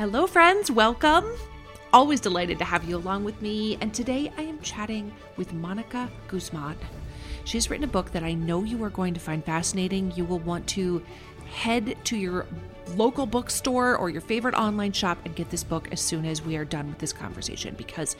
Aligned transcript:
Hello, 0.00 0.26
friends. 0.26 0.70
Welcome. 0.70 1.26
Always 1.92 2.20
delighted 2.20 2.58
to 2.60 2.64
have 2.64 2.88
you 2.88 2.96
along 2.96 3.22
with 3.22 3.42
me. 3.42 3.76
And 3.82 3.92
today 3.92 4.32
I 4.38 4.40
am 4.40 4.58
chatting 4.60 5.12
with 5.36 5.52
Monica 5.52 6.08
Guzman. 6.26 6.78
She 7.44 7.58
has 7.58 7.68
written 7.68 7.84
a 7.84 7.86
book 7.86 8.10
that 8.12 8.22
I 8.22 8.32
know 8.32 8.64
you 8.64 8.82
are 8.82 8.88
going 8.88 9.12
to 9.12 9.20
find 9.20 9.44
fascinating. 9.44 10.10
You 10.16 10.24
will 10.24 10.38
want 10.38 10.66
to 10.68 11.04
head 11.52 11.98
to 12.04 12.16
your 12.16 12.46
local 12.96 13.26
bookstore 13.26 13.94
or 13.94 14.08
your 14.08 14.22
favorite 14.22 14.54
online 14.54 14.92
shop 14.92 15.18
and 15.26 15.36
get 15.36 15.50
this 15.50 15.62
book 15.62 15.86
as 15.92 16.00
soon 16.00 16.24
as 16.24 16.40
we 16.40 16.56
are 16.56 16.64
done 16.64 16.88
with 16.88 16.96
this 16.96 17.12
conversation 17.12 17.74
because 17.76 18.16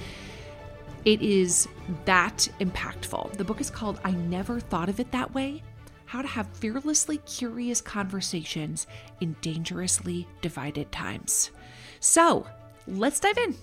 it 1.07 1.23
is 1.23 1.67
that 2.05 2.47
impactful. 2.61 3.33
The 3.39 3.45
book 3.45 3.63
is 3.63 3.71
called 3.71 4.01
I 4.05 4.11
Never 4.11 4.61
Thought 4.61 4.91
of 4.91 5.01
It 5.01 5.13
That 5.13 5.33
Way 5.33 5.63
how 6.11 6.21
to 6.21 6.27
have 6.27 6.49
fearlessly 6.55 7.19
curious 7.19 7.81
conversations 7.81 8.89
in 9.21 9.37
dangerously 9.43 10.27
divided 10.43 10.91
times. 10.91 11.53
So, 12.03 12.47
let's 12.89 13.21
dive 13.21 13.37
in. 13.37 13.55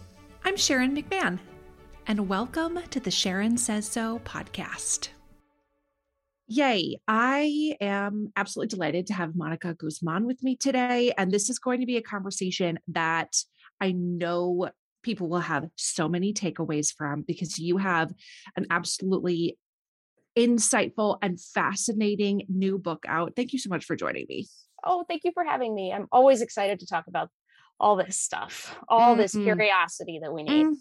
I'm 0.46 0.56
Sharon 0.56 0.96
McMahon, 0.96 1.40
and 2.06 2.30
welcome 2.30 2.80
to 2.92 3.00
the 3.00 3.10
Sharon 3.10 3.58
Says 3.58 3.88
So 3.88 4.20
podcast. 4.26 5.10
Yay. 6.46 7.00
I 7.08 7.76
am 7.82 8.32
absolutely 8.36 8.68
delighted 8.76 9.08
to 9.08 9.16
have 9.16 9.36
Monica 9.36 9.74
Guzman 9.74 10.28
with 10.28 10.44
me 10.44 10.56
today. 10.56 11.12
And 11.18 11.32
this 11.32 11.50
is 11.50 11.58
going 11.58 11.80
to 11.80 11.88
be 11.88 11.98
a 11.98 12.02
conversation 12.04 12.78
that 12.90 13.36
I 13.82 13.92
know 13.94 14.70
people 15.02 15.30
will 15.30 15.40
have 15.40 15.66
so 15.76 16.08
many 16.08 16.32
takeaways 16.32 16.94
from 16.96 17.24
because 17.24 17.58
you 17.58 17.78
have 17.78 18.14
an 18.56 18.68
absolutely 18.70 19.58
insightful 20.38 21.18
and 21.24 21.42
fascinating 21.42 22.44
new 22.50 22.78
book 22.78 23.04
out. 23.08 23.34
Thank 23.36 23.52
you 23.52 23.58
so 23.58 23.70
much 23.70 23.84
for 23.84 23.96
joining 23.96 24.28
me. 24.30 24.48
Oh, 24.86 25.06
thank 25.10 25.24
you 25.24 25.32
for 25.34 25.44
having 25.44 25.74
me. 25.74 25.92
I'm 25.92 26.06
always 26.12 26.42
excited 26.42 26.80
to 26.82 26.86
talk 26.86 27.08
about 27.08 27.32
all 27.80 27.96
this 27.96 28.18
stuff, 28.18 28.78
all 28.88 29.12
mm-hmm. 29.12 29.22
this 29.22 29.32
curiosity 29.34 30.20
that 30.22 30.34
we 30.34 30.44
need. 30.44 30.66
Mm-hmm. 30.66 30.74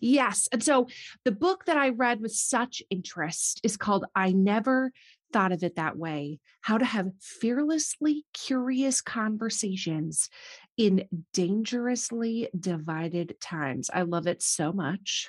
Yes. 0.00 0.48
And 0.52 0.62
so 0.62 0.88
the 1.24 1.32
book 1.32 1.66
that 1.66 1.76
I 1.76 1.90
read 1.90 2.20
with 2.20 2.32
such 2.32 2.82
interest 2.90 3.60
is 3.62 3.76
called 3.76 4.06
I 4.14 4.32
Never 4.32 4.92
Thought 5.32 5.52
of 5.52 5.62
It 5.62 5.76
That 5.76 5.96
Way 5.96 6.40
How 6.62 6.78
to 6.78 6.84
Have 6.84 7.10
Fearlessly 7.20 8.24
Curious 8.32 9.02
Conversations 9.02 10.30
in 10.76 11.06
Dangerously 11.32 12.48
Divided 12.58 13.36
Times. 13.40 13.90
I 13.92 14.02
love 14.02 14.26
it 14.26 14.42
so 14.42 14.72
much. 14.72 15.28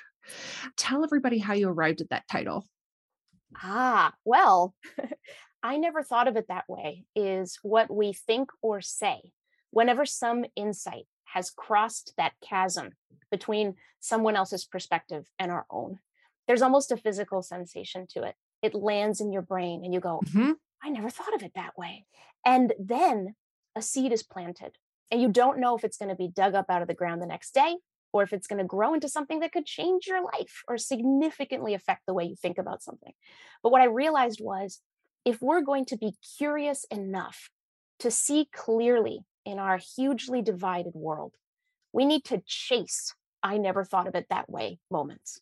Tell 0.76 1.04
everybody 1.04 1.38
how 1.38 1.54
you 1.54 1.68
arrived 1.68 2.00
at 2.00 2.10
that 2.10 2.28
title. 2.30 2.66
Ah, 3.62 4.12
well, 4.24 4.74
I 5.62 5.76
never 5.76 6.02
thought 6.02 6.28
of 6.28 6.36
it 6.36 6.48
that 6.48 6.64
way, 6.68 7.04
is 7.14 7.58
what 7.62 7.92
we 7.92 8.12
think 8.12 8.50
or 8.62 8.80
say 8.80 9.32
whenever 9.70 10.06
some 10.06 10.44
insight 10.54 11.06
has 11.32 11.50
crossed 11.50 12.14
that 12.16 12.32
chasm 12.42 12.90
between 13.30 13.74
someone 14.00 14.36
else's 14.36 14.64
perspective 14.64 15.26
and 15.38 15.50
our 15.50 15.66
own. 15.70 15.98
There's 16.46 16.62
almost 16.62 16.92
a 16.92 16.96
physical 16.96 17.42
sensation 17.42 18.06
to 18.10 18.22
it. 18.22 18.36
It 18.62 18.74
lands 18.74 19.20
in 19.20 19.32
your 19.32 19.42
brain 19.42 19.84
and 19.84 19.92
you 19.92 20.00
go, 20.00 20.20
mm-hmm. 20.26 20.52
I 20.82 20.88
never 20.88 21.10
thought 21.10 21.34
of 21.34 21.42
it 21.42 21.52
that 21.54 21.76
way. 21.76 22.06
And 22.44 22.72
then 22.78 23.34
a 23.74 23.82
seed 23.82 24.12
is 24.12 24.22
planted, 24.22 24.76
and 25.10 25.20
you 25.20 25.28
don't 25.28 25.58
know 25.58 25.76
if 25.76 25.84
it's 25.84 25.98
going 25.98 26.08
to 26.08 26.14
be 26.14 26.28
dug 26.28 26.54
up 26.54 26.66
out 26.70 26.82
of 26.82 26.88
the 26.88 26.94
ground 26.94 27.20
the 27.20 27.26
next 27.26 27.52
day 27.52 27.76
or 28.12 28.22
if 28.22 28.32
it's 28.32 28.46
going 28.46 28.58
to 28.58 28.64
grow 28.64 28.94
into 28.94 29.08
something 29.08 29.40
that 29.40 29.52
could 29.52 29.66
change 29.66 30.06
your 30.06 30.22
life 30.22 30.62
or 30.68 30.78
significantly 30.78 31.74
affect 31.74 32.02
the 32.06 32.14
way 32.14 32.24
you 32.24 32.36
think 32.36 32.56
about 32.56 32.82
something. 32.82 33.12
But 33.62 33.72
what 33.72 33.82
I 33.82 33.86
realized 33.86 34.40
was 34.42 34.80
if 35.24 35.42
we're 35.42 35.60
going 35.60 35.84
to 35.86 35.96
be 35.96 36.14
curious 36.38 36.84
enough 36.90 37.50
to 37.98 38.10
see 38.10 38.48
clearly 38.54 39.20
in 39.46 39.58
our 39.58 39.78
hugely 39.78 40.42
divided 40.42 40.94
world, 40.94 41.32
we 41.92 42.04
need 42.04 42.24
to 42.24 42.42
chase 42.44 43.14
I 43.42 43.58
never 43.58 43.84
thought 43.84 44.08
of 44.08 44.16
it 44.16 44.26
that 44.28 44.50
way 44.50 44.80
moments. 44.90 45.38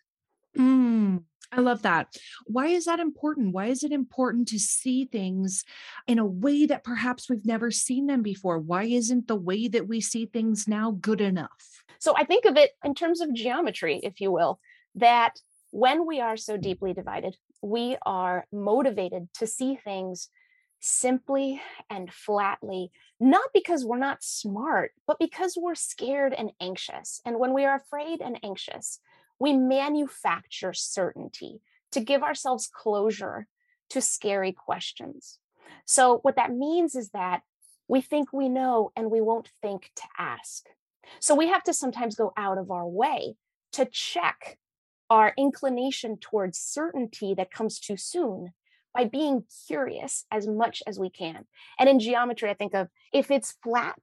Mm, 0.59 1.23
I 1.51 1.61
love 1.61 1.83
that. 1.83 2.15
Why 2.45 2.67
is 2.67 2.85
that 2.85 3.01
important? 3.01 3.55
Why 3.55 3.67
is 3.67 3.83
it 3.83 3.93
important 3.93 4.47
to 4.49 4.59
see 4.59 5.07
things 5.07 5.65
in 6.07 6.19
a 6.19 6.27
way 6.27 6.67
that 6.67 6.85
perhaps 6.85 7.31
we've 7.31 7.47
never 7.47 7.71
seen 7.71 8.07
them 8.07 8.23
before? 8.23 8.59
Why 8.59 8.85
isn't 8.85 9.27
the 9.27 9.37
way 9.37 9.69
that 9.69 9.89
we 9.89 10.01
see 10.01 10.27
things 10.27 10.69
now 10.69 10.91
good 11.01 11.23
enough? 11.23 11.83
So 11.99 12.15
I 12.15 12.25
think 12.25 12.45
of 12.45 12.57
it 12.57 12.73
in 12.85 12.95
terms 12.95 13.23
of 13.23 13.33
geometry, 13.33 14.01
if 14.03 14.21
you 14.21 14.31
will, 14.31 14.61
that 14.97 15.41
when 15.71 16.07
we 16.07 16.21
are 16.21 16.37
so 16.37 16.57
deeply 16.57 16.93
divided, 16.93 17.37
we 17.63 17.97
are 18.05 18.47
motivated 18.53 19.29
to 19.39 19.47
see 19.47 19.77
things 19.77 20.29
simply 20.85 21.63
and 21.89 22.13
flatly, 22.13 22.91
not 23.19 23.49
because 23.55 23.85
we're 23.85 23.99
not 23.99 24.23
smart, 24.23 24.93
but 25.07 25.19
because 25.19 25.57
we're 25.57 25.75
scared 25.75 26.35
and 26.35 26.53
anxious. 26.61 27.21
And 27.25 27.39
when 27.39 27.55
we 27.55 27.65
are 27.65 27.77
afraid 27.77 28.21
and 28.21 28.39
anxious, 28.43 29.01
we 29.39 29.53
manufacture 29.55 30.75
certainty 30.75 31.61
to 31.93 32.01
give 32.01 32.23
ourselves 32.23 32.69
closure 32.73 33.47
to 33.91 34.01
scary 34.01 34.53
questions. 34.53 35.39
So, 35.87 36.19
what 36.19 36.37
that 36.37 36.53
means 36.53 36.95
is 36.95 37.11
that 37.11 37.43
we 37.89 38.01
think 38.01 38.33
we 38.33 38.49
know 38.49 38.93
and 38.97 39.11
we 39.11 39.21
won't 39.21 39.51
think 39.63 39.91
to 39.97 40.03
ask. 40.19 40.67
So 41.21 41.35
we 41.35 41.49
have 41.49 41.63
to 41.65 41.75
sometimes 41.75 42.15
go 42.15 42.33
out 42.37 42.59
of 42.59 42.71
our 42.71 42.87
way 42.87 43.37
to 43.73 43.85
check 43.87 44.59
our 45.11 45.35
inclination 45.37 46.17
towards 46.17 46.59
certainty 46.59 47.35
that 47.35 47.51
comes 47.51 47.79
too 47.79 47.97
soon 47.97 48.53
by 48.95 49.05
being 49.05 49.45
curious 49.67 50.25
as 50.31 50.47
much 50.47 50.83
as 50.87 50.99
we 50.99 51.11
can. 51.11 51.47
And 51.79 51.89
in 51.89 51.99
geometry, 51.99 52.49
I 52.51 52.55
think 52.55 52.75
of 52.75 52.89
if 53.13 53.31
it's 53.31 53.57
flat 53.63 53.99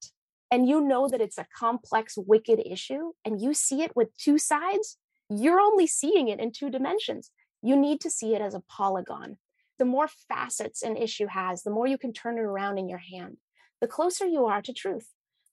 and 0.52 0.68
you 0.68 0.82
know 0.82 1.08
that 1.08 1.22
it's 1.22 1.38
a 1.38 1.48
complex, 1.58 2.16
wicked 2.18 2.62
issue 2.66 3.14
and 3.24 3.42
you 3.42 3.54
see 3.54 3.82
it 3.82 3.96
with 3.96 4.16
two 4.18 4.38
sides, 4.38 4.98
you're 5.30 5.62
only 5.62 5.88
seeing 5.88 6.28
it 6.28 6.40
in 6.40 6.52
two 6.52 6.70
dimensions. 6.70 7.32
You 7.62 7.78
need 7.78 8.02
to 8.02 8.10
see 8.10 8.36
it 8.36 8.42
as 8.42 8.54
a 8.54 8.64
polygon. 8.70 9.38
The 9.80 9.86
more 9.86 10.10
facets 10.28 10.82
an 10.82 10.98
issue 10.98 11.28
has, 11.28 11.64
the 11.64 11.72
more 11.72 11.88
you 11.88 11.98
can 11.98 12.12
turn 12.12 12.38
it 12.38 12.42
around 12.42 12.78
in 12.78 12.90
your 12.90 13.00
hand, 13.00 13.38
the 13.80 13.88
closer 13.88 14.26
you 14.26 14.46
are 14.46 14.62
to 14.62 14.74
truth 14.74 15.08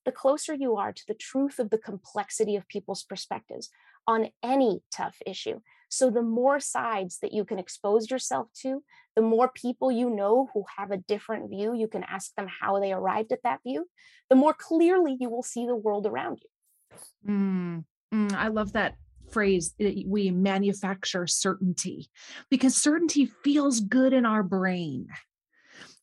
the 0.08 0.12
closer 0.12 0.54
you 0.54 0.74
are 0.76 0.90
to 0.90 1.02
the 1.06 1.12
truth 1.12 1.58
of 1.58 1.68
the 1.68 1.76
complexity 1.76 2.56
of 2.56 2.66
people's 2.66 3.02
perspectives 3.02 3.68
on 4.06 4.30
any 4.42 4.80
tough 4.90 5.16
issue. 5.26 5.60
So, 5.88 6.10
the 6.10 6.22
more 6.22 6.60
sides 6.60 7.18
that 7.22 7.32
you 7.32 7.44
can 7.44 7.58
expose 7.58 8.10
yourself 8.10 8.48
to, 8.62 8.82
the 9.16 9.22
more 9.22 9.50
people 9.54 9.90
you 9.90 10.10
know 10.10 10.48
who 10.52 10.64
have 10.76 10.90
a 10.90 10.98
different 10.98 11.50
view, 11.50 11.74
you 11.74 11.88
can 11.88 12.04
ask 12.04 12.34
them 12.34 12.46
how 12.60 12.78
they 12.80 12.92
arrived 12.92 13.32
at 13.32 13.42
that 13.44 13.60
view, 13.66 13.86
the 14.28 14.36
more 14.36 14.54
clearly 14.54 15.16
you 15.18 15.30
will 15.30 15.42
see 15.42 15.66
the 15.66 15.76
world 15.76 16.06
around 16.06 16.40
you. 16.42 17.30
Mm, 17.30 17.84
mm, 18.14 18.32
I 18.34 18.48
love 18.48 18.72
that 18.74 18.94
phrase 19.30 19.74
we 20.06 20.30
manufacture 20.30 21.26
certainty 21.26 22.08
because 22.50 22.74
certainty 22.74 23.30
feels 23.44 23.80
good 23.80 24.12
in 24.12 24.24
our 24.24 24.42
brain 24.42 25.06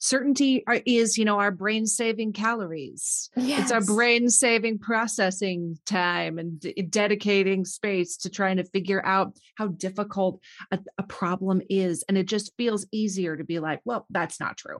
certainty 0.05 0.63
is 0.85 1.17
you 1.17 1.25
know 1.25 1.39
our 1.39 1.51
brain 1.51 1.85
saving 1.85 2.33
calories. 2.33 3.29
Yes. 3.35 3.63
it's 3.63 3.71
our 3.71 3.81
brain 3.81 4.29
saving 4.29 4.79
processing 4.79 5.77
time 5.85 6.37
and 6.37 6.59
d- 6.59 6.73
dedicating 6.89 7.65
space 7.65 8.17
to 8.17 8.29
trying 8.29 8.57
to 8.57 8.63
figure 8.63 9.03
out 9.05 9.37
how 9.55 9.67
difficult 9.67 10.41
a, 10.71 10.79
a, 10.97 11.03
problem 11.03 11.61
is. 11.69 12.03
And 12.07 12.17
it 12.17 12.27
just 12.27 12.53
feels 12.57 12.85
easier 12.91 13.35
to 13.35 13.43
be 13.43 13.59
like 13.59 13.81
well 13.85 14.05
that's 14.09 14.39
not 14.39 14.57
true. 14.57 14.77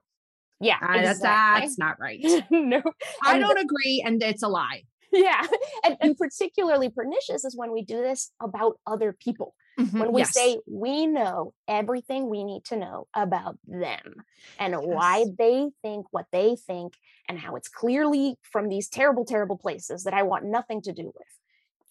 Yeah 0.59 0.77
exactly. 0.77 1.03
that's, 1.03 1.19
that's 1.19 1.77
not 1.77 1.99
right. 1.99 2.23
No 2.51 2.81
i 3.23 3.39
don't 3.39 3.57
agree 3.57 4.03
and 4.05 4.21
it's 4.21 4.43
a 4.43 4.47
lie. 4.47 4.83
Yeah 5.11 5.45
and, 5.85 5.97
and 6.01 6.17
particularly 6.17 6.89
pernicious 6.89 7.45
is 7.45 7.55
when 7.55 7.71
we 7.71 7.83
do 7.83 7.97
this 8.01 8.31
about 8.41 8.79
other 8.85 9.13
people 9.13 9.55
Mm-hmm, 9.79 9.99
when 9.99 10.11
we 10.13 10.21
yes. 10.21 10.33
say 10.33 10.57
we 10.67 11.05
know 11.05 11.53
everything 11.67 12.29
we 12.29 12.43
need 12.43 12.63
to 12.65 12.77
know 12.77 13.07
about 13.13 13.57
them 13.67 14.23
and 14.57 14.71
yes. 14.71 14.81
why 14.83 15.25
they 15.37 15.69
think 15.81 16.05
what 16.11 16.27
they 16.31 16.55
think 16.55 16.93
and 17.27 17.37
how 17.37 17.55
it's 17.55 17.67
clearly 17.67 18.37
from 18.41 18.69
these 18.69 18.87
terrible 18.87 19.25
terrible 19.25 19.57
places 19.57 20.03
that 20.05 20.13
I 20.13 20.23
want 20.23 20.45
nothing 20.45 20.81
to 20.83 20.93
do 20.93 21.05
with. 21.05 21.27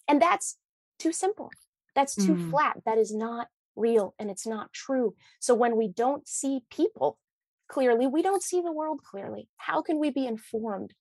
And 0.07 0.21
that's 0.21 0.57
too 0.97 1.11
simple. 1.11 1.51
That's 1.93 2.15
too 2.15 2.35
mm. 2.35 2.49
flat. 2.49 2.77
That 2.85 2.97
is 2.97 3.13
not 3.13 3.47
real 3.75 4.15
and 4.17 4.31
it's 4.31 4.47
not 4.47 4.73
true. 4.73 5.15
So 5.39 5.53
when 5.53 5.75
we 5.75 5.87
don't 5.87 6.27
see 6.27 6.61
people 6.69 7.19
clearly, 7.67 8.07
we 8.07 8.21
don't 8.21 8.43
see 8.43 8.61
the 8.61 8.71
world 8.71 9.01
clearly. 9.03 9.47
How 9.57 9.81
can 9.81 9.99
we 9.99 10.09
be 10.09 10.25
informed 10.25 10.93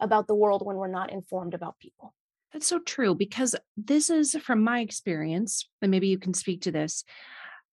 about 0.00 0.26
the 0.26 0.34
world 0.34 0.64
when 0.64 0.76
we're 0.76 0.88
not 0.88 1.12
informed 1.12 1.54
about 1.54 1.78
people? 1.78 2.14
That's 2.52 2.66
so 2.66 2.78
true 2.80 3.14
because 3.14 3.56
this 3.76 4.10
is 4.10 4.34
from 4.42 4.62
my 4.62 4.80
experience, 4.80 5.68
and 5.80 5.90
maybe 5.90 6.08
you 6.08 6.18
can 6.18 6.34
speak 6.34 6.62
to 6.62 6.72
this. 6.72 7.04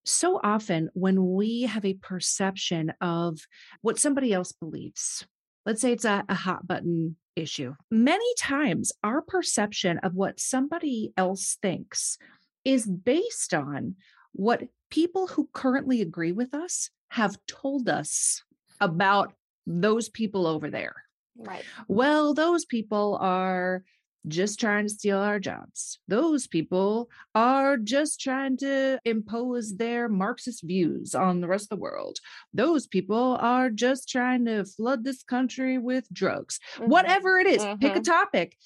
So 0.06 0.40
often, 0.44 0.90
when 0.94 1.34
we 1.34 1.64
have 1.64 1.84
a 1.86 1.96
perception 1.96 2.94
of 3.02 3.40
what 3.82 4.00
somebody 4.00 4.34
else 4.34 4.54
believes, 4.54 5.26
let's 5.66 5.82
say 5.82 5.92
it's 5.92 6.06
a, 6.06 6.24
a 6.30 6.34
hot 6.34 6.66
button 6.66 7.18
issue, 7.36 7.76
many 7.92 8.26
times 8.38 8.92
our 9.04 9.22
perception 9.22 10.00
of 10.00 10.16
what 10.16 10.40
somebody 10.40 11.12
else 11.18 11.58
thinks 11.62 12.18
is 12.64 12.88
based 12.88 13.54
on 13.54 13.96
what 14.32 14.64
people 14.90 15.28
who 15.28 15.50
currently 15.54 16.02
agree 16.02 16.32
with 16.32 16.54
us 16.54 16.90
have 17.10 17.38
told 17.48 17.90
us 17.90 18.44
about 18.80 19.34
those 19.68 20.10
people 20.10 20.48
over 20.48 20.70
there. 20.70 20.96
Right. 21.38 21.64
Well, 21.88 22.34
those 22.34 22.66
people 22.66 23.18
are 23.22 23.84
just 24.28 24.60
trying 24.60 24.86
to 24.86 24.94
steal 24.94 25.18
our 25.18 25.40
jobs. 25.40 26.00
Those 26.08 26.48
people 26.48 27.10
are 27.34 27.78
just 27.78 28.20
trying 28.20 28.58
to 28.58 29.00
impose 29.06 29.78
their 29.78 30.10
Marxist 30.10 30.64
views 30.64 31.16
on 31.16 31.42
the 31.42 31.48
rest 31.48 31.66
of 31.66 31.70
the 31.70 31.82
world. 31.82 32.20
Those 32.54 32.88
people 32.88 33.38
are 33.40 33.70
just 33.70 34.10
trying 34.10 34.46
to 34.46 34.66
flood 34.66 35.04
this 35.04 35.24
country 35.24 35.78
with 35.78 36.06
drugs. 36.12 36.60
Mm-hmm. 36.76 36.90
Whatever 36.90 37.40
it 37.40 37.48
is, 37.48 37.62
mm-hmm. 37.62 37.80
pick 37.80 37.96
a 37.96 38.00
mm-hmm. 38.00 38.12
topic. 38.12 38.58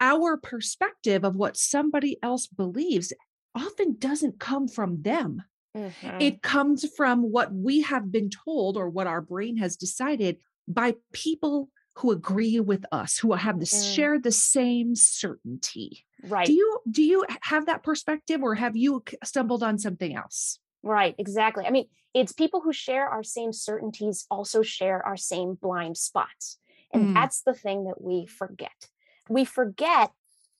Our 0.00 0.36
perspective 0.36 1.24
of 1.24 1.36
what 1.36 1.56
somebody 1.56 2.18
else 2.22 2.46
believes 2.46 3.12
often 3.54 3.96
doesn't 3.98 4.40
come 4.40 4.68
from 4.68 5.02
them. 5.02 5.42
Mm-hmm. 5.76 6.20
It 6.20 6.42
comes 6.42 6.88
from 6.96 7.30
what 7.30 7.52
we 7.52 7.82
have 7.82 8.10
been 8.10 8.30
told 8.30 8.76
or 8.76 8.88
what 8.88 9.06
our 9.06 9.20
brain 9.20 9.56
has 9.58 9.76
decided 9.76 10.38
by 10.66 10.94
people 11.12 11.68
who 11.96 12.10
agree 12.10 12.60
with 12.60 12.84
us 12.90 13.18
who 13.18 13.32
have 13.32 13.58
the 13.58 13.66
mm. 13.66 13.94
share 13.94 14.18
the 14.18 14.32
same 14.32 14.94
certainty. 14.94 16.04
Right. 16.26 16.46
do 16.46 16.54
you 16.54 16.78
do 16.90 17.02
you 17.02 17.24
have 17.42 17.66
that 17.66 17.82
perspective 17.82 18.42
or 18.42 18.54
have 18.54 18.76
you 18.76 19.04
stumbled 19.22 19.62
on 19.62 19.78
something 19.78 20.16
else? 20.16 20.58
Right 20.82 21.14
exactly. 21.18 21.66
I 21.66 21.70
mean 21.70 21.86
it's 22.14 22.32
people 22.32 22.60
who 22.60 22.72
share 22.72 23.08
our 23.08 23.22
same 23.22 23.52
certainties 23.52 24.26
also 24.30 24.62
share 24.62 25.04
our 25.04 25.16
same 25.16 25.54
blind 25.60 25.96
spots 25.96 26.58
and 26.92 27.08
mm. 27.08 27.14
that's 27.14 27.42
the 27.42 27.54
thing 27.54 27.84
that 27.84 28.00
we 28.00 28.26
forget. 28.26 28.88
We 29.28 29.44
forget 29.44 30.10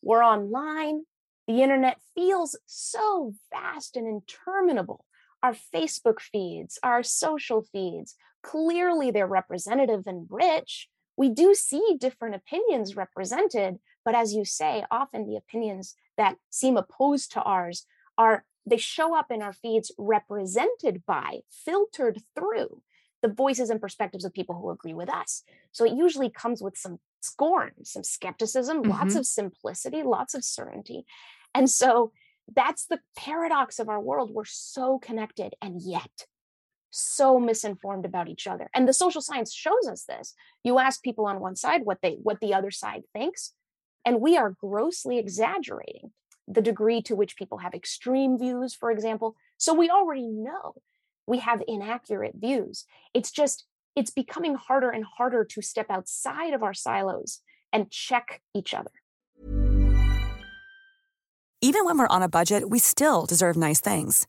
we're 0.02 0.24
online 0.24 1.04
the 1.46 1.62
internet 1.62 1.98
feels 2.14 2.58
so 2.64 3.34
vast 3.52 3.96
and 3.96 4.06
interminable. 4.06 5.04
Our 5.42 5.54
facebook 5.74 6.20
feeds 6.20 6.78
our 6.82 7.02
social 7.02 7.62
feeds 7.62 8.14
clearly 8.42 9.10
they're 9.10 9.26
representative 9.26 10.02
and 10.06 10.26
rich 10.30 10.88
we 11.16 11.28
do 11.28 11.54
see 11.54 11.96
different 11.98 12.34
opinions 12.34 12.96
represented 12.96 13.78
but 14.04 14.14
as 14.14 14.32
you 14.32 14.44
say 14.44 14.84
often 14.90 15.26
the 15.26 15.36
opinions 15.36 15.94
that 16.16 16.36
seem 16.50 16.76
opposed 16.76 17.32
to 17.32 17.42
ours 17.42 17.86
are 18.16 18.44
they 18.66 18.76
show 18.76 19.16
up 19.16 19.30
in 19.30 19.42
our 19.42 19.52
feeds 19.52 19.92
represented 19.98 21.04
by 21.06 21.40
filtered 21.50 22.22
through 22.34 22.82
the 23.22 23.28
voices 23.28 23.70
and 23.70 23.80
perspectives 23.80 24.24
of 24.24 24.34
people 24.34 24.54
who 24.54 24.70
agree 24.70 24.92
with 24.92 25.08
us. 25.08 25.42
So 25.72 25.84
it 25.84 25.94
usually 25.94 26.30
comes 26.30 26.62
with 26.62 26.76
some 26.76 26.98
scorn 27.22 27.72
some 27.84 28.04
skepticism 28.04 28.82
mm-hmm. 28.82 28.90
lots 28.90 29.14
of 29.14 29.24
simplicity 29.24 30.02
lots 30.02 30.34
of 30.34 30.44
certainty. 30.44 31.06
And 31.54 31.70
so 31.70 32.12
that's 32.54 32.84
the 32.84 33.00
paradox 33.16 33.78
of 33.78 33.88
our 33.88 34.00
world. 34.00 34.30
We're 34.30 34.44
so 34.44 34.98
connected 34.98 35.54
and 35.62 35.80
yet 35.80 36.26
so 36.96 37.40
misinformed 37.40 38.04
about 38.04 38.28
each 38.28 38.46
other. 38.46 38.70
And 38.72 38.86
the 38.86 38.92
social 38.92 39.20
science 39.20 39.52
shows 39.52 39.88
us 39.90 40.04
this. 40.04 40.34
You 40.62 40.78
ask 40.78 41.02
people 41.02 41.26
on 41.26 41.40
one 41.40 41.56
side 41.56 41.82
what 41.84 41.98
they 42.02 42.18
what 42.22 42.40
the 42.40 42.54
other 42.54 42.70
side 42.70 43.02
thinks 43.12 43.52
and 44.04 44.20
we 44.20 44.36
are 44.36 44.54
grossly 44.60 45.18
exaggerating 45.18 46.12
the 46.46 46.62
degree 46.62 47.02
to 47.02 47.16
which 47.16 47.36
people 47.36 47.58
have 47.58 47.74
extreme 47.74 48.38
views 48.38 48.74
for 48.74 48.92
example. 48.92 49.34
So 49.56 49.74
we 49.74 49.90
already 49.90 50.28
know 50.28 50.74
we 51.26 51.38
have 51.38 51.62
inaccurate 51.66 52.34
views. 52.36 52.84
It's 53.12 53.32
just 53.32 53.64
it's 53.96 54.10
becoming 54.10 54.54
harder 54.54 54.90
and 54.90 55.04
harder 55.04 55.44
to 55.44 55.62
step 55.62 55.86
outside 55.90 56.54
of 56.54 56.62
our 56.62 56.74
silos 56.74 57.40
and 57.72 57.90
check 57.90 58.40
each 58.54 58.72
other. 58.72 58.90
Even 61.60 61.86
when 61.86 61.98
we're 61.98 62.06
on 62.06 62.22
a 62.22 62.28
budget 62.28 62.70
we 62.70 62.78
still 62.78 63.26
deserve 63.26 63.56
nice 63.56 63.80
things 63.80 64.28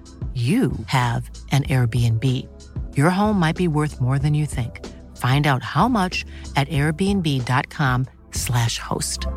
you 0.33 0.71
have 0.85 1.29
an 1.51 1.63
Airbnb. 1.63 2.47
Your 2.95 3.09
home 3.09 3.37
might 3.37 3.57
be 3.57 3.67
worth 3.67 3.99
more 3.99 4.17
than 4.17 4.33
you 4.33 4.45
think. 4.45 4.87
Find 5.17 5.45
out 5.45 5.61
how 5.61 5.89
much 5.89 6.23
at 6.55 6.69
airbnb.com/slash 6.69 8.77
host. 8.77 9.27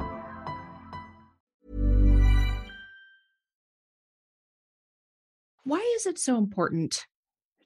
Why 5.64 5.80
is 5.96 6.06
it 6.06 6.18
so 6.18 6.38
important 6.38 7.08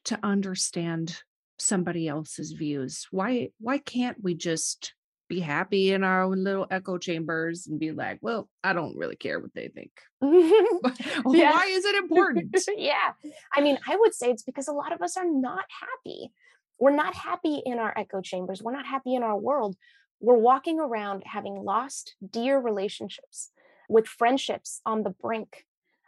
to 0.05 0.17
understand 0.23 1.21
somebody 1.59 2.07
else's 2.07 2.53
views? 2.53 3.05
Why 3.11 3.49
why 3.59 3.77
can't 3.77 4.23
we 4.23 4.33
just 4.33 4.95
be 5.29 5.39
happy 5.39 5.93
in 5.93 6.03
our 6.03 6.23
own 6.23 6.43
little 6.43 6.67
echo 6.69 6.97
chambers 6.97 7.67
and 7.67 7.79
be 7.79 7.91
like, 7.91 8.17
well, 8.21 8.49
I 8.63 8.73
don't 8.73 8.97
really 8.97 9.15
care 9.15 9.39
what 9.39 9.53
they 9.53 9.69
think. 9.69 9.91
Why 10.19 11.67
is 11.69 11.85
it 11.85 11.95
important? 11.95 12.57
yeah. 12.75 13.13
I 13.53 13.61
mean, 13.61 13.77
I 13.87 13.95
would 13.95 14.13
say 14.13 14.31
it's 14.31 14.43
because 14.43 14.67
a 14.67 14.73
lot 14.73 14.91
of 14.91 15.01
us 15.01 15.15
are 15.15 15.29
not 15.29 15.65
happy. 15.79 16.31
We're 16.79 16.95
not 16.95 17.13
happy 17.13 17.61
in 17.65 17.77
our 17.77 17.93
echo 17.97 18.21
chambers. 18.21 18.61
We're 18.61 18.73
not 18.73 18.85
happy 18.85 19.15
in 19.15 19.23
our 19.23 19.37
world. 19.37 19.75
We're 20.19 20.37
walking 20.37 20.79
around 20.79 21.23
having 21.25 21.55
lost 21.55 22.15
dear 22.27 22.59
relationships 22.59 23.51
with 23.87 24.07
friendships 24.07 24.81
on 24.85 25.03
the 25.03 25.11
brink, 25.11 25.65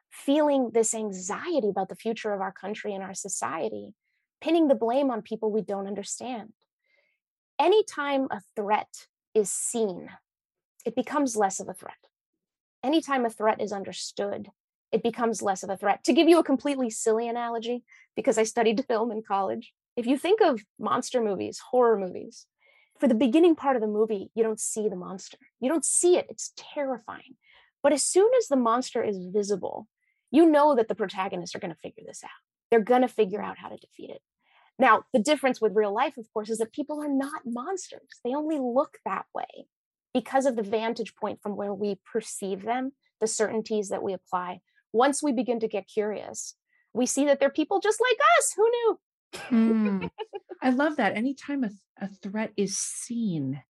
feeling 0.10 0.72
this 0.74 0.94
anxiety 0.94 1.70
about 1.70 1.90
the 1.90 1.96
future 1.96 2.34
of 2.34 2.42
our 2.42 2.52
country 2.52 2.94
and 2.94 3.04
our 3.04 3.14
society, 3.14 3.94
pinning 4.42 4.68
the 4.68 4.76
blame 4.76 5.12
on 5.12 5.22
people 5.22 5.52
we 5.52 5.62
don't 5.62 5.88
understand 5.88 6.54
anytime 7.62 8.28
a 8.32 8.42
threat 8.56 9.08
is 9.34 9.52
seen, 9.52 10.10
it 10.86 10.96
becomes 10.96 11.36
less 11.36 11.60
of 11.60 11.70
a 11.70 11.74
threat. 11.74 11.96
Anytime 12.84 13.26
a 13.26 13.30
threat 13.30 13.62
is 13.62 13.72
understood, 13.72 14.50
it 14.92 15.04
becomes 15.04 15.42
less 15.42 15.64
of 15.64 15.70
a 15.70 15.78
threat. 15.78 16.04
To 16.06 16.14
give 16.14 16.28
you 16.28 16.40
a 16.40 16.44
completely 16.44 16.90
silly 16.90 17.28
analogy, 17.28 17.84
because 18.16 18.38
I 18.38 18.44
studied 18.44 18.86
film 18.88 19.12
in 19.12 19.22
college, 19.22 19.74
if 19.96 20.06
you 20.06 20.18
think 20.18 20.42
of 20.42 20.62
monster 20.80 21.22
movies, 21.22 21.60
horror 21.60 21.98
movies, 21.98 22.46
for 23.00 23.08
the 23.08 23.16
beginning 23.16 23.56
part 23.56 23.76
of 23.76 23.82
the 23.82 23.88
movie, 23.88 24.30
you 24.36 24.44
don't 24.44 24.60
see 24.60 24.88
the 24.88 24.96
monster. 24.96 25.38
You 25.60 25.70
don't 25.70 25.86
see 25.86 26.18
it. 26.18 26.28
It's 26.30 26.54
terrifying. 26.56 27.36
But 27.82 27.94
as 27.94 28.04
soon 28.04 28.30
as 28.38 28.48
the 28.48 28.56
monster 28.56 29.04
is 29.04 29.18
visible, 29.18 29.88
you 30.30 30.46
know 30.46 30.76
that 30.76 30.88
the 30.88 30.96
protagonists 30.96 31.56
are 31.56 31.60
going 31.60 31.74
to 31.74 31.80
figure 31.80 32.04
this 32.06 32.24
out. 32.24 32.30
They're 32.70 32.80
going 32.80 33.02
to 33.02 33.08
figure 33.08 33.42
out 33.42 33.58
how 33.58 33.70
to 33.70 33.78
defeat 33.78 34.12
it. 34.12 34.22
Now, 34.82 35.04
the 35.14 35.20
difference 35.20 35.62
with 35.62 35.76
real 35.76 35.94
life, 35.94 36.18
of 36.18 36.26
course, 36.34 36.50
is 36.50 36.58
that 36.58 36.74
people 36.74 37.00
are 37.04 37.08
not 37.08 37.44
monsters. 37.46 38.02
They 38.26 38.34
only 38.34 38.58
look 38.58 38.98
that 39.06 39.26
way 39.32 39.68
because 40.12 40.48
of 40.48 40.56
the 40.56 40.64
vantage 40.64 41.14
point 41.16 41.40
from 41.44 41.56
where 41.56 41.72
we 41.72 42.00
perceive 42.12 42.64
them, 42.64 42.94
the 43.20 43.28
certainties 43.28 43.90
that 43.90 44.02
we 44.02 44.12
apply. 44.12 44.62
Once 44.92 45.22
we 45.22 45.34
begin 45.34 45.60
to 45.60 45.68
get 45.68 45.88
curious, 45.88 46.56
we 46.94 47.06
see 47.06 47.26
that 47.26 47.40
they're 47.40 47.52
people 47.52 47.80
just 47.80 48.02
like 48.02 48.18
us. 48.40 48.54
Who 48.58 48.70
knew? 48.72 49.00
mm, 49.52 50.10
I 50.64 50.72
love 50.72 50.96
that. 50.96 51.16
Anytime 51.16 51.64
a, 51.64 51.70
a 52.00 52.08
threat 52.08 52.52
is 52.58 52.76
seen, 52.76 53.62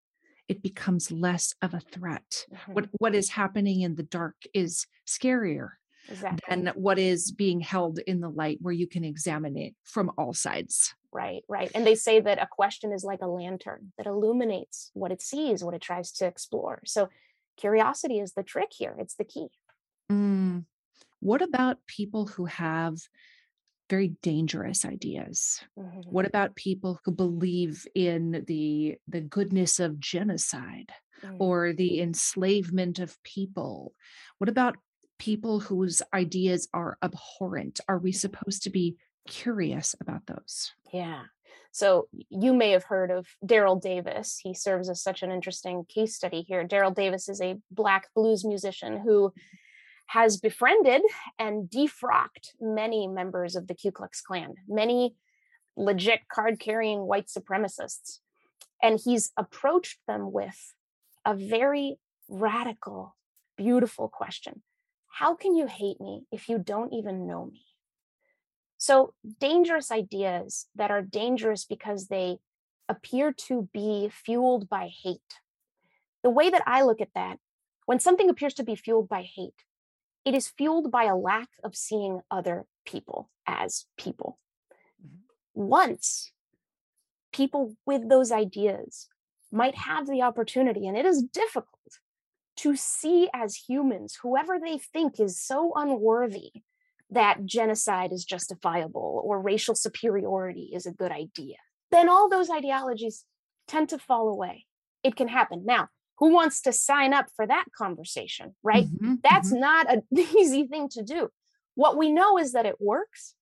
it 0.48 0.64
becomes 0.64 1.12
less 1.12 1.54
of 1.62 1.74
a 1.74 1.82
threat. 1.82 2.46
Mm-hmm. 2.54 2.74
What 2.74 2.90
what 3.00 3.16
is 3.16 3.30
happening 3.30 3.82
in 3.82 3.96
the 3.96 4.04
dark 4.04 4.36
is 4.54 4.88
scarier 5.06 5.72
exactly. 6.10 6.40
than 6.50 6.74
what 6.76 6.98
is 6.98 7.34
being 7.34 7.60
held 7.60 8.00
in 8.00 8.22
the 8.22 8.30
light 8.30 8.60
where 8.62 8.74
you 8.74 8.88
can 8.88 9.04
examine 9.04 9.58
it 9.58 9.76
from 9.84 10.10
all 10.18 10.34
sides. 10.34 10.96
Right, 11.14 11.44
right. 11.50 11.70
And 11.76 11.86
they 11.86 11.96
say 11.96 12.22
that 12.22 12.42
a 12.42 12.48
question 12.48 12.94
is 12.94 13.04
like 13.04 13.22
a 13.22 13.28
lantern 13.28 13.92
that 13.98 14.08
illuminates 14.08 14.92
what 14.94 15.12
it 15.12 15.22
sees, 15.22 15.64
what 15.64 15.74
it 15.74 15.82
tries 15.82 16.12
to 16.14 16.26
explore. 16.26 16.82
So 16.86 17.10
curiosity 17.58 18.20
is 18.20 18.34
the 18.34 18.44
trick 18.44 18.70
here, 18.72 18.96
it's 18.98 19.16
the 19.16 19.26
key. 19.26 19.48
Mm. 20.10 20.66
What 21.20 21.42
about 21.42 21.86
people 21.86 22.28
who 22.28 22.46
have 22.46 22.98
very 23.90 24.16
dangerous 24.22 24.86
ideas? 24.86 25.62
Mhm. 25.78 26.06
What 26.10 26.26
about 26.26 26.56
people 26.56 27.00
who 27.04 27.12
believe 27.12 27.86
in 27.94 28.44
the 28.48 28.98
the 29.08 29.22
goodness 29.22 29.80
of 29.80 30.00
genocide 30.00 30.94
Mm. 31.22 31.38
or 31.40 31.74
the 31.74 32.00
enslavement 32.02 33.00
of 33.00 33.22
people? 33.24 33.94
What 34.38 34.50
about 34.50 34.78
people 35.20 35.60
whose 35.60 36.02
ideas 36.14 36.68
are 36.74 36.98
abhorrent? 37.04 37.80
Are 37.88 38.00
we 38.00 38.12
supposed 38.12 38.64
to 38.64 38.70
be 38.70 38.98
curious 39.28 39.96
about 40.00 40.26
those? 40.28 40.72
Yeah. 40.94 41.24
So 41.72 42.08
you 42.30 42.54
may 42.54 42.72
have 42.72 42.84
heard 42.84 43.12
of 43.12 43.28
Daryl 43.46 43.82
Davis. 43.82 44.40
He 44.44 44.54
serves 44.54 44.90
as 44.90 45.02
such 45.02 45.24
an 45.24 45.32
interesting 45.32 45.86
case 45.86 46.16
study 46.16 46.42
here. 46.42 46.68
Daryl 46.68 46.94
Davis 46.94 47.30
is 47.30 47.42
a 47.42 47.58
black 47.72 48.10
blues 48.14 48.44
musician 48.44 49.00
who 49.00 49.34
has 50.08 50.38
befriended 50.38 51.02
and 51.40 51.70
defrocked 51.70 52.50
many 52.60 53.08
members 53.08 53.56
of 53.56 53.68
the 53.68 53.76
Ku 53.76 53.92
Klux 53.92 54.22
Klan, 54.22 54.56
many 54.68 55.16
legit 55.78 56.28
card 56.28 56.60
carrying 56.60 57.00
white 57.00 57.28
supremacists. 57.28 58.20
And 58.84 59.00
he's 59.02 59.32
approached 59.38 60.00
them 60.08 60.34
with 60.34 60.74
a 61.26 61.34
very 61.34 61.98
radical, 62.28 63.16
beautiful 63.56 64.10
question 64.10 64.64
How 65.08 65.36
can 65.36 65.56
you 65.56 65.68
hate 65.68 66.02
me 66.02 66.24
if 66.32 66.50
you 66.50 66.58
don't 66.58 66.92
even 66.92 67.26
know 67.26 67.46
me? 67.46 67.62
So, 68.82 69.14
dangerous 69.40 69.92
ideas 69.92 70.66
that 70.74 70.90
are 70.90 71.04
dangerous 71.04 71.66
because 71.66 72.08
they 72.08 72.40
appear 72.90 73.32
to 73.32 73.70
be 73.72 74.10
fueled 74.12 74.70
by 74.70 74.88
hate. 75.04 75.36
The 76.24 76.32
way 76.32 76.50
that 76.50 76.64
I 76.66 76.82
look 76.82 77.00
at 77.00 77.14
that, 77.14 77.38
when 77.86 78.00
something 78.00 78.28
appears 78.28 78.56
to 78.56 78.64
be 78.64 78.76
fueled 78.76 79.08
by 79.08 79.22
hate, 79.22 79.66
it 80.26 80.34
is 80.34 80.48
fueled 80.48 80.90
by 80.90 81.04
a 81.04 81.16
lack 81.16 81.50
of 81.64 81.76
seeing 81.76 82.22
other 82.32 82.66
people 82.84 83.30
as 83.46 83.86
people. 83.98 84.40
Mhm. 85.00 85.20
Once 85.54 86.32
people 87.32 87.78
with 87.86 88.10
those 88.10 88.32
ideas 88.32 89.10
might 89.52 89.76
have 89.76 90.08
the 90.08 90.24
opportunity, 90.24 90.88
and 90.88 90.98
it 90.98 91.06
is 91.06 91.22
difficult 91.22 92.00
to 92.56 92.76
see 92.76 93.30
as 93.32 93.70
humans 93.70 94.16
whoever 94.24 94.60
they 94.60 94.80
think 94.80 95.20
is 95.20 95.40
so 95.40 95.72
unworthy 95.76 96.64
that 97.12 97.46
genocide 97.46 98.12
is 98.14 98.26
justifiable 98.26 99.22
or 99.26 99.42
racial 99.42 99.76
superiority 99.76 100.72
is 100.74 100.86
a 100.86 100.92
good 100.92 101.12
idea, 101.12 101.58
then 101.92 102.10
all 102.10 102.30
those 102.30 102.50
ideologies 102.50 103.26
tend 103.68 103.90
to 103.90 104.00
fall 104.00 104.30
away. 104.30 104.66
It 105.04 105.16
can 105.16 105.28
happen. 105.28 105.64
Now, 105.66 105.90
who 106.20 106.32
wants 106.32 106.62
to 106.62 106.72
sign 106.72 107.14
up 107.14 107.28
for 107.36 107.46
that 107.48 107.66
conversation, 107.76 108.56
right? 108.64 108.86
Mhm, 108.86 109.22
That's 109.24 109.52
mhm. 109.52 109.60
not 109.60 109.92
an 109.92 110.04
easy 110.38 110.68
thing 110.68 110.88
to 110.90 111.04
do. 111.04 111.30
What 111.76 111.98
we 111.98 112.12
know 112.12 112.38
is 112.38 112.54
that 112.54 112.66
it 112.66 112.76
works. 112.80 113.36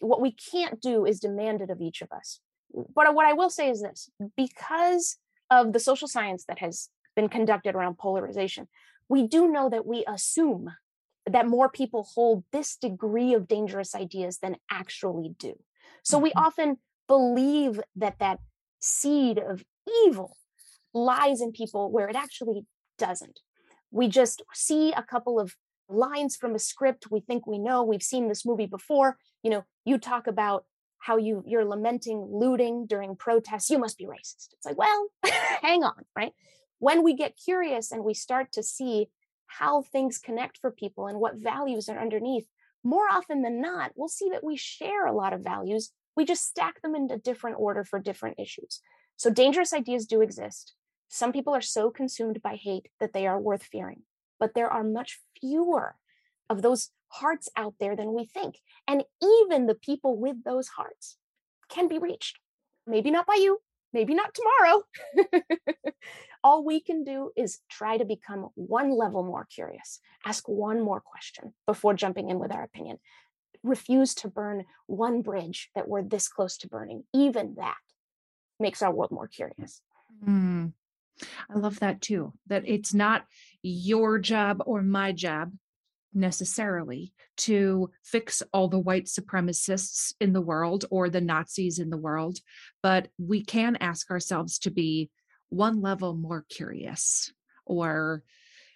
What 0.00 0.20
we 0.20 0.32
can't 0.32 0.80
do 0.80 1.04
is 1.04 1.20
demand 1.20 1.60
it 1.60 1.70
of 1.70 1.80
each 1.80 2.00
of 2.02 2.10
us. 2.10 2.40
But 2.72 3.14
what 3.14 3.26
I 3.26 3.34
will 3.34 3.50
say 3.50 3.68
is 3.68 3.82
this 3.82 4.08
because 4.36 5.18
of 5.50 5.72
the 5.72 5.78
social 5.80 6.08
science 6.08 6.44
that 6.46 6.58
has 6.58 6.88
been 7.14 7.28
conducted 7.28 7.74
around 7.74 7.98
polarization, 7.98 8.68
we 9.08 9.26
do 9.28 9.48
know 9.48 9.68
that 9.68 9.86
we 9.86 10.04
assume 10.08 10.70
that 11.32 11.46
more 11.48 11.68
people 11.68 12.04
hold 12.14 12.44
this 12.52 12.76
degree 12.76 13.34
of 13.34 13.48
dangerous 13.48 13.94
ideas 13.94 14.38
than 14.38 14.56
actually 14.70 15.34
do. 15.38 15.54
So 16.02 16.18
we 16.18 16.30
Mhm. 16.32 16.46
often 16.46 16.78
believe 17.08 17.80
that 17.96 18.18
that 18.18 18.40
seed 18.78 19.38
of 19.38 19.64
evil 20.06 20.36
lies 20.94 21.40
in 21.40 21.52
people 21.52 21.90
where 21.90 22.08
it 22.08 22.16
actually 22.16 22.66
doesn't. 22.98 23.40
We 23.90 24.08
just 24.08 24.42
see 24.52 24.92
a 24.92 25.02
couple 25.02 25.38
of 25.40 25.56
lines 25.88 26.36
from 26.36 26.54
a 26.54 26.58
script 26.58 27.10
we 27.10 27.20
think 27.20 27.46
we 27.46 27.58
know 27.58 27.82
we've 27.82 28.02
seen 28.02 28.28
this 28.28 28.46
movie 28.46 28.66
before 28.66 29.18
you 29.42 29.50
know 29.50 29.64
you 29.84 29.98
talk 29.98 30.26
about 30.26 30.64
how 31.00 31.16
you 31.16 31.42
you're 31.46 31.64
lamenting 31.66 32.26
looting 32.32 32.86
during 32.86 33.14
protests 33.14 33.68
you 33.68 33.78
must 33.78 33.98
be 33.98 34.06
racist 34.06 34.52
it's 34.52 34.64
like 34.64 34.78
well 34.78 35.08
hang 35.60 35.82
on 35.82 36.04
right 36.16 36.32
when 36.78 37.02
we 37.02 37.14
get 37.14 37.36
curious 37.36 37.92
and 37.92 38.04
we 38.04 38.14
start 38.14 38.52
to 38.52 38.62
see 38.62 39.08
how 39.58 39.82
things 39.82 40.18
connect 40.18 40.58
for 40.58 40.70
people 40.70 41.06
and 41.06 41.18
what 41.18 41.36
values 41.36 41.88
are 41.88 42.00
underneath 42.00 42.46
more 42.84 43.06
often 43.10 43.42
than 43.42 43.60
not 43.60 43.92
we'll 43.94 44.08
see 44.08 44.30
that 44.30 44.44
we 44.44 44.56
share 44.56 45.06
a 45.06 45.12
lot 45.12 45.32
of 45.32 45.40
values 45.40 45.92
we 46.16 46.24
just 46.24 46.46
stack 46.46 46.80
them 46.82 46.94
into 46.94 47.16
different 47.16 47.56
order 47.58 47.84
for 47.84 47.98
different 47.98 48.38
issues 48.38 48.80
so 49.16 49.30
dangerous 49.30 49.72
ideas 49.72 50.06
do 50.06 50.20
exist 50.20 50.74
some 51.08 51.32
people 51.32 51.54
are 51.54 51.60
so 51.60 51.90
consumed 51.90 52.40
by 52.42 52.56
hate 52.56 52.88
that 52.98 53.12
they 53.12 53.26
are 53.26 53.40
worth 53.40 53.62
fearing 53.62 54.02
but 54.40 54.54
there 54.54 54.70
are 54.70 54.82
much 54.82 55.20
fewer 55.40 55.94
of 56.50 56.62
those 56.62 56.90
hearts 57.12 57.48
out 57.56 57.74
there 57.78 57.94
than 57.94 58.12
we 58.14 58.24
think. 58.24 58.58
And 58.88 59.04
even 59.22 59.66
the 59.66 59.74
people 59.74 60.16
with 60.16 60.44
those 60.44 60.68
hearts 60.68 61.16
can 61.68 61.88
be 61.88 61.98
reached. 61.98 62.38
Maybe 62.86 63.10
not 63.10 63.26
by 63.26 63.38
you, 63.40 63.60
maybe 63.92 64.14
not 64.14 64.34
tomorrow. 64.34 64.82
All 66.44 66.64
we 66.64 66.80
can 66.80 67.04
do 67.04 67.30
is 67.36 67.60
try 67.68 67.98
to 67.98 68.04
become 68.04 68.48
one 68.54 68.90
level 68.90 69.22
more 69.22 69.46
curious, 69.46 70.00
ask 70.24 70.48
one 70.48 70.80
more 70.80 71.00
question 71.00 71.54
before 71.66 71.94
jumping 71.94 72.30
in 72.30 72.38
with 72.38 72.52
our 72.52 72.64
opinion. 72.64 72.98
Refuse 73.62 74.14
to 74.16 74.28
burn 74.28 74.64
one 74.86 75.22
bridge 75.22 75.70
that 75.74 75.88
we're 75.88 76.02
this 76.02 76.28
close 76.28 76.56
to 76.58 76.68
burning. 76.68 77.04
Even 77.14 77.54
that 77.58 77.76
makes 78.58 78.82
our 78.82 78.92
world 78.92 79.12
more 79.12 79.28
curious. 79.28 79.80
Mm. 80.26 80.72
I 81.48 81.58
love 81.58 81.80
that 81.80 82.00
too. 82.00 82.32
That 82.48 82.64
it's 82.66 82.92
not 82.92 83.24
your 83.62 84.18
job 84.18 84.62
or 84.66 84.82
my 84.82 85.12
job 85.12 85.52
necessarily 86.14 87.12
to 87.36 87.90
fix 88.04 88.42
all 88.52 88.68
the 88.68 88.78
white 88.78 89.06
supremacists 89.06 90.14
in 90.20 90.32
the 90.32 90.40
world 90.40 90.84
or 90.90 91.08
the 91.08 91.20
Nazis 91.20 91.78
in 91.78 91.90
the 91.90 91.96
world, 91.96 92.38
but 92.82 93.08
we 93.18 93.44
can 93.44 93.76
ask 93.76 94.10
ourselves 94.10 94.58
to 94.60 94.70
be 94.70 95.10
one 95.48 95.80
level 95.80 96.14
more 96.14 96.44
curious 96.48 97.32
or 97.66 98.22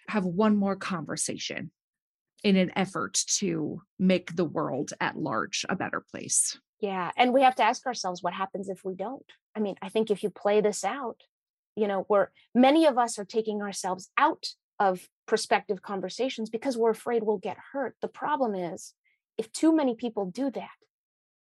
have 0.07 0.25
one 0.25 0.55
more 0.55 0.75
conversation 0.75 1.71
in 2.43 2.55
an 2.55 2.71
effort 2.75 3.19
to 3.27 3.81
make 3.99 4.35
the 4.35 4.45
world 4.45 4.93
at 5.01 5.17
large 5.17 5.65
a 5.69 5.75
better 5.75 6.03
place. 6.11 6.57
Yeah. 6.79 7.11
And 7.17 7.33
we 7.33 7.41
have 7.41 7.55
to 7.55 7.63
ask 7.63 7.85
ourselves 7.85 8.21
what 8.21 8.33
happens 8.33 8.69
if 8.69 8.85
we 8.85 8.95
don't. 8.95 9.25
I 9.55 9.59
mean, 9.59 9.75
I 9.81 9.89
think 9.89 10.11
if 10.11 10.21
you 10.21 10.29
play 10.29 10.61
this 10.61 10.83
out, 10.83 11.21
you 11.75 11.87
know, 11.87 12.05
where 12.07 12.31
many 12.53 12.85
of 12.85 12.97
us 12.97 13.17
are 13.17 13.25
taking 13.25 13.61
ourselves 13.61 14.09
out 14.17 14.45
of 14.79 15.07
prospective 15.27 15.81
conversations 15.81 16.49
because 16.49 16.77
we're 16.77 16.89
afraid 16.89 17.23
we'll 17.23 17.37
get 17.37 17.57
hurt. 17.73 17.95
The 18.01 18.07
problem 18.07 18.55
is, 18.55 18.93
if 19.37 19.51
too 19.51 19.75
many 19.75 19.95
people 19.95 20.25
do 20.25 20.49
that, 20.51 20.69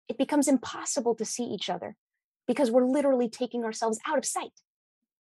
it 0.10 0.18
becomes 0.18 0.48
impossible 0.48 1.16
to 1.16 1.26
see 1.26 1.44
each 1.44 1.70
other 1.70 1.96
because 2.48 2.70
we're 2.70 2.86
literally 2.86 3.30
taking 3.30 3.64
ourselves 3.64 4.00
out 4.06 4.18
of 4.18 4.26
sight. 4.26 4.52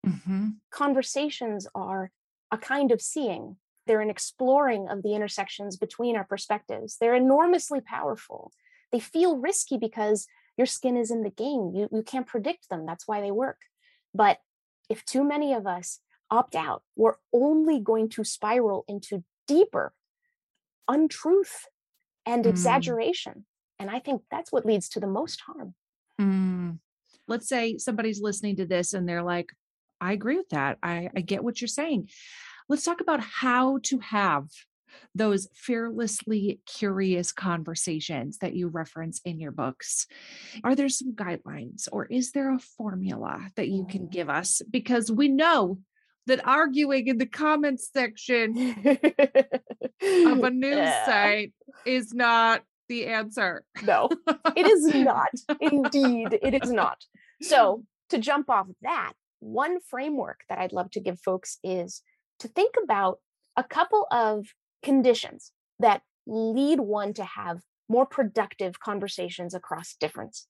Mhm. 0.06 0.60
Conversations 0.70 1.66
are 1.74 2.10
a 2.50 2.58
kind 2.58 2.92
of 2.92 3.02
seeing, 3.02 3.58
they're 3.86 4.00
an 4.00 4.10
exploring 4.10 4.88
of 4.88 5.02
the 5.02 5.14
intersections 5.14 5.76
between 5.76 6.16
our 6.16 6.24
perspectives. 6.24 6.96
They're 6.98 7.14
enormously 7.14 7.80
powerful. 7.80 8.52
They 8.92 9.00
feel 9.00 9.36
risky 9.36 9.76
because 9.76 10.26
your 10.56 10.66
skin 10.66 10.96
is 10.96 11.10
in 11.10 11.22
the 11.22 11.30
game. 11.30 11.72
You, 11.74 11.88
you 11.92 12.02
can't 12.02 12.26
predict 12.26 12.68
them. 12.68 12.86
That's 12.86 13.06
why 13.06 13.20
they 13.20 13.30
work. 13.30 13.58
But 14.14 14.38
if 14.88 15.04
too 15.04 15.24
many 15.24 15.52
of 15.52 15.66
us 15.66 16.00
opt 16.30 16.54
out, 16.54 16.82
we're 16.96 17.16
only 17.32 17.80
going 17.80 18.08
to 18.10 18.24
spiral 18.24 18.84
into 18.88 19.24
deeper 19.46 19.92
untruth 20.88 21.66
and 22.26 22.44
Mm. 22.44 22.50
exaggeration. 22.50 23.46
And 23.78 23.90
I 23.90 23.98
think 23.98 24.22
that's 24.30 24.52
what 24.52 24.66
leads 24.66 24.88
to 24.90 25.00
the 25.00 25.06
most 25.06 25.40
harm. 25.42 25.74
Mm. 26.20 26.78
Let's 27.26 27.48
say 27.48 27.78
somebody's 27.78 28.20
listening 28.20 28.56
to 28.56 28.66
this 28.66 28.92
and 28.92 29.08
they're 29.08 29.22
like, 29.22 29.50
I 30.00 30.12
agree 30.12 30.36
with 30.36 30.48
that. 30.50 30.78
I, 30.82 31.10
I 31.14 31.20
get 31.20 31.44
what 31.44 31.60
you're 31.60 31.68
saying. 31.68 32.10
Let's 32.68 32.84
talk 32.84 33.00
about 33.00 33.20
how 33.20 33.78
to 33.84 33.98
have 34.00 34.48
those 35.14 35.48
fearlessly 35.54 36.60
curious 36.66 37.32
conversations 37.32 38.38
that 38.38 38.54
you 38.54 38.68
reference 38.68 39.20
in 39.24 39.38
your 39.38 39.52
books. 39.52 40.06
Are 40.64 40.74
there 40.74 40.88
some 40.88 41.12
guidelines 41.12 41.88
or 41.92 42.06
is 42.06 42.32
there 42.32 42.52
a 42.52 42.58
formula 42.58 43.50
that 43.56 43.68
you 43.68 43.86
can 43.88 44.08
Mm. 44.08 44.10
give 44.10 44.28
us? 44.28 44.62
Because 44.68 45.10
we 45.10 45.28
know 45.28 45.78
that 46.26 46.46
arguing 46.46 47.06
in 47.06 47.18
the 47.18 47.26
comments 47.26 47.90
section 47.92 48.50
of 48.84 48.84
a 50.44 50.50
news 50.50 50.76
Yeah. 50.76 51.06
site 51.06 51.52
is 51.84 52.12
not 52.12 52.62
the 52.88 53.06
answer. 53.06 53.64
No, 53.84 54.08
it 54.56 54.66
is 54.66 54.94
not. 54.94 55.30
Indeed, 55.60 56.38
it 56.42 56.62
is 56.62 56.70
not. 56.70 56.98
So, 57.42 57.84
to 58.10 58.18
jump 58.18 58.50
off 58.50 58.66
that, 58.82 59.12
one 59.38 59.78
framework 59.80 60.40
that 60.48 60.58
I'd 60.58 60.72
love 60.72 60.90
to 60.92 61.00
give 61.00 61.20
folks 61.20 61.58
is 61.62 62.02
to 62.40 62.48
think 62.48 62.74
about 62.82 63.18
a 63.56 63.64
couple 63.64 64.06
of 64.10 64.46
conditions 64.82 65.52
that 65.78 66.02
lead 66.26 66.80
one 66.80 67.14
to 67.14 67.24
have 67.24 67.60
more 67.88 68.06
productive 68.06 68.78
conversations 68.80 69.54
across 69.54 69.94
difference. 69.98 70.46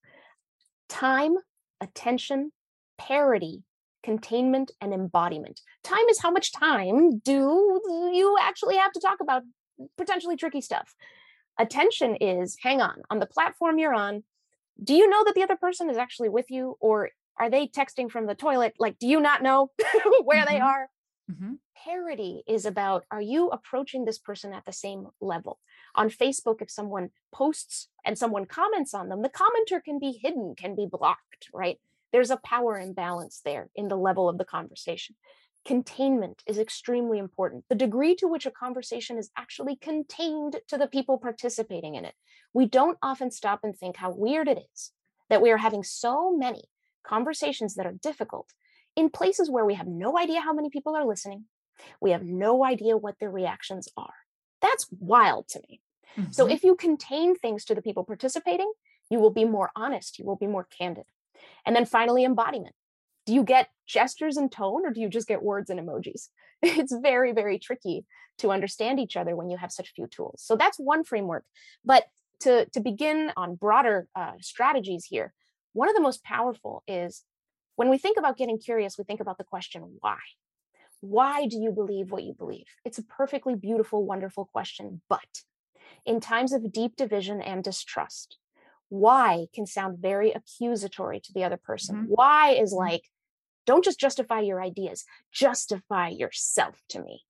Time, 0.88 1.36
attention, 1.80 2.52
parity, 2.98 3.62
containment, 4.02 4.70
and 4.80 4.92
embodiment. 4.92 5.60
Time 5.84 6.06
is 6.10 6.20
how 6.20 6.30
much 6.30 6.52
time 6.52 7.18
do 7.18 7.80
you 8.12 8.36
actually 8.40 8.76
have 8.76 8.92
to 8.92 9.00
talk 9.00 9.18
about 9.20 9.42
potentially 9.96 10.36
tricky 10.36 10.60
stuff. 10.60 10.94
Attention 11.58 12.16
is 12.16 12.56
hang 12.62 12.80
on, 12.80 13.02
on 13.10 13.18
the 13.18 13.26
platform 13.26 13.78
you're 13.78 13.94
on, 13.94 14.22
do 14.82 14.94
you 14.94 15.08
know 15.08 15.24
that 15.24 15.34
the 15.34 15.42
other 15.42 15.56
person 15.56 15.90
is 15.90 15.96
actually 15.96 16.28
with 16.28 16.50
you 16.50 16.76
or 16.80 17.10
are 17.38 17.50
they 17.50 17.66
texting 17.66 18.10
from 18.10 18.26
the 18.26 18.34
toilet? 18.34 18.74
Like, 18.78 18.98
do 18.98 19.06
you 19.06 19.20
not 19.20 19.42
know 19.42 19.70
where 20.24 20.44
mm-hmm. 20.44 20.52
they 20.52 20.60
are? 20.60 20.88
Mm-hmm. 21.30 21.54
Parity 21.84 22.42
is 22.46 22.66
about 22.66 23.04
are 23.10 23.20
you 23.20 23.48
approaching 23.48 24.04
this 24.04 24.18
person 24.18 24.52
at 24.52 24.64
the 24.66 24.72
same 24.72 25.06
level? 25.20 25.58
On 25.94 26.10
Facebook, 26.10 26.60
if 26.60 26.70
someone 26.70 27.10
posts 27.32 27.88
and 28.04 28.18
someone 28.18 28.46
comments 28.46 28.94
on 28.94 29.08
them, 29.08 29.22
the 29.22 29.30
commenter 29.30 29.82
can 29.82 29.98
be 29.98 30.12
hidden, 30.12 30.54
can 30.56 30.74
be 30.74 30.86
blocked, 30.90 31.48
right? 31.52 31.78
There's 32.12 32.30
a 32.30 32.36
power 32.36 32.78
imbalance 32.78 33.40
there 33.44 33.70
in 33.74 33.88
the 33.88 33.96
level 33.96 34.28
of 34.28 34.38
the 34.38 34.44
conversation. 34.44 35.16
Containment 35.66 36.42
is 36.46 36.58
extremely 36.58 37.18
important. 37.18 37.64
The 37.68 37.74
degree 37.74 38.14
to 38.16 38.26
which 38.26 38.46
a 38.46 38.50
conversation 38.50 39.18
is 39.18 39.30
actually 39.36 39.76
contained 39.76 40.56
to 40.68 40.78
the 40.78 40.86
people 40.86 41.18
participating 41.18 41.94
in 41.94 42.04
it. 42.04 42.14
We 42.54 42.66
don't 42.66 42.98
often 43.02 43.30
stop 43.30 43.60
and 43.62 43.76
think 43.76 43.96
how 43.96 44.12
weird 44.12 44.48
it 44.48 44.58
is 44.72 44.92
that 45.28 45.42
we 45.42 45.50
are 45.50 45.58
having 45.58 45.82
so 45.84 46.34
many 46.36 46.64
conversations 47.04 47.74
that 47.74 47.86
are 47.86 47.92
difficult 47.92 48.48
in 48.96 49.10
places 49.10 49.50
where 49.50 49.64
we 49.64 49.74
have 49.74 49.86
no 49.86 50.18
idea 50.18 50.40
how 50.40 50.52
many 50.52 50.70
people 50.70 50.96
are 50.96 51.06
listening. 51.06 51.44
We 52.00 52.10
have 52.10 52.22
no 52.22 52.64
idea 52.64 52.96
what 52.96 53.18
their 53.18 53.30
reactions 53.30 53.88
are. 53.96 54.14
That's 54.60 54.86
wild 54.98 55.48
to 55.48 55.60
me. 55.68 55.80
Mm-hmm. 56.18 56.32
So, 56.32 56.46
if 56.46 56.64
you 56.64 56.74
contain 56.74 57.36
things 57.36 57.64
to 57.66 57.74
the 57.74 57.82
people 57.82 58.04
participating, 58.04 58.70
you 59.10 59.20
will 59.20 59.30
be 59.30 59.44
more 59.44 59.70
honest, 59.76 60.18
you 60.18 60.24
will 60.24 60.36
be 60.36 60.46
more 60.46 60.66
candid. 60.76 61.04
And 61.66 61.74
then 61.74 61.84
finally, 61.84 62.24
embodiment. 62.24 62.74
Do 63.26 63.34
you 63.34 63.44
get 63.44 63.68
gestures 63.86 64.36
and 64.36 64.50
tone, 64.50 64.86
or 64.86 64.90
do 64.90 65.00
you 65.00 65.08
just 65.08 65.28
get 65.28 65.42
words 65.42 65.70
and 65.70 65.80
emojis? 65.80 66.28
It's 66.62 66.94
very, 66.94 67.32
very 67.32 67.58
tricky 67.58 68.04
to 68.38 68.50
understand 68.50 69.00
each 69.00 69.16
other 69.16 69.34
when 69.34 69.48
you 69.48 69.56
have 69.56 69.72
such 69.72 69.92
few 69.94 70.06
tools. 70.06 70.42
So, 70.44 70.56
that's 70.56 70.78
one 70.78 71.04
framework. 71.04 71.44
But 71.84 72.04
to, 72.40 72.66
to 72.66 72.80
begin 72.80 73.32
on 73.36 73.54
broader 73.54 74.08
uh, 74.14 74.32
strategies 74.40 75.04
here, 75.04 75.32
one 75.72 75.88
of 75.88 75.94
the 75.94 76.02
most 76.02 76.24
powerful 76.24 76.82
is 76.86 77.22
when 77.76 77.88
we 77.88 77.98
think 77.98 78.18
about 78.18 78.36
getting 78.36 78.58
curious, 78.58 78.98
we 78.98 79.04
think 79.04 79.20
about 79.20 79.38
the 79.38 79.44
question, 79.44 79.96
why? 80.00 80.18
Why 81.00 81.46
do 81.46 81.58
you 81.58 81.70
believe 81.72 82.10
what 82.10 82.24
you 82.24 82.34
believe? 82.34 82.66
It's 82.84 82.98
a 82.98 83.02
perfectly 83.02 83.54
beautiful, 83.54 84.04
wonderful 84.04 84.44
question. 84.44 85.00
But 85.08 85.42
in 86.04 86.20
times 86.20 86.52
of 86.52 86.72
deep 86.72 86.96
division 86.96 87.40
and 87.40 87.64
distrust, 87.64 88.36
why 88.90 89.46
can 89.54 89.66
sound 89.66 89.98
very 89.98 90.32
accusatory 90.32 91.20
to 91.20 91.32
the 91.32 91.44
other 91.44 91.56
person. 91.56 91.96
Mm-hmm. 91.96 92.06
Why 92.06 92.50
is 92.50 92.72
mm-hmm. 92.72 92.90
like, 92.90 93.04
don't 93.66 93.84
just 93.84 94.00
justify 94.00 94.40
your 94.40 94.62
ideas, 94.62 95.04
justify 95.32 96.08
yourself 96.08 96.82
to 96.90 97.02
me. 97.02 97.22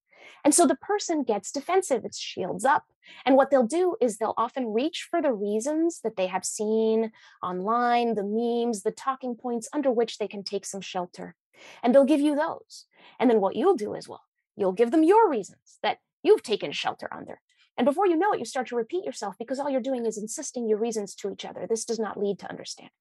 And 0.44 0.54
so 0.54 0.66
the 0.66 0.76
person 0.76 1.22
gets 1.22 1.52
defensive, 1.52 2.04
it 2.04 2.14
shields 2.14 2.64
up. 2.64 2.84
And 3.26 3.36
what 3.36 3.50
they'll 3.50 3.66
do 3.66 3.96
is 4.00 4.16
they'll 4.16 4.34
often 4.36 4.72
reach 4.72 5.06
for 5.10 5.20
the 5.20 5.32
reasons 5.32 6.00
that 6.02 6.16
they 6.16 6.28
have 6.28 6.44
seen 6.44 7.12
online, 7.42 8.14
the 8.14 8.24
memes, 8.24 8.82
the 8.82 8.90
talking 8.90 9.34
points 9.34 9.68
under 9.72 9.90
which 9.90 10.18
they 10.18 10.28
can 10.28 10.42
take 10.42 10.64
some 10.64 10.80
shelter. 10.80 11.34
And 11.82 11.94
they'll 11.94 12.04
give 12.04 12.20
you 12.20 12.36
those. 12.36 12.86
And 13.18 13.28
then 13.28 13.40
what 13.40 13.56
you'll 13.56 13.76
do 13.76 13.94
is, 13.94 14.08
well, 14.08 14.22
you'll 14.56 14.72
give 14.72 14.90
them 14.90 15.04
your 15.04 15.28
reasons 15.28 15.78
that 15.82 15.98
you've 16.22 16.42
taken 16.42 16.72
shelter 16.72 17.08
under. 17.12 17.40
And 17.80 17.86
before 17.86 18.06
you 18.06 18.18
know 18.18 18.30
it, 18.34 18.38
you 18.38 18.44
start 18.44 18.66
to 18.66 18.76
repeat 18.76 19.06
yourself 19.06 19.36
because 19.38 19.58
all 19.58 19.70
you're 19.70 19.80
doing 19.80 20.04
is 20.04 20.18
insisting 20.18 20.68
your 20.68 20.76
reasons 20.76 21.14
to 21.14 21.32
each 21.32 21.46
other. 21.46 21.66
This 21.66 21.86
does 21.86 21.98
not 21.98 22.20
lead 22.20 22.38
to 22.40 22.50
understanding. 22.50 22.92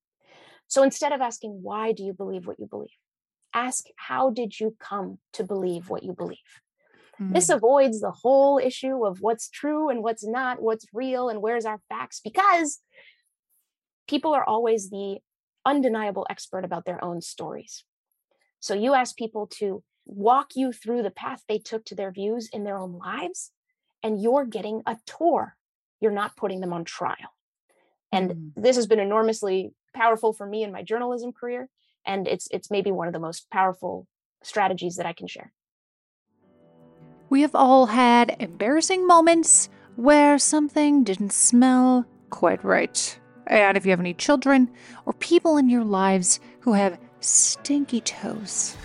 So 0.67 0.83
instead 0.83 1.11
of 1.11 1.19
asking, 1.19 1.59
why 1.61 1.91
do 1.91 2.01
you 2.01 2.13
believe 2.13 2.47
what 2.47 2.61
you 2.61 2.65
believe? 2.65 2.95
Ask, 3.53 3.87
how 3.97 4.29
did 4.29 4.57
you 4.57 4.77
come 4.79 5.17
to 5.33 5.43
believe 5.43 5.89
what 5.89 6.03
you 6.03 6.13
believe? 6.13 6.37
Mm-hmm. 7.19 7.33
This 7.33 7.49
avoids 7.49 7.99
the 7.99 8.11
whole 8.11 8.57
issue 8.57 9.05
of 9.05 9.17
what's 9.19 9.49
true 9.49 9.89
and 9.89 10.01
what's 10.01 10.25
not, 10.25 10.61
what's 10.61 10.85
real 10.93 11.27
and 11.27 11.41
where's 11.41 11.65
our 11.65 11.81
facts, 11.89 12.21
because 12.23 12.79
people 14.07 14.33
are 14.33 14.45
always 14.45 14.89
the 14.89 15.17
undeniable 15.65 16.25
expert 16.29 16.63
about 16.63 16.85
their 16.85 17.03
own 17.03 17.19
stories. 17.19 17.83
So 18.61 18.75
you 18.75 18.93
ask 18.93 19.17
people 19.17 19.45
to 19.55 19.83
walk 20.05 20.51
you 20.55 20.71
through 20.71 21.03
the 21.03 21.11
path 21.11 21.43
they 21.49 21.59
took 21.59 21.83
to 21.83 21.95
their 21.95 22.13
views 22.13 22.47
in 22.53 22.63
their 22.63 22.77
own 22.77 22.97
lives, 22.97 23.51
and 24.03 24.21
you're 24.21 24.45
getting 24.45 24.81
a 24.85 24.97
tour. 25.05 25.55
You're 26.01 26.11
not 26.11 26.35
putting 26.35 26.61
them 26.61 26.73
on 26.73 26.85
trial. 26.85 27.35
And 28.11 28.31
mm. 28.31 28.51
this 28.55 28.75
has 28.75 28.87
been 28.87 28.99
enormously 28.99 29.73
powerful 29.93 30.33
for 30.33 30.45
me 30.45 30.63
in 30.63 30.71
my 30.71 30.83
journalism 30.83 31.31
career. 31.33 31.69
And 32.05 32.27
it's 32.27 32.47
it's 32.51 32.71
maybe 32.71 32.91
one 32.91 33.07
of 33.07 33.13
the 33.13 33.19
most 33.19 33.49
powerful 33.49 34.07
strategies 34.43 34.95
that 34.95 35.05
I 35.05 35.13
can 35.13 35.27
share. 35.27 35.51
We 37.29 37.41
have 37.41 37.53
all 37.53 37.87
had 37.87 38.35
embarrassing 38.39 39.05
moments 39.05 39.69
where 39.95 40.39
something 40.39 41.03
didn't 41.03 41.33
smell 41.33 42.05
quite 42.29 42.63
right. 42.63 43.19
And 43.47 43.77
if 43.77 43.85
you 43.85 43.91
have 43.91 43.99
any 43.99 44.13
children 44.13 44.69
or 45.05 45.13
people 45.13 45.57
in 45.57 45.69
your 45.69 45.83
lives 45.83 46.39
who 46.61 46.73
have 46.73 46.99
stinky 47.19 48.01
toes, 48.01 48.77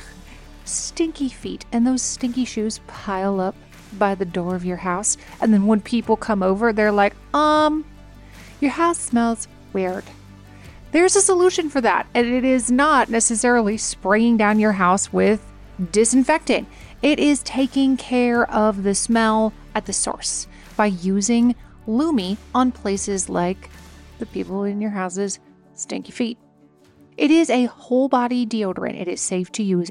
stinky 0.65 1.29
feet, 1.29 1.65
and 1.73 1.87
those 1.87 2.03
stinky 2.03 2.45
shoes 2.45 2.81
pile 2.87 3.41
up 3.41 3.55
by 3.99 4.15
the 4.15 4.25
door 4.25 4.55
of 4.55 4.65
your 4.65 4.79
house, 4.79 5.17
and 5.41 5.53
then 5.53 5.67
when 5.67 5.81
people 5.81 6.17
come 6.17 6.43
over, 6.43 6.73
they're 6.73 6.93
like, 6.93 7.15
um, 7.35 7.85
your 8.61 8.73
house 8.73 8.99
smells 8.99 9.49
weird. 9.73 10.05
There's 10.93 11.17
a 11.17 11.21
solution 11.21 11.71
for 11.71 11.81
that, 11.81 12.07
and 12.15 12.27
it 12.27 12.45
is 12.45 12.71
not 12.71 13.11
necessarily 13.11 13.77
spraying 13.77 14.37
down 14.37 14.61
your 14.61 14.73
house 14.73 15.13
with 15.13 15.45
disinfectant. 15.91 16.69
It 17.03 17.19
is 17.19 17.43
taking 17.43 17.97
care 17.97 18.49
of 18.51 18.85
the 18.85 18.95
smell 18.95 19.53
at 19.75 19.87
the 19.87 19.93
source 19.93 20.47
by 20.77 20.87
using 20.87 21.55
Lume 21.87 22.39
on 22.55 22.73
places 22.73 23.29
like 23.29 23.71
the 24.19 24.27
people 24.27 24.65
in 24.65 24.81
your 24.81 24.93
house's 24.93 25.39
stinky 25.75 26.13
feet. 26.13 26.39
It 27.17 27.31
is 27.31 27.51
a 27.51 27.67
whole 27.67 28.09
body 28.09 28.47
deodorant. 28.47 29.01
It 29.01 29.09
is 29.09 29.21
safe 29.21 29.51
to 29.53 29.63
use 29.63 29.91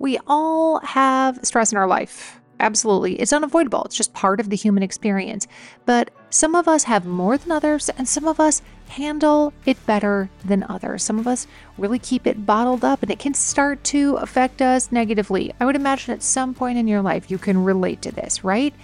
We 0.00 0.18
all 0.26 0.80
have 0.80 1.38
stress 1.44 1.70
in 1.70 1.78
our 1.78 1.86
life 1.86 2.40
Absolutely. 2.60 3.14
It's 3.14 3.32
unavoidable. 3.32 3.84
It's 3.84 3.96
just 3.96 4.12
part 4.12 4.38
of 4.38 4.50
the 4.50 4.56
human 4.56 4.82
experience. 4.82 5.48
But 5.86 6.10
some 6.28 6.54
of 6.54 6.68
us 6.68 6.84
have 6.84 7.06
more 7.06 7.38
than 7.38 7.50
others, 7.50 7.88
and 7.88 8.06
some 8.06 8.28
of 8.28 8.38
us 8.38 8.60
handle 8.88 9.54
it 9.64 9.84
better 9.86 10.28
than 10.44 10.66
others. 10.68 11.02
Some 11.02 11.18
of 11.18 11.26
us 11.26 11.46
really 11.78 11.98
keep 11.98 12.26
it 12.26 12.44
bottled 12.44 12.84
up, 12.84 13.02
and 13.02 13.10
it 13.10 13.18
can 13.18 13.32
start 13.32 13.82
to 13.84 14.16
affect 14.16 14.60
us 14.60 14.92
negatively. 14.92 15.54
I 15.58 15.64
would 15.64 15.74
imagine 15.74 16.12
at 16.12 16.22
some 16.22 16.52
point 16.52 16.76
in 16.76 16.86
your 16.86 17.00
life 17.00 17.30
you 17.30 17.38
can 17.38 17.64
relate 17.64 18.02
to 18.02 18.12
this, 18.12 18.44
right? 18.44 18.74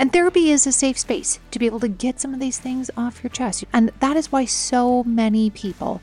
And 0.00 0.12
therapy 0.12 0.50
is 0.50 0.66
a 0.66 0.72
safe 0.72 0.98
space 0.98 1.38
to 1.52 1.60
be 1.60 1.66
able 1.66 1.80
to 1.80 1.88
get 1.88 2.18
some 2.18 2.34
of 2.34 2.40
these 2.40 2.58
things 2.58 2.90
off 2.96 3.22
your 3.22 3.30
chest. 3.30 3.64
And 3.72 3.92
that 4.00 4.16
is 4.16 4.32
why 4.32 4.46
so 4.46 5.04
many 5.04 5.48
people 5.48 6.02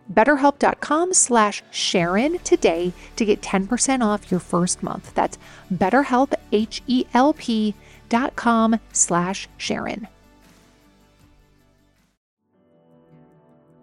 betterhelp.com 0.11 1.13
slash 1.13 1.63
Sharon 1.71 2.39
today 2.39 2.93
to 3.15 3.25
get 3.25 3.41
10% 3.41 4.03
off 4.05 4.29
your 4.31 4.39
first 4.39 4.83
month. 4.83 5.13
That's 5.13 5.37
betterhelp, 5.73 6.33
H-E-L-P 6.51 7.75
dot 8.09 8.35
com 8.35 8.79
slash 8.91 9.47
Sharon. 9.57 10.07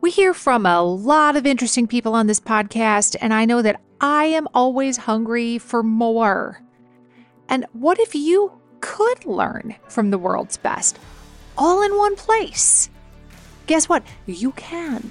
We 0.00 0.10
hear 0.10 0.32
from 0.32 0.64
a 0.64 0.82
lot 0.82 1.36
of 1.36 1.44
interesting 1.44 1.86
people 1.86 2.14
on 2.14 2.28
this 2.28 2.38
podcast, 2.40 3.16
and 3.20 3.34
I 3.34 3.44
know 3.44 3.62
that 3.62 3.80
I 4.00 4.26
am 4.26 4.46
always 4.54 4.96
hungry 4.96 5.58
for 5.58 5.82
more. 5.82 6.62
And 7.48 7.66
what 7.72 7.98
if 7.98 8.14
you 8.14 8.52
could 8.80 9.24
learn 9.24 9.74
from 9.88 10.10
the 10.10 10.18
world's 10.18 10.56
best 10.56 10.98
all 11.56 11.82
in 11.82 11.96
one 11.96 12.14
place? 12.14 12.90
Guess 13.66 13.88
what? 13.88 14.04
You 14.26 14.52
can. 14.52 15.10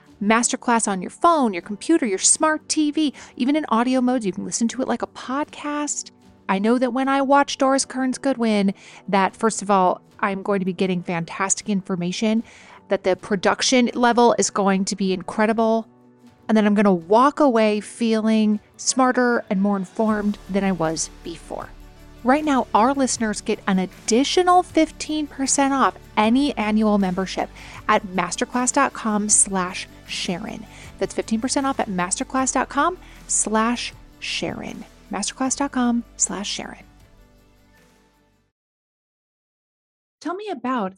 Masterclass 0.21 0.87
on 0.87 1.01
your 1.01 1.11
phone, 1.11 1.53
your 1.53 1.61
computer, 1.61 2.05
your 2.05 2.17
smart 2.17 2.67
TV, 2.67 3.13
even 3.35 3.55
in 3.55 3.65
audio 3.69 4.01
modes. 4.01 4.25
You 4.25 4.31
can 4.31 4.45
listen 4.45 4.67
to 4.69 4.81
it 4.81 4.87
like 4.87 5.01
a 5.01 5.07
podcast. 5.07 6.11
I 6.47 6.59
know 6.59 6.77
that 6.77 6.93
when 6.93 7.07
I 7.07 7.21
watch 7.21 7.57
Doris 7.57 7.85
Kearns 7.85 8.17
Goodwin, 8.17 8.73
that 9.07 9.35
first 9.35 9.61
of 9.61 9.71
all, 9.71 10.01
I'm 10.19 10.43
going 10.43 10.59
to 10.59 10.65
be 10.65 10.73
getting 10.73 11.01
fantastic 11.01 11.69
information, 11.69 12.43
that 12.89 13.03
the 13.03 13.15
production 13.15 13.89
level 13.93 14.35
is 14.37 14.49
going 14.49 14.85
to 14.85 14.95
be 14.95 15.13
incredible, 15.13 15.87
and 16.47 16.57
then 16.57 16.65
I'm 16.65 16.75
going 16.75 16.85
to 16.85 16.91
walk 16.91 17.39
away 17.39 17.79
feeling 17.79 18.59
smarter 18.77 19.43
and 19.49 19.61
more 19.61 19.77
informed 19.77 20.37
than 20.49 20.63
I 20.63 20.73
was 20.73 21.09
before. 21.23 21.69
Right 22.23 22.45
now, 22.45 22.67
our 22.75 22.93
listeners 22.93 23.41
get 23.41 23.59
an 23.65 23.79
additional 23.79 24.61
15% 24.61 25.71
off 25.71 25.97
any 26.17 26.55
annual 26.55 26.99
membership 26.99 27.49
at 27.87 28.05
masterclass.com 28.07 29.29
slash 29.29 29.87
Sharon. 30.11 30.65
That's 30.99 31.13
15% 31.13 31.63
off 31.63 31.79
at 31.79 31.89
masterclass.com 31.89 32.97
slash 33.27 33.93
Sharon. 34.19 34.85
Masterclass.com 35.11 36.03
slash 36.17 36.49
Sharon. 36.49 36.83
Tell 40.19 40.35
me 40.35 40.49
about 40.49 40.93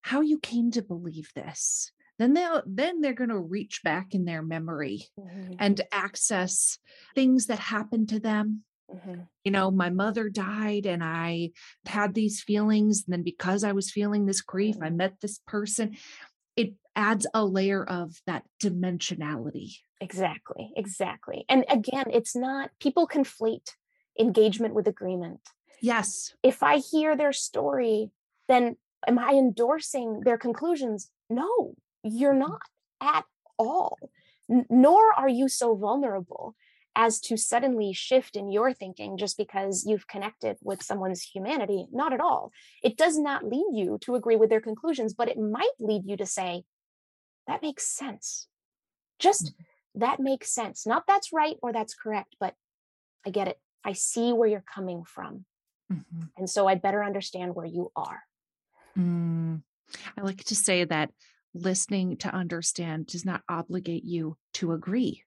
how 0.00 0.22
you 0.22 0.38
came 0.38 0.70
to 0.72 0.82
believe 0.82 1.30
this. 1.34 1.92
Then 2.18 2.34
they'll 2.34 2.62
then 2.66 3.00
they're 3.00 3.12
going 3.12 3.30
to 3.30 3.38
reach 3.38 3.82
back 3.82 4.14
in 4.14 4.24
their 4.24 4.42
memory 4.42 5.06
mm-hmm. 5.18 5.54
and 5.58 5.80
access 5.90 6.78
things 7.14 7.46
that 7.46 7.58
happened 7.58 8.10
to 8.10 8.20
them 8.20 8.64
Mm-hmm. 8.94 9.20
You 9.44 9.52
know, 9.52 9.70
my 9.70 9.90
mother 9.90 10.28
died 10.28 10.86
and 10.86 11.02
I 11.02 11.50
had 11.86 12.14
these 12.14 12.42
feelings. 12.42 13.04
And 13.06 13.12
then 13.12 13.22
because 13.22 13.64
I 13.64 13.72
was 13.72 13.90
feeling 13.90 14.26
this 14.26 14.40
grief, 14.40 14.76
I 14.80 14.86
mm-hmm. 14.86 14.96
met 14.96 15.14
this 15.20 15.40
person. 15.46 15.96
It 16.56 16.74
adds 16.94 17.26
a 17.32 17.44
layer 17.44 17.84
of 17.84 18.20
that 18.26 18.44
dimensionality. 18.62 19.76
Exactly. 20.00 20.72
Exactly. 20.76 21.44
And 21.48 21.64
again, 21.68 22.06
it's 22.12 22.34
not, 22.34 22.70
people 22.80 23.06
conflate 23.06 23.70
engagement 24.18 24.74
with 24.74 24.88
agreement. 24.88 25.40
Yes. 25.80 26.34
If 26.42 26.62
I 26.62 26.76
hear 26.78 27.16
their 27.16 27.32
story, 27.32 28.10
then 28.48 28.76
am 29.06 29.18
I 29.18 29.30
endorsing 29.30 30.20
their 30.20 30.38
conclusions? 30.38 31.10
No, 31.30 31.74
you're 32.02 32.32
mm-hmm. 32.32 32.40
not 32.40 32.60
at 33.00 33.24
all. 33.58 33.98
N- 34.50 34.66
nor 34.68 35.00
are 35.16 35.28
you 35.28 35.48
so 35.48 35.74
vulnerable 35.74 36.54
as 36.94 37.20
to 37.20 37.36
suddenly 37.36 37.92
shift 37.92 38.36
in 38.36 38.50
your 38.50 38.72
thinking 38.72 39.16
just 39.16 39.36
because 39.38 39.84
you've 39.86 40.06
connected 40.06 40.56
with 40.62 40.82
someone's 40.82 41.22
humanity. 41.22 41.86
Not 41.90 42.12
at 42.12 42.20
all. 42.20 42.52
It 42.82 42.96
does 42.96 43.18
not 43.18 43.44
lead 43.44 43.66
you 43.72 43.98
to 44.02 44.14
agree 44.14 44.36
with 44.36 44.50
their 44.50 44.60
conclusions, 44.60 45.14
but 45.14 45.28
it 45.28 45.38
might 45.38 45.72
lead 45.78 46.02
you 46.04 46.16
to 46.18 46.26
say, 46.26 46.64
that 47.46 47.62
makes 47.62 47.86
sense. 47.86 48.46
Just 49.18 49.46
mm-hmm. 49.46 50.00
that 50.00 50.20
makes 50.20 50.50
sense. 50.52 50.86
Not 50.86 51.04
that's 51.06 51.32
right 51.32 51.56
or 51.62 51.72
that's 51.72 51.94
correct, 51.94 52.36
but 52.38 52.54
I 53.26 53.30
get 53.30 53.48
it. 53.48 53.58
I 53.84 53.94
see 53.94 54.32
where 54.32 54.48
you're 54.48 54.64
coming 54.74 55.04
from. 55.04 55.44
Mm-hmm. 55.92 56.22
And 56.36 56.48
so 56.48 56.68
I 56.68 56.74
better 56.74 57.02
understand 57.02 57.54
where 57.54 57.66
you 57.66 57.90
are. 57.96 58.22
Mm. 58.98 59.62
I 60.16 60.20
like 60.20 60.44
to 60.44 60.54
say 60.54 60.84
that 60.84 61.10
listening 61.54 62.16
to 62.18 62.28
understand 62.28 63.06
does 63.06 63.24
not 63.24 63.42
obligate 63.48 64.04
you 64.04 64.36
to 64.54 64.72
agree. 64.72 65.24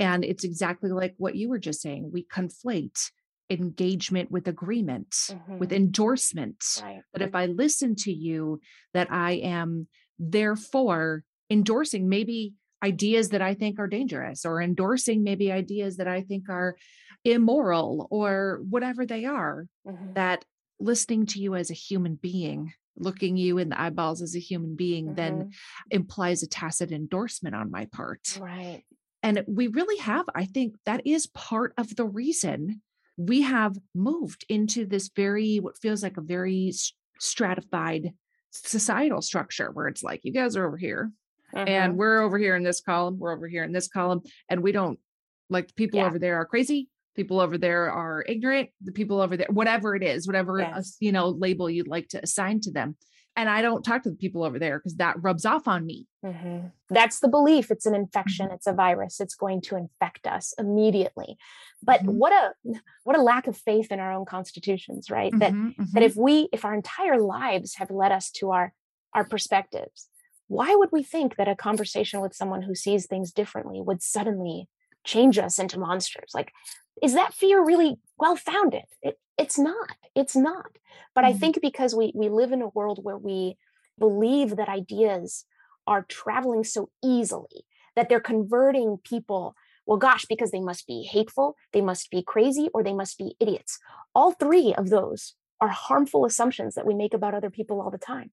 And 0.00 0.24
it's 0.24 0.44
exactly 0.44 0.90
like 0.90 1.14
what 1.18 1.36
you 1.36 1.48
were 1.48 1.58
just 1.58 1.82
saying. 1.82 2.10
We 2.10 2.24
conflate 2.24 3.10
engagement 3.50 4.30
with 4.30 4.48
agreement, 4.48 5.10
mm-hmm. 5.10 5.58
with 5.58 5.72
endorsement. 5.72 6.64
Right. 6.82 7.02
But 7.12 7.22
if 7.22 7.34
I 7.34 7.46
listen 7.46 7.94
to 7.96 8.12
you, 8.12 8.60
that 8.94 9.12
I 9.12 9.32
am 9.32 9.88
therefore 10.18 11.24
endorsing 11.50 12.08
maybe 12.08 12.54
ideas 12.82 13.28
that 13.30 13.42
I 13.42 13.54
think 13.54 13.78
are 13.78 13.88
dangerous 13.88 14.46
or 14.46 14.62
endorsing 14.62 15.22
maybe 15.22 15.52
ideas 15.52 15.98
that 15.98 16.08
I 16.08 16.22
think 16.22 16.48
are 16.48 16.76
immoral 17.24 18.08
or 18.10 18.62
whatever 18.68 19.04
they 19.04 19.26
are, 19.26 19.66
mm-hmm. 19.86 20.14
that 20.14 20.44
listening 20.78 21.26
to 21.26 21.40
you 21.40 21.54
as 21.56 21.70
a 21.70 21.74
human 21.74 22.14
being 22.14 22.72
looking 22.96 23.36
you 23.36 23.58
in 23.58 23.70
the 23.70 23.80
eyeballs 23.80 24.20
as 24.20 24.34
a 24.34 24.40
human 24.40 24.76
being 24.76 25.06
mm-hmm. 25.06 25.14
then 25.14 25.50
implies 25.90 26.42
a 26.42 26.48
tacit 26.48 26.90
endorsement 26.92 27.54
on 27.54 27.70
my 27.70 27.86
part 27.86 28.38
right 28.40 28.82
and 29.22 29.44
we 29.46 29.66
really 29.68 29.98
have, 29.98 30.26
I 30.34 30.44
think 30.44 30.76
that 30.86 31.06
is 31.06 31.26
part 31.26 31.74
of 31.76 31.94
the 31.96 32.06
reason 32.06 32.82
we 33.16 33.42
have 33.42 33.76
moved 33.94 34.44
into 34.48 34.86
this 34.86 35.10
very, 35.14 35.58
what 35.58 35.78
feels 35.78 36.02
like 36.02 36.16
a 36.16 36.22
very 36.22 36.72
stratified 37.18 38.12
societal 38.50 39.20
structure 39.20 39.70
where 39.72 39.88
it's 39.88 40.02
like, 40.02 40.20
you 40.22 40.32
guys 40.32 40.56
are 40.56 40.66
over 40.66 40.76
here 40.76 41.10
uh-huh. 41.54 41.64
and 41.64 41.96
we're 41.96 42.20
over 42.20 42.38
here 42.38 42.56
in 42.56 42.62
this 42.62 42.80
column, 42.80 43.18
we're 43.18 43.32
over 43.32 43.46
here 43.46 43.64
in 43.64 43.72
this 43.72 43.88
column, 43.88 44.22
and 44.48 44.62
we 44.62 44.72
don't 44.72 44.98
like 45.50 45.68
the 45.68 45.74
people 45.74 45.98
yeah. 45.98 46.06
over 46.06 46.18
there 46.18 46.36
are 46.36 46.46
crazy. 46.46 46.88
People 47.16 47.40
over 47.40 47.58
there 47.58 47.90
are 47.90 48.24
ignorant. 48.26 48.70
The 48.82 48.92
people 48.92 49.20
over 49.20 49.36
there, 49.36 49.48
whatever 49.50 49.96
it 49.96 50.02
is, 50.02 50.26
whatever 50.26 50.60
yes. 50.60 50.96
you 51.00 51.12
know 51.12 51.28
label 51.28 51.68
you'd 51.68 51.88
like 51.88 52.08
to 52.10 52.22
assign 52.22 52.60
to 52.60 52.70
them, 52.70 52.96
and 53.40 53.48
I 53.48 53.62
don't 53.62 53.82
talk 53.82 54.02
to 54.02 54.10
the 54.10 54.16
people 54.16 54.44
over 54.44 54.58
there 54.58 54.78
because 54.78 54.96
that 54.96 55.16
rubs 55.22 55.46
off 55.46 55.66
on 55.66 55.86
me. 55.86 56.06
Mm-hmm. 56.22 56.66
That's 56.90 57.20
the 57.20 57.28
belief. 57.28 57.70
It's 57.70 57.86
an 57.86 57.94
infection. 57.94 58.46
Mm-hmm. 58.46 58.56
It's 58.56 58.66
a 58.66 58.74
virus. 58.74 59.18
It's 59.18 59.34
going 59.34 59.62
to 59.62 59.76
infect 59.76 60.26
us 60.26 60.52
immediately. 60.58 61.38
But 61.82 62.02
mm-hmm. 62.02 62.18
what 62.18 62.32
a 62.34 62.52
what 63.04 63.16
a 63.16 63.22
lack 63.22 63.46
of 63.46 63.56
faith 63.56 63.90
in 63.90 63.98
our 63.98 64.12
own 64.12 64.26
constitutions, 64.26 65.10
right? 65.10 65.32
That 65.38 65.52
mm-hmm, 65.52 65.68
that 65.78 65.86
mm-hmm. 65.86 66.02
if 66.02 66.16
we 66.16 66.50
if 66.52 66.66
our 66.66 66.74
entire 66.74 67.18
lives 67.18 67.76
have 67.76 67.90
led 67.90 68.12
us 68.12 68.30
to 68.32 68.50
our 68.50 68.74
our 69.14 69.24
perspectives, 69.24 70.08
why 70.48 70.74
would 70.74 70.90
we 70.92 71.02
think 71.02 71.36
that 71.36 71.48
a 71.48 71.56
conversation 71.56 72.20
with 72.20 72.34
someone 72.34 72.62
who 72.62 72.74
sees 72.74 73.06
things 73.06 73.32
differently 73.32 73.80
would 73.80 74.02
suddenly 74.02 74.68
change 75.04 75.38
us 75.38 75.58
into 75.58 75.78
monsters? 75.78 76.32
Like, 76.34 76.52
is 77.02 77.14
that 77.14 77.34
fear 77.34 77.64
really 77.64 77.98
well 78.18 78.36
founded? 78.36 78.84
It, 79.02 79.18
it's 79.38 79.58
not. 79.58 79.92
It's 80.14 80.36
not. 80.36 80.76
But 81.14 81.24
mm-hmm. 81.24 81.36
I 81.36 81.38
think 81.38 81.58
because 81.60 81.94
we 81.94 82.12
we 82.14 82.28
live 82.28 82.52
in 82.52 82.62
a 82.62 82.68
world 82.68 83.00
where 83.02 83.18
we 83.18 83.56
believe 83.98 84.56
that 84.56 84.68
ideas 84.68 85.44
are 85.86 86.02
traveling 86.02 86.64
so 86.64 86.90
easily 87.04 87.64
that 87.96 88.08
they're 88.08 88.20
converting 88.20 88.98
people 89.04 89.54
well 89.86 89.98
gosh 89.98 90.24
because 90.26 90.50
they 90.50 90.60
must 90.60 90.86
be 90.86 91.02
hateful 91.02 91.54
they 91.72 91.80
must 91.80 92.10
be 92.10 92.22
crazy 92.22 92.68
or 92.72 92.82
they 92.82 92.94
must 92.94 93.18
be 93.18 93.36
idiots 93.40 93.78
all 94.14 94.32
three 94.32 94.74
of 94.74 94.88
those 94.88 95.34
are 95.60 95.68
harmful 95.68 96.24
assumptions 96.24 96.74
that 96.74 96.86
we 96.86 96.94
make 96.94 97.12
about 97.12 97.34
other 97.34 97.50
people 97.50 97.80
all 97.80 97.90
the 97.90 97.98
time 97.98 98.30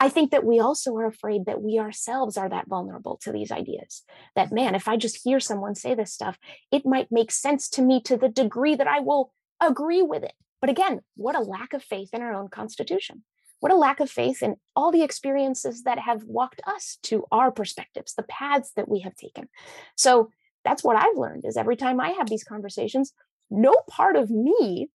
i 0.00 0.08
think 0.08 0.30
that 0.30 0.44
we 0.44 0.58
also 0.58 0.94
are 0.96 1.06
afraid 1.06 1.46
that 1.46 1.62
we 1.62 1.78
ourselves 1.78 2.36
are 2.36 2.48
that 2.48 2.66
vulnerable 2.66 3.18
to 3.22 3.30
these 3.30 3.52
ideas 3.52 4.02
that 4.34 4.50
man 4.50 4.74
if 4.74 4.88
i 4.88 4.96
just 4.96 5.22
hear 5.22 5.38
someone 5.38 5.74
say 5.74 5.94
this 5.94 6.12
stuff 6.12 6.38
it 6.72 6.84
might 6.84 7.08
make 7.12 7.30
sense 7.30 7.68
to 7.68 7.82
me 7.82 8.00
to 8.02 8.16
the 8.16 8.28
degree 8.28 8.74
that 8.74 8.88
i 8.88 8.98
will 8.98 9.32
agree 9.60 10.02
with 10.02 10.24
it. 10.24 10.32
But 10.60 10.70
again, 10.70 11.00
what 11.16 11.36
a 11.36 11.40
lack 11.40 11.72
of 11.72 11.82
faith 11.82 12.10
in 12.12 12.22
our 12.22 12.32
own 12.32 12.48
constitution. 12.48 13.22
What 13.60 13.72
a 13.72 13.76
lack 13.76 14.00
of 14.00 14.10
faith 14.10 14.42
in 14.42 14.56
all 14.74 14.90
the 14.90 15.02
experiences 15.02 15.82
that 15.82 15.98
have 15.98 16.24
walked 16.24 16.62
us 16.66 16.98
to 17.04 17.26
our 17.30 17.50
perspectives, 17.50 18.14
the 18.14 18.22
paths 18.22 18.72
that 18.76 18.88
we 18.88 19.00
have 19.00 19.14
taken. 19.14 19.48
So 19.96 20.30
that's 20.64 20.82
what 20.82 20.96
I've 20.96 21.16
learned 21.16 21.44
is 21.44 21.56
every 21.56 21.76
time 21.76 22.00
I 22.00 22.10
have 22.10 22.28
these 22.28 22.44
conversations, 22.44 23.12
no 23.50 23.74
part 23.88 24.16
of 24.16 24.30
me 24.30 24.88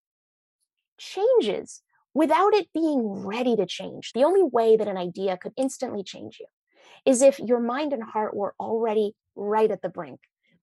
changes 0.98 1.82
without 2.16 2.56
it 2.56 2.74
being 2.74 3.26
ready 3.28 3.56
to 3.58 3.68
change. 3.68 4.14
The 4.14 4.24
only 4.24 4.42
way 4.42 4.78
that 4.78 4.88
an 4.88 4.98
idea 4.98 5.38
could 5.38 5.52
instantly 5.56 6.02
change 6.02 6.40
you 6.40 6.48
is 7.06 7.22
if 7.22 7.38
your 7.38 7.60
mind 7.60 7.94
and 7.94 8.02
heart 8.02 8.36
were 8.36 8.56
already 8.60 9.14
right 9.36 9.70
at 9.70 9.84
the 9.84 9.90
brink. 9.90 10.22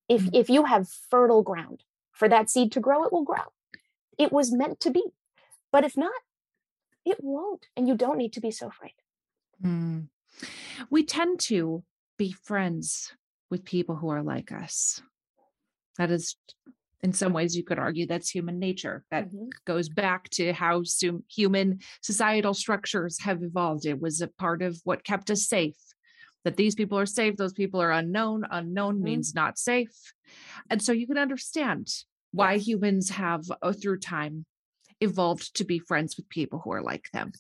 If, 0.09 0.23
mm-hmm. 0.23 0.35
if 0.35 0.51
you 0.51 0.65
have 0.65 0.89
fertile 1.11 1.43
ground 1.43 1.85
for 2.11 2.29
that 2.29 2.51
seed 2.51 2.73
to 2.73 2.81
grow, 2.81 3.05
it 3.05 3.13
will 3.13 3.23
grow. 3.23 3.53
It 4.19 4.33
was 4.33 4.51
meant 4.51 4.81
to 4.81 4.91
be. 4.91 5.05
But 5.71 5.85
if 5.85 5.97
not, 5.97 6.13
it 7.05 7.19
won't. 7.21 7.67
And 7.77 7.87
you 7.87 7.97
don't 7.97 8.19
need 8.19 8.33
to 8.33 8.41
be 8.41 8.51
so 8.51 8.69
afraid. 8.69 8.95
Mm. 9.63 10.09
We 10.91 11.05
tend 11.05 11.39
to 11.41 11.85
be 12.17 12.33
friends 12.33 13.13
with 13.51 13.65
people 13.65 13.97
who 13.97 14.09
are 14.09 14.23
like 14.23 14.51
us. 14.51 15.03
That 15.99 16.11
is, 16.11 16.37
in 17.03 17.13
some 17.13 17.33
ways, 17.33 17.57
you 17.57 17.65
could 17.65 17.79
argue 17.79 18.07
that's 18.07 18.31
human 18.31 18.59
nature. 18.59 19.05
That 19.11 19.27
mm-hmm. 19.27 19.49
goes 19.65 19.89
back 19.89 20.29
to 20.31 20.53
how 20.53 20.83
human 21.29 21.81
societal 22.01 22.55
structures 22.55 23.21
have 23.23 23.43
evolved. 23.43 23.87
It 23.87 24.01
was 24.01 24.21
a 24.21 24.29
part 24.29 24.63
of 24.63 24.81
what 24.85 25.05
kept 25.05 25.31
us 25.31 25.49
safe. 25.49 25.77
That 26.45 26.57
these 26.57 26.75
people 26.75 26.99
are 26.99 27.07
safe, 27.07 27.37
those 27.37 27.53
people 27.53 27.81
are 27.81 27.93
unknown. 27.93 28.45
Unknown 28.51 28.97
mm-hmm. 28.97 29.05
means 29.05 29.35
not 29.35 29.59
safe. 29.59 30.13
And 30.71 30.81
so 30.81 30.93
you 30.93 31.07
can 31.07 31.19
understand 31.19 31.89
why 32.31 32.55
yes. 32.55 32.67
humans 32.67 33.11
have, 33.11 33.45
uh, 33.61 33.73
through 33.73 33.99
time, 33.99 34.45
evolved 35.01 35.57
to 35.57 35.65
be 35.65 35.81
friends 35.81 36.17
with 36.17 36.29
people 36.29 36.61
who 36.61 36.73
are 36.73 36.83
like 36.83 37.07
them. 37.13 37.33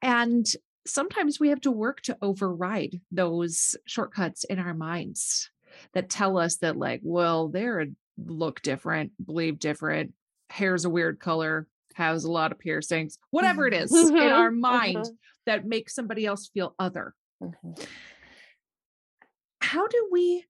And 0.00 0.46
sometimes 0.86 1.38
we 1.38 1.50
have 1.50 1.60
to 1.62 1.70
work 1.70 2.00
to 2.02 2.16
override 2.22 3.00
those 3.12 3.76
shortcuts 3.86 4.44
in 4.44 4.58
our 4.58 4.74
minds 4.74 5.50
that 5.92 6.08
tell 6.08 6.38
us 6.38 6.56
that, 6.56 6.76
like, 6.76 7.00
well, 7.02 7.48
they're 7.48 7.86
look 8.26 8.62
different, 8.62 9.12
believe 9.24 9.58
different, 9.58 10.12
hair's 10.50 10.84
a 10.84 10.90
weird 10.90 11.20
color, 11.20 11.66
has 11.94 12.24
a 12.24 12.30
lot 12.30 12.52
of 12.52 12.58
piercings, 12.58 13.18
whatever 13.30 13.66
it 13.66 13.74
is 13.82 13.92
in 13.92 14.18
our 14.18 14.50
mind 14.50 14.98
mm-hmm. 14.98 15.14
that 15.46 15.66
makes 15.66 15.94
somebody 15.94 16.26
else 16.26 16.48
feel 16.52 16.74
other. 16.78 17.14
Mm-hmm. 17.42 17.72
How 19.60 19.86
do 19.86 20.08
we 20.10 20.44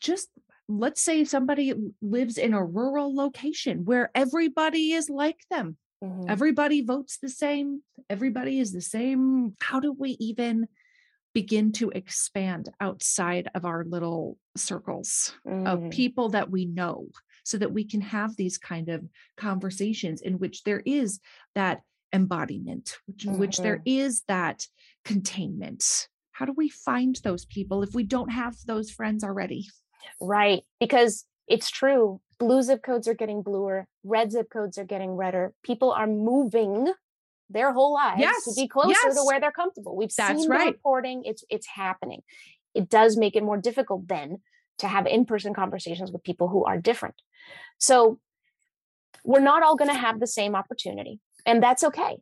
just 0.00 0.28
let's 0.70 1.02
say 1.02 1.24
somebody 1.24 1.74
lives 2.00 2.38
in 2.38 2.54
a 2.54 2.64
rural 2.64 3.14
location 3.14 3.84
where 3.84 4.10
everybody 4.14 4.92
is 4.92 5.10
like 5.10 5.40
them. 5.50 5.76
Mm-hmm. 6.02 6.30
Everybody 6.30 6.82
votes 6.82 7.18
the 7.20 7.28
same. 7.28 7.82
Everybody 8.08 8.60
is 8.60 8.72
the 8.72 8.80
same. 8.80 9.54
How 9.60 9.80
do 9.80 9.92
we 9.92 10.16
even 10.20 10.68
begin 11.32 11.72
to 11.72 11.90
expand 11.90 12.68
outside 12.80 13.48
of 13.54 13.64
our 13.64 13.84
little 13.84 14.36
circles 14.56 15.32
mm. 15.46 15.66
of 15.66 15.90
people 15.90 16.30
that 16.30 16.50
we 16.50 16.64
know 16.64 17.06
so 17.44 17.58
that 17.58 17.72
we 17.72 17.84
can 17.84 18.00
have 18.00 18.36
these 18.36 18.58
kind 18.58 18.88
of 18.88 19.04
conversations 19.36 20.20
in 20.20 20.38
which 20.38 20.64
there 20.64 20.82
is 20.84 21.20
that 21.54 21.82
embodiment, 22.12 22.98
which, 23.06 23.26
mm-hmm. 23.26 23.38
which 23.38 23.58
there 23.58 23.78
mm-hmm. 23.78 24.14
that 24.28 24.66
containment? 25.04 26.08
How 26.32 26.46
do 26.46 26.52
we 26.56 26.68
find 26.68 27.16
those 27.22 27.44
people 27.44 27.82
if 27.82 27.94
we 27.94 28.02
don't 28.02 28.30
have 28.30 28.56
those 28.66 28.90
friends 28.90 29.22
already? 29.22 29.68
Right. 30.20 30.62
Because 30.78 31.26
it's 31.46 31.70
true. 31.70 32.20
Blue 32.38 32.62
zip 32.62 32.82
codes 32.82 33.06
are 33.06 33.14
getting 33.14 33.42
bluer, 33.42 33.86
red 34.02 34.32
zip 34.32 34.48
codes 34.50 34.78
are 34.78 34.84
getting 34.84 35.10
redder. 35.10 35.52
People 35.62 35.92
are 35.92 36.06
moving 36.06 36.90
their 37.50 37.72
whole 37.72 37.94
lives 37.94 38.20
yes. 38.20 38.44
to 38.44 38.54
be 38.54 38.68
closer 38.68 38.90
yes. 38.90 39.14
to 39.14 39.24
where 39.24 39.40
they're 39.40 39.52
comfortable. 39.52 39.96
We've 39.96 40.14
That's 40.14 40.40
seen 40.40 40.48
right. 40.48 40.66
the 40.66 40.72
reporting. 40.72 41.22
It's 41.24 41.44
it's 41.50 41.66
happening. 41.66 42.22
It 42.74 42.88
does 42.88 43.16
make 43.16 43.36
it 43.36 43.42
more 43.42 43.58
difficult 43.58 44.08
then 44.08 44.38
to 44.78 44.88
have 44.88 45.06
in-person 45.06 45.52
conversations 45.52 46.10
with 46.10 46.22
people 46.22 46.48
who 46.48 46.64
are 46.64 46.78
different. 46.78 47.16
So 47.78 48.18
we're 49.24 49.40
not 49.40 49.62
all 49.62 49.76
going 49.76 49.90
to 49.90 49.96
have 49.96 50.20
the 50.20 50.26
same 50.26 50.54
opportunity, 50.54 51.20
and 51.44 51.62
that's 51.62 51.84
okay. 51.84 52.18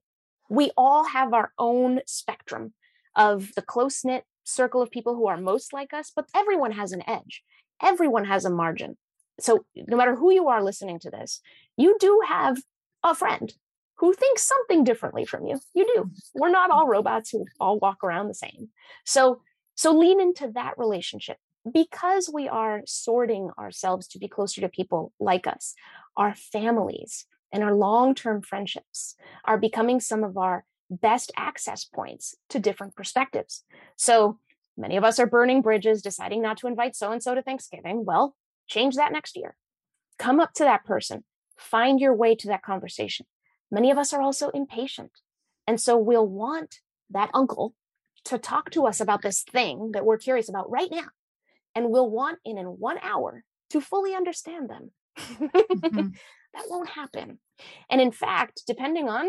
We 0.51 0.73
all 0.77 1.05
have 1.05 1.35
our 1.35 1.53
own 1.59 2.01
spectrum 2.07 2.73
of 3.15 3.51
the 3.55 3.63
close-knit 3.63 4.25
circle 4.45 4.81
of 4.81 4.91
people 4.91 5.15
who 5.15 5.27
are 5.27 5.37
most 5.37 5.73
like 5.73 5.93
us, 5.93 6.11
but 6.15 6.25
everyone 6.35 6.73
has 6.73 6.93
an 6.93 7.03
edge 7.07 7.43
everyone 7.83 8.25
has 8.25 8.45
a 8.45 8.51
margin. 8.51 8.97
So 9.41 9.65
no 9.77 9.97
matter 9.97 10.17
who 10.17 10.33
you 10.33 10.49
are 10.49 10.63
listening 10.63 10.99
to 11.01 11.11
this, 11.11 11.41
you 11.77 11.97
do 12.01 12.21
have 12.27 12.59
a 13.05 13.15
friend 13.15 13.53
who 13.99 14.13
thinks 14.13 14.43
something 14.43 14.85
differently 14.85 15.25
from 15.25 15.47
you. 15.47 15.59
You 15.75 15.85
do. 15.95 16.11
We're 16.35 16.51
not 16.51 16.71
all 16.71 16.83
mm-hmm. 16.83 16.93
robots 16.93 17.31
who 17.31 17.47
all 17.61 17.79
walk 17.79 18.03
around 18.03 18.29
the 18.29 18.35
same. 18.35 18.69
So 19.05 19.43
so 19.75 19.97
lean 19.97 20.21
into 20.21 20.51
that 20.55 20.75
relationship 20.77 21.37
because 21.73 22.31
we 22.33 22.49
are 22.49 22.83
sorting 22.85 23.51
ourselves 23.59 24.09
to 24.09 24.19
be 24.19 24.27
closer 24.27 24.61
to 24.61 24.69
people 24.69 25.13
like 25.21 25.47
us. 25.47 25.75
Our 26.17 26.35
families 26.35 27.27
and 27.53 27.63
our 27.63 27.75
long-term 27.75 28.43
friendships 28.43 29.15
are 29.45 29.59
becoming 29.59 30.01
some 30.01 30.25
of 30.25 30.37
our 30.37 30.65
best 30.91 31.31
access 31.37 31.85
points 31.85 32.35
to 32.49 32.59
different 32.59 32.97
perspectives. 32.97 33.63
So 33.97 34.39
Many 34.79 34.97
of 34.97 35.03
us 35.03 35.19
are 35.19 35.27
burning 35.27 35.61
bridges, 35.61 36.03
deciding 36.03 36.41
not 36.41 36.57
to 36.59 36.69
invite 36.69 36.95
so 36.95 37.11
and 37.11 37.21
so 37.21 37.35
to 37.35 37.43
Thanksgiving. 37.43 38.05
Well, 38.05 38.37
change 38.69 38.95
that 38.95 39.13
next 39.13 39.37
year. 39.37 39.57
Come 40.21 40.39
up 40.39 40.53
to 40.55 40.65
that 40.65 40.85
person, 40.85 41.25
find 41.59 41.99
your 41.99 42.15
way 42.15 42.37
to 42.37 42.47
that 42.49 42.63
conversation. 42.63 43.27
Many 43.71 43.91
of 43.91 43.99
us 43.99 44.13
are 44.13 44.23
also 44.23 44.49
impatient. 44.51 45.13
And 45.67 45.81
so 45.81 45.97
we'll 45.99 46.27
want 46.27 46.77
that 47.11 47.31
uncle 47.35 47.75
to 48.25 48.39
talk 48.39 48.71
to 48.71 48.87
us 48.87 49.01
about 49.01 49.23
this 49.23 49.43
thing 49.43 49.93
that 49.93 50.05
we're 50.05 50.19
curious 50.19 50.49
about 50.49 50.71
right 50.71 50.91
now. 50.91 51.09
And 51.75 51.91
we'll 51.91 52.11
want 52.11 52.39
in 52.45 52.59
in 52.59 52.67
one 52.67 52.99
hour 53.03 53.45
to 53.71 53.81
fully 53.81 54.15
understand 54.15 54.69
them. 54.69 54.91
Mm-hmm. 55.19 56.09
that 56.55 56.65
won't 56.69 56.89
happen. 56.89 57.39
And 57.91 58.01
in 58.01 58.13
fact, 58.13 58.63
depending 58.67 59.09
on 59.09 59.29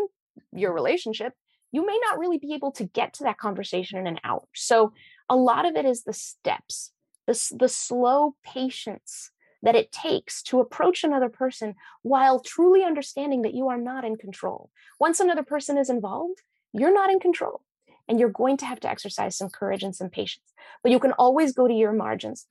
your 0.54 0.74
relationship, 0.74 1.34
you 1.72 1.86
may 1.86 2.00
not 2.04 2.18
really 2.18 2.38
be 2.38 2.54
able 2.54 2.72
to 2.74 2.86
get 2.86 3.14
to 3.16 3.24
that 3.26 3.38
conversation 3.38 4.00
in 4.00 4.08
an 4.08 4.20
hour. 4.24 4.44
So 4.56 4.94
a 5.30 5.36
lot 5.36 5.66
of 5.66 5.76
it 5.76 5.86
is 5.86 6.04
the 6.04 6.14
steps, 6.14 6.92
the, 7.28 7.56
the 7.58 7.70
slow 7.70 8.36
patience 8.44 9.32
that 9.62 9.76
it 9.76 9.92
takes 9.92 10.42
to 10.44 10.60
approach 10.60 11.04
another 11.04 11.30
person 11.30 11.76
while 12.02 12.40
truly 12.40 12.84
understanding 12.84 13.42
that 13.42 13.54
you 13.54 13.68
are 13.68 13.78
not 13.78 14.06
in 14.06 14.16
control. 14.16 14.70
Once 15.00 15.20
another 15.20 15.44
person 15.44 15.78
is 15.78 15.90
involved, 15.90 16.42
you're 16.74 16.94
not 16.94 17.12
in 17.12 17.20
control. 17.20 17.62
And 18.08 18.20
you're 18.20 18.30
going 18.30 18.58
to 18.58 18.66
have 18.66 18.80
to 18.82 18.90
exercise 18.90 19.38
some 19.38 19.50
courage 19.50 19.84
and 19.84 19.96
some 19.96 20.10
patience. 20.10 20.54
But 20.82 20.92
you 20.92 21.00
can 21.00 21.12
always 21.14 21.54
go 21.54 21.68
to 21.68 21.74
your 21.74 21.94
margins. 21.94 22.48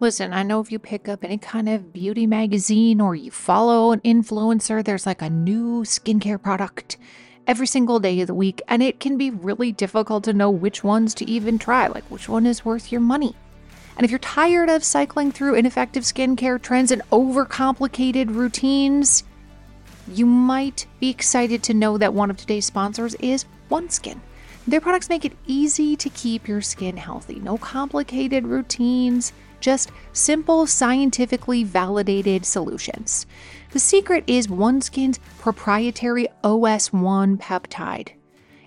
Listen, 0.00 0.32
I 0.32 0.42
know 0.42 0.60
if 0.60 0.72
you 0.72 0.78
pick 0.78 1.08
up 1.08 1.22
any 1.22 1.38
kind 1.38 1.68
of 1.68 1.92
beauty 1.92 2.26
magazine 2.26 3.00
or 3.00 3.14
you 3.14 3.30
follow 3.30 3.92
an 3.92 4.00
influencer, 4.00 4.84
there's 4.84 5.06
like 5.06 5.22
a 5.22 5.30
new 5.30 5.82
skincare 5.82 6.42
product 6.42 6.96
every 7.46 7.66
single 7.66 8.00
day 8.00 8.20
of 8.20 8.26
the 8.26 8.34
week, 8.34 8.60
and 8.68 8.82
it 8.82 9.00
can 9.00 9.16
be 9.16 9.30
really 9.30 9.72
difficult 9.72 10.24
to 10.24 10.32
know 10.32 10.50
which 10.50 10.84
ones 10.84 11.14
to 11.14 11.28
even 11.30 11.58
try, 11.58 11.86
like 11.86 12.04
which 12.10 12.28
one 12.28 12.46
is 12.46 12.64
worth 12.64 12.92
your 12.92 13.00
money. 13.00 13.34
And 13.96 14.04
if 14.04 14.10
you're 14.10 14.18
tired 14.18 14.70
of 14.70 14.82
cycling 14.84 15.32
through 15.32 15.54
ineffective 15.54 16.04
skincare 16.04 16.60
trends 16.60 16.90
and 16.90 17.02
overcomplicated 17.10 18.34
routines, 18.34 19.24
you 20.08 20.26
might 20.26 20.86
be 20.98 21.10
excited 21.10 21.62
to 21.64 21.74
know 21.74 21.98
that 21.98 22.14
one 22.14 22.30
of 22.30 22.36
today's 22.36 22.66
sponsors 22.66 23.14
is 23.16 23.44
OneSkin. 23.70 24.18
Their 24.66 24.80
products 24.80 25.08
make 25.08 25.24
it 25.24 25.36
easy 25.46 25.96
to 25.96 26.08
keep 26.10 26.46
your 26.46 26.60
skin 26.60 26.96
healthy. 26.96 27.40
No 27.40 27.58
complicated 27.58 28.46
routines, 28.46 29.32
just 29.60 29.90
simple, 30.12 30.66
scientifically 30.66 31.64
validated 31.64 32.46
solutions. 32.46 33.26
The 33.70 33.78
secret 33.78 34.24
is 34.26 34.46
OneSkin's 34.46 35.18
proprietary 35.38 36.28
OS1 36.44 37.38
peptide. 37.38 38.10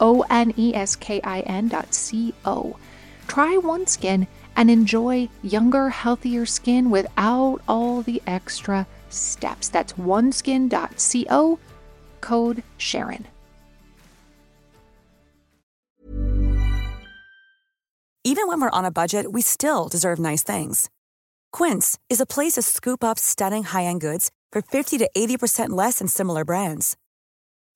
O 0.00 0.24
N 0.30 0.52
E 0.56 0.74
S 0.74 0.96
K 0.96 1.20
I 1.22 1.40
N.co. 1.40 2.76
Try 3.28 3.56
OneSkin 3.56 4.26
and 4.56 4.70
enjoy 4.70 5.28
younger, 5.42 5.88
healthier 5.90 6.46
skin 6.46 6.90
without 6.90 7.60
all 7.68 8.02
the 8.02 8.20
extra 8.26 8.86
steps. 9.08 9.68
That's 9.68 9.92
oneskin.co, 9.92 11.58
code 12.20 12.62
Sharon. 12.76 13.26
Even 18.22 18.46
when 18.48 18.60
we're 18.60 18.70
on 18.70 18.84
a 18.84 18.90
budget, 18.90 19.32
we 19.32 19.40
still 19.40 19.88
deserve 19.88 20.18
nice 20.18 20.42
things. 20.42 20.90
Quince 21.52 21.98
is 22.08 22.20
a 22.20 22.26
place 22.26 22.52
to 22.52 22.62
scoop 22.62 23.02
up 23.02 23.18
stunning 23.18 23.64
high 23.64 23.84
end 23.84 24.00
goods 24.00 24.30
for 24.52 24.62
50 24.62 24.98
to 24.98 25.08
80% 25.16 25.70
less 25.70 25.98
than 25.98 26.08
similar 26.08 26.44
brands. 26.44 26.96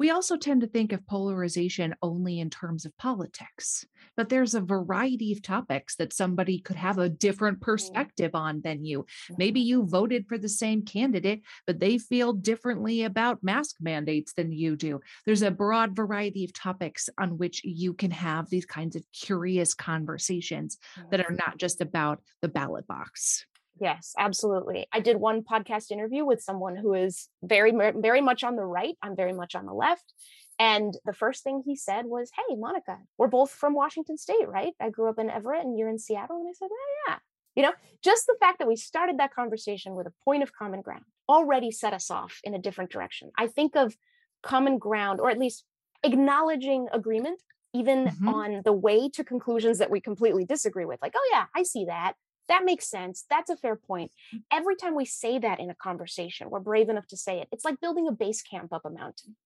We 0.00 0.08
also 0.08 0.38
tend 0.38 0.62
to 0.62 0.66
think 0.66 0.94
of 0.94 1.06
polarization 1.06 1.94
only 2.00 2.40
in 2.40 2.48
terms 2.48 2.86
of 2.86 2.96
politics, 2.96 3.84
but 4.16 4.30
there's 4.30 4.54
a 4.54 4.62
variety 4.62 5.30
of 5.30 5.42
topics 5.42 5.94
that 5.96 6.14
somebody 6.14 6.58
could 6.58 6.76
have 6.76 6.96
a 6.96 7.10
different 7.10 7.60
perspective 7.60 8.30
on 8.32 8.62
than 8.62 8.82
you. 8.82 9.04
Maybe 9.36 9.60
you 9.60 9.84
voted 9.84 10.26
for 10.26 10.38
the 10.38 10.48
same 10.48 10.86
candidate, 10.86 11.42
but 11.66 11.80
they 11.80 11.98
feel 11.98 12.32
differently 12.32 13.02
about 13.02 13.44
mask 13.44 13.76
mandates 13.78 14.32
than 14.32 14.52
you 14.52 14.74
do. 14.74 15.00
There's 15.26 15.42
a 15.42 15.50
broad 15.50 15.94
variety 15.94 16.46
of 16.46 16.54
topics 16.54 17.10
on 17.18 17.36
which 17.36 17.60
you 17.62 17.92
can 17.92 18.10
have 18.10 18.48
these 18.48 18.64
kinds 18.64 18.96
of 18.96 19.04
curious 19.12 19.74
conversations 19.74 20.78
that 21.10 21.20
are 21.20 21.36
not 21.46 21.58
just 21.58 21.82
about 21.82 22.22
the 22.40 22.48
ballot 22.48 22.86
box. 22.86 23.44
Yes, 23.80 24.12
absolutely. 24.18 24.86
I 24.92 25.00
did 25.00 25.16
one 25.16 25.42
podcast 25.42 25.90
interview 25.90 26.24
with 26.26 26.42
someone 26.42 26.76
who 26.76 26.92
is 26.92 27.28
very, 27.42 27.72
very 27.96 28.20
much 28.20 28.44
on 28.44 28.54
the 28.56 28.62
right. 28.64 28.96
I'm 29.02 29.16
very 29.16 29.32
much 29.32 29.54
on 29.54 29.64
the 29.64 29.72
left. 29.72 30.12
And 30.58 30.94
the 31.06 31.14
first 31.14 31.42
thing 31.42 31.62
he 31.64 31.74
said 31.76 32.04
was, 32.04 32.30
Hey, 32.36 32.54
Monica, 32.56 32.98
we're 33.16 33.28
both 33.28 33.50
from 33.50 33.74
Washington 33.74 34.18
State, 34.18 34.46
right? 34.46 34.74
I 34.78 34.90
grew 34.90 35.08
up 35.08 35.18
in 35.18 35.30
Everett 35.30 35.64
and 35.64 35.78
you're 35.78 35.88
in 35.88 35.98
Seattle. 35.98 36.36
And 36.36 36.46
I 36.48 36.52
said, 36.52 36.68
Oh, 36.70 36.86
yeah. 37.08 37.16
You 37.56 37.62
know, 37.62 37.72
just 38.04 38.26
the 38.26 38.36
fact 38.38 38.58
that 38.58 38.68
we 38.68 38.76
started 38.76 39.18
that 39.18 39.34
conversation 39.34 39.94
with 39.94 40.06
a 40.06 40.12
point 40.24 40.42
of 40.42 40.52
common 40.52 40.82
ground 40.82 41.04
already 41.28 41.70
set 41.70 41.94
us 41.94 42.10
off 42.10 42.38
in 42.44 42.54
a 42.54 42.58
different 42.58 42.90
direction. 42.90 43.30
I 43.38 43.46
think 43.46 43.74
of 43.76 43.96
common 44.42 44.78
ground, 44.78 45.20
or 45.20 45.30
at 45.30 45.38
least 45.38 45.64
acknowledging 46.04 46.88
agreement, 46.92 47.40
even 47.72 48.06
Mhm. 48.06 48.28
on 48.34 48.62
the 48.64 48.72
way 48.72 49.08
to 49.10 49.24
conclusions 49.24 49.78
that 49.78 49.90
we 49.90 50.00
completely 50.00 50.44
disagree 50.44 50.84
with. 50.84 51.00
Like, 51.00 51.12
oh, 51.16 51.28
yeah, 51.32 51.46
I 51.54 51.62
see 51.62 51.86
that. 51.86 52.14
That 52.50 52.64
makes 52.64 52.86
sense. 52.90 53.24
That's 53.30 53.48
a 53.48 53.56
fair 53.56 53.76
point. 53.76 54.10
Every 54.50 54.74
time 54.76 54.96
we 54.96 55.04
say 55.04 55.38
that 55.38 55.60
in 55.60 55.70
a 55.70 55.74
conversation, 55.74 56.50
we're 56.50 56.58
brave 56.60 56.88
enough 56.88 57.06
to 57.06 57.16
say 57.16 57.40
it. 57.40 57.48
It's 57.52 57.64
like 57.64 57.80
building 57.80 58.08
a 58.08 58.12
base 58.12 58.42
camp 58.42 58.72
up 58.72 58.84
a 58.84 58.90
mountain. 58.90 59.36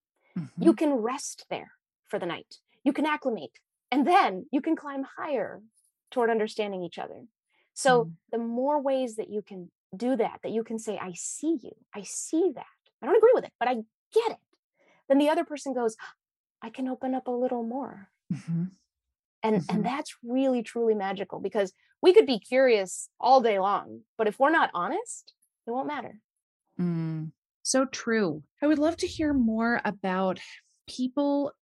You 0.59 0.73
Mhm. 0.73 0.79
can 0.79 0.93
rest 0.95 1.47
there 1.51 1.73
for 2.07 2.19
the 2.19 2.27
night, 2.27 2.61
you 2.83 2.93
can 2.93 3.07
acclimate, 3.07 3.61
and 3.91 4.07
then 4.07 4.47
you 4.51 4.61
can 4.61 4.75
climb 4.75 5.03
higher 5.05 5.63
toward 6.11 6.31
understanding 6.31 6.83
each 6.83 6.99
other. 6.99 7.27
So, 7.75 8.07
Mm. 8.07 8.17
the 8.31 8.39
more 8.39 8.81
ways 8.81 9.17
that 9.17 9.29
you 9.31 9.43
can 9.43 9.71
do 9.95 10.17
that, 10.17 10.41
that 10.43 10.53
you 10.53 10.65
can 10.65 10.79
say, 10.79 10.97
I 10.99 11.13
see 11.13 11.59
you, 11.63 11.77
I 11.95 12.03
see 12.03 12.53
that. 12.55 12.67
I 13.03 13.07
don't 13.07 13.17
agree 13.17 13.33
with 13.35 13.45
it, 13.45 13.53
but 13.59 13.69
I 13.69 13.75
get 14.13 14.31
it. 14.33 14.41
Then 15.09 15.19
the 15.19 15.29
other 15.29 15.45
person 15.45 15.75
goes, 15.75 15.97
I 16.63 16.71
can 16.71 16.89
open 16.89 17.15
up 17.15 17.27
a 17.27 17.31
little 17.33 17.63
more 17.65 18.11
Mhm. 18.33 18.71
And 19.45 19.57
Mhm. 19.57 19.65
and 19.71 19.87
that's 19.87 20.17
really 20.25 20.65
truly 20.65 20.97
magical 20.97 21.41
because 21.41 21.75
we 22.03 22.15
could 22.15 22.27
be 22.27 22.41
curious 22.41 23.11
all 23.21 23.43
day 23.43 23.61
long 23.61 24.03
but 24.19 24.29
if 24.29 24.41
we're 24.41 24.51
not 24.51 24.71
honest 24.75 25.35
it 25.69 25.73
won't 25.73 25.89
matter 25.89 26.21
Mm, 26.79 27.33
so 27.63 27.87
true. 27.87 28.43
I 28.63 28.67
would 28.67 28.79
love 28.79 28.97
to 28.99 29.07
hear 29.07 29.33
more 29.33 29.81
about 29.85 30.41
people 30.89 31.53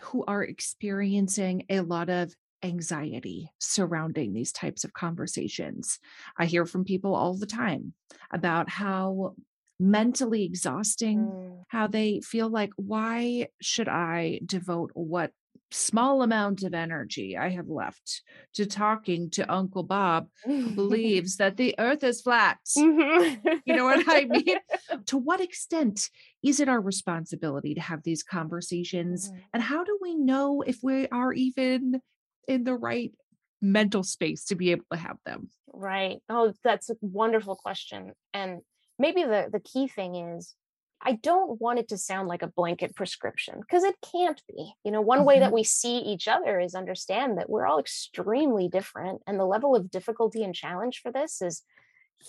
who 0.00 0.24
are 0.26 0.44
experiencing 0.44 1.64
a 1.68 1.80
lot 1.80 2.08
of 2.10 2.34
anxiety 2.62 3.50
surrounding 3.58 4.32
these 4.32 4.52
types 4.52 4.84
of 4.84 4.92
conversations. 4.92 5.98
I 6.36 6.46
hear 6.46 6.66
from 6.66 6.84
people 6.84 7.14
all 7.14 7.36
the 7.36 7.46
time 7.46 7.94
about 8.32 8.68
how 8.68 9.36
mentally 9.80 10.44
exhausting, 10.44 11.38
Mm, 11.38 11.64
how 11.68 11.86
they 11.86 12.20
feel 12.20 12.48
like, 12.48 12.70
why 12.76 13.48
should 13.60 13.88
I 13.88 14.40
devote 14.44 14.90
what 14.94 15.32
small 15.70 16.22
amount 16.22 16.62
of 16.62 16.74
energy 16.74 17.36
I 17.36 17.50
have 17.50 17.68
left 17.68 18.22
to 18.54 18.66
talking 18.66 19.30
to 19.30 19.52
Uncle 19.52 19.82
Bob, 19.82 20.28
who 20.44 20.70
believes 20.74 21.36
that 21.36 21.56
the 21.56 21.74
earth 21.78 22.02
is 22.04 22.20
flat? 22.22 22.58
Mhm. 22.76 23.60
You 23.64 23.74
know 23.74 23.84
what 23.84 24.04
I 24.08 24.24
mean? 24.24 24.56
to 25.06 25.18
what 25.18 25.40
extent 25.40 26.08
is 26.42 26.60
it 26.60 26.68
our 26.68 26.80
responsibility 26.80 27.74
to 27.74 27.80
have 27.80 28.02
these 28.02 28.22
conversations? 28.22 29.30
Mhm. 29.30 29.42
And 29.54 29.62
how 29.62 29.84
do 29.84 29.98
we 30.00 30.14
know 30.14 30.62
if 30.62 30.78
we 30.82 31.06
are 31.08 31.32
even 31.32 32.00
in 32.46 32.64
the 32.64 32.74
right 32.74 33.12
mental 33.60 34.02
space 34.02 34.44
to 34.46 34.54
be 34.54 34.70
able 34.70 34.86
to 34.92 34.98
have 34.98 35.18
them? 35.26 35.50
right 35.74 36.18
oh 36.28 36.52
that's 36.64 36.90
a 36.90 36.96
wonderful 37.02 37.54
question 37.54 38.12
and 38.32 38.60
maybe 38.98 39.22
the 39.22 39.48
the 39.52 39.60
key 39.60 39.86
thing 39.86 40.14
is 40.16 40.54
i 41.02 41.12
don't 41.12 41.60
want 41.60 41.78
it 41.78 41.88
to 41.88 41.96
sound 41.96 42.28
like 42.28 42.42
a 42.42 42.48
blanket 42.48 42.94
prescription 42.94 43.60
because 43.60 43.84
it 43.84 43.94
can't 44.12 44.42
be 44.48 44.72
you 44.84 44.90
know 44.90 45.00
one 45.00 45.24
way 45.24 45.38
that 45.38 45.46
mm-hmm. 45.46 45.54
we 45.54 45.64
see 45.64 45.98
each 45.98 46.28
other 46.28 46.58
is 46.58 46.74
understand 46.74 47.38
that 47.38 47.50
we're 47.50 47.66
all 47.66 47.78
extremely 47.78 48.68
different 48.68 49.20
and 49.26 49.38
the 49.38 49.44
level 49.44 49.74
of 49.76 49.90
difficulty 49.90 50.42
and 50.42 50.54
challenge 50.54 51.00
for 51.02 51.12
this 51.12 51.40
is 51.42 51.62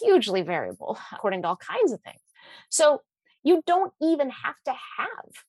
hugely 0.01 0.41
variable 0.41 0.97
according 1.11 1.41
to 1.41 1.47
all 1.49 1.57
kinds 1.57 1.91
of 1.91 2.01
things. 2.01 2.21
So 2.69 3.01
you 3.43 3.63
don't 3.65 3.93
even 4.01 4.29
have 4.29 4.55
to 4.65 4.71
have 4.71 5.45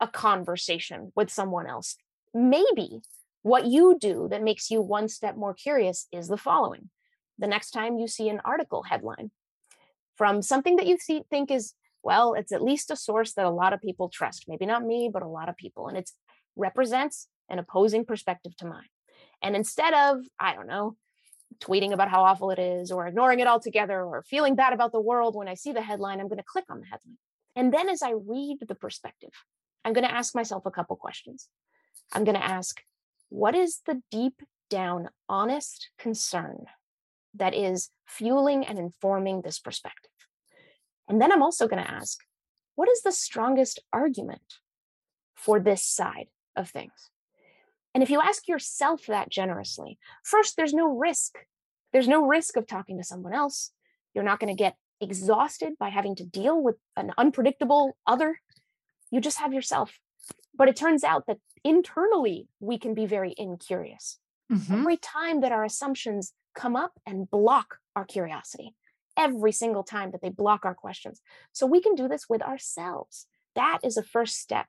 a 0.00 0.08
conversation 0.08 1.12
with 1.14 1.30
someone 1.30 1.66
else. 1.66 1.96
Maybe 2.32 3.00
what 3.42 3.66
you 3.66 3.96
do 4.00 4.28
that 4.30 4.42
makes 4.42 4.70
you 4.70 4.80
one 4.80 5.08
step 5.08 5.36
more 5.36 5.54
curious 5.54 6.06
is 6.12 6.28
the 6.28 6.36
following. 6.36 6.90
The 7.38 7.46
next 7.46 7.70
time 7.70 7.98
you 7.98 8.08
see 8.08 8.28
an 8.28 8.40
article 8.44 8.82
headline 8.82 9.30
from 10.16 10.42
something 10.42 10.76
that 10.76 10.86
you 10.86 10.96
see, 10.98 11.22
think 11.30 11.50
is 11.50 11.74
well 12.04 12.34
it's 12.34 12.52
at 12.52 12.62
least 12.62 12.90
a 12.90 12.96
source 12.96 13.32
that 13.32 13.46
a 13.46 13.50
lot 13.50 13.72
of 13.72 13.80
people 13.80 14.08
trust 14.08 14.44
maybe 14.46 14.66
not 14.66 14.84
me 14.84 15.10
but 15.12 15.22
a 15.22 15.28
lot 15.28 15.48
of 15.48 15.56
people 15.56 15.88
and 15.88 15.96
it 15.96 16.10
represents 16.56 17.28
an 17.48 17.58
opposing 17.58 18.04
perspective 18.04 18.56
to 18.56 18.66
mine. 18.66 18.88
And 19.42 19.56
instead 19.56 19.94
of 19.94 20.20
i 20.38 20.54
don't 20.54 20.66
know 20.66 20.96
tweeting 21.60 21.92
about 21.92 22.10
how 22.10 22.24
awful 22.24 22.50
it 22.50 22.58
is 22.58 22.90
or 22.90 23.06
ignoring 23.06 23.38
it 23.38 23.46
altogether 23.46 24.02
or 24.02 24.24
feeling 24.28 24.56
bad 24.56 24.72
about 24.72 24.92
the 24.92 25.00
world 25.00 25.36
when 25.36 25.48
i 25.48 25.54
see 25.54 25.72
the 25.72 25.82
headline 25.82 26.20
i'm 26.20 26.28
going 26.28 26.38
to 26.38 26.44
click 26.44 26.64
on 26.68 26.80
the 26.80 26.86
headline. 26.86 27.18
And 27.56 27.72
then 27.72 27.88
as 27.88 28.02
i 28.02 28.12
read 28.12 28.58
the 28.66 28.74
perspective 28.74 29.30
i'm 29.84 29.92
going 29.92 30.06
to 30.06 30.14
ask 30.14 30.34
myself 30.34 30.66
a 30.66 30.70
couple 30.70 30.96
questions. 30.96 31.48
I'm 32.12 32.24
going 32.24 32.36
to 32.36 32.44
ask 32.44 32.80
what 33.28 33.54
is 33.54 33.80
the 33.86 34.02
deep 34.10 34.42
down 34.70 35.08
honest 35.28 35.90
concern 35.98 36.64
that 37.34 37.54
is 37.54 37.90
fueling 38.06 38.64
and 38.64 38.78
informing 38.78 39.42
this 39.42 39.58
perspective. 39.58 40.10
And 41.08 41.20
then 41.20 41.32
I'm 41.32 41.42
also 41.42 41.68
going 41.68 41.82
to 41.84 41.90
ask, 41.90 42.18
what 42.74 42.88
is 42.88 43.02
the 43.02 43.12
strongest 43.12 43.80
argument 43.92 44.58
for 45.34 45.60
this 45.60 45.82
side 45.82 46.28
of 46.56 46.70
things? 46.70 47.10
And 47.94 48.02
if 48.02 48.10
you 48.10 48.20
ask 48.20 48.48
yourself 48.48 49.06
that 49.06 49.30
generously, 49.30 49.98
first, 50.24 50.56
there's 50.56 50.74
no 50.74 50.88
risk. 50.88 51.38
There's 51.92 52.08
no 52.08 52.26
risk 52.26 52.56
of 52.56 52.66
talking 52.66 52.98
to 52.98 53.04
someone 53.04 53.32
else. 53.32 53.70
You're 54.14 54.24
not 54.24 54.40
going 54.40 54.54
to 54.54 54.60
get 54.60 54.76
exhausted 55.00 55.74
by 55.78 55.90
having 55.90 56.16
to 56.16 56.24
deal 56.24 56.60
with 56.60 56.76
an 56.96 57.12
unpredictable 57.18 57.96
other. 58.06 58.40
You 59.10 59.20
just 59.20 59.38
have 59.38 59.52
yourself. 59.52 59.98
But 60.56 60.68
it 60.68 60.76
turns 60.76 61.04
out 61.04 61.26
that 61.26 61.38
internally, 61.62 62.48
we 62.60 62.78
can 62.78 62.94
be 62.94 63.06
very 63.06 63.34
incurious 63.36 64.18
Mhm. 64.50 64.80
every 64.80 64.96
time 64.96 65.40
that 65.40 65.52
our 65.52 65.64
assumptions 65.64 66.34
come 66.54 66.76
up 66.76 66.98
and 67.06 67.30
block 67.30 67.78
our 67.96 68.04
curiosity, 68.04 68.74
every 69.16 69.52
single 69.52 69.82
time 69.82 70.10
that 70.10 70.22
they 70.22 70.28
block 70.28 70.64
our 70.64 70.74
questions. 70.74 71.20
So 71.52 71.66
we 71.66 71.80
can 71.80 71.94
do 71.94 72.08
this 72.08 72.28
with 72.28 72.42
ourselves. 72.42 73.26
That 73.54 73.78
is 73.82 73.96
a 73.96 74.02
first 74.02 74.38
step 74.38 74.66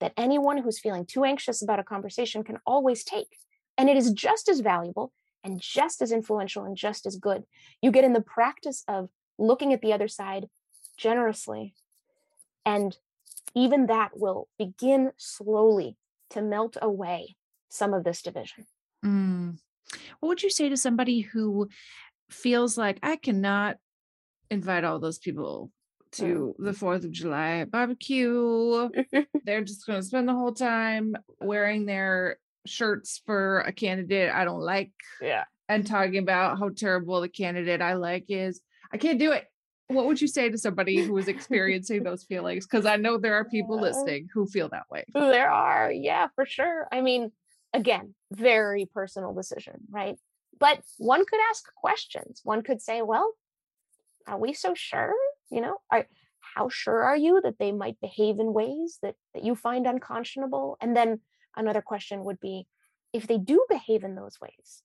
that 0.00 0.12
anyone 0.16 0.58
who's 0.58 0.78
feeling 0.78 1.06
too 1.06 1.24
anxious 1.24 1.62
about 1.62 1.78
a 1.78 1.84
conversation 1.84 2.44
can 2.44 2.58
always 2.66 3.02
take. 3.04 3.38
And 3.78 3.88
it 3.88 3.96
is 3.96 4.12
just 4.12 4.48
as 4.48 4.60
valuable 4.60 5.12
and 5.42 5.60
just 5.60 6.02
as 6.02 6.12
influential 6.12 6.64
and 6.64 6.76
just 6.76 7.06
as 7.06 7.16
good. 7.16 7.44
You 7.80 7.90
get 7.90 8.04
in 8.04 8.12
the 8.12 8.20
practice 8.20 8.84
of 8.88 9.08
looking 9.38 9.72
at 9.72 9.80
the 9.80 9.92
other 9.92 10.08
side 10.08 10.48
generously. 10.96 11.74
And 12.64 12.96
even 13.54 13.86
that 13.86 14.18
will 14.18 14.48
begin 14.58 15.12
slowly 15.16 15.96
to 16.30 16.42
melt 16.42 16.76
away 16.82 17.36
some 17.68 17.94
of 17.94 18.04
this 18.04 18.22
division. 18.22 18.66
Mm. 19.04 19.58
What 20.20 20.28
would 20.28 20.42
you 20.42 20.50
say 20.50 20.68
to 20.68 20.76
somebody 20.76 21.20
who 21.20 21.68
feels 22.30 22.76
like 22.76 22.98
I 23.02 23.16
cannot 23.16 23.76
invite 24.50 24.84
all 24.84 24.98
those 24.98 25.18
people 25.18 25.70
oh, 25.70 26.06
to 26.12 26.54
the 26.58 26.72
4th 26.72 27.04
of 27.04 27.12
July 27.12 27.64
barbecue? 27.64 28.88
They're 29.44 29.64
just 29.64 29.86
going 29.86 30.00
to 30.00 30.06
spend 30.06 30.28
the 30.28 30.34
whole 30.34 30.52
time 30.52 31.14
wearing 31.40 31.86
their 31.86 32.38
shirts 32.66 33.22
for 33.24 33.60
a 33.60 33.72
candidate 33.72 34.32
I 34.32 34.44
don't 34.44 34.60
like 34.60 34.92
yeah. 35.20 35.44
and 35.68 35.86
talking 35.86 36.18
about 36.18 36.58
how 36.58 36.70
terrible 36.70 37.20
the 37.20 37.28
candidate 37.28 37.80
I 37.80 37.94
like 37.94 38.26
is. 38.28 38.60
I 38.92 38.98
can't 38.98 39.18
do 39.18 39.32
it. 39.32 39.46
what 39.88 40.06
would 40.06 40.20
you 40.20 40.28
say 40.28 40.48
to 40.48 40.58
somebody 40.58 41.02
who 41.02 41.16
is 41.16 41.28
experiencing 41.28 42.02
those 42.04 42.24
feelings? 42.24 42.66
Because 42.66 42.86
I 42.86 42.96
know 42.96 43.18
there 43.18 43.34
are 43.34 43.44
people 43.44 43.80
listening 43.80 44.28
who 44.32 44.46
feel 44.46 44.68
that 44.70 44.90
way. 44.90 45.04
There 45.14 45.50
are, 45.50 45.92
yeah, 45.92 46.28
for 46.34 46.44
sure. 46.44 46.88
I 46.90 47.00
mean, 47.00 47.30
again, 47.72 48.14
very 48.32 48.86
personal 48.86 49.32
decision, 49.32 49.74
right? 49.90 50.16
But 50.58 50.80
one 50.98 51.24
could 51.24 51.40
ask 51.50 51.64
questions. 51.74 52.40
One 52.42 52.62
could 52.62 52.80
say, 52.80 53.02
well, 53.02 53.32
are 54.26 54.38
we 54.38 54.52
so 54.52 54.74
sure? 54.74 55.14
You 55.50 55.60
know, 55.60 55.76
are, 55.90 56.06
how 56.54 56.68
sure 56.68 57.02
are 57.02 57.16
you 57.16 57.40
that 57.42 57.58
they 57.58 57.72
might 57.72 58.00
behave 58.00 58.38
in 58.38 58.52
ways 58.52 58.98
that, 59.02 59.14
that 59.34 59.44
you 59.44 59.54
find 59.54 59.86
unconscionable? 59.86 60.76
And 60.80 60.96
then 60.96 61.20
another 61.56 61.82
question 61.82 62.24
would 62.24 62.40
be, 62.40 62.66
if 63.12 63.26
they 63.26 63.38
do 63.38 63.64
behave 63.68 64.04
in 64.04 64.14
those 64.14 64.40
ways, 64.40 64.82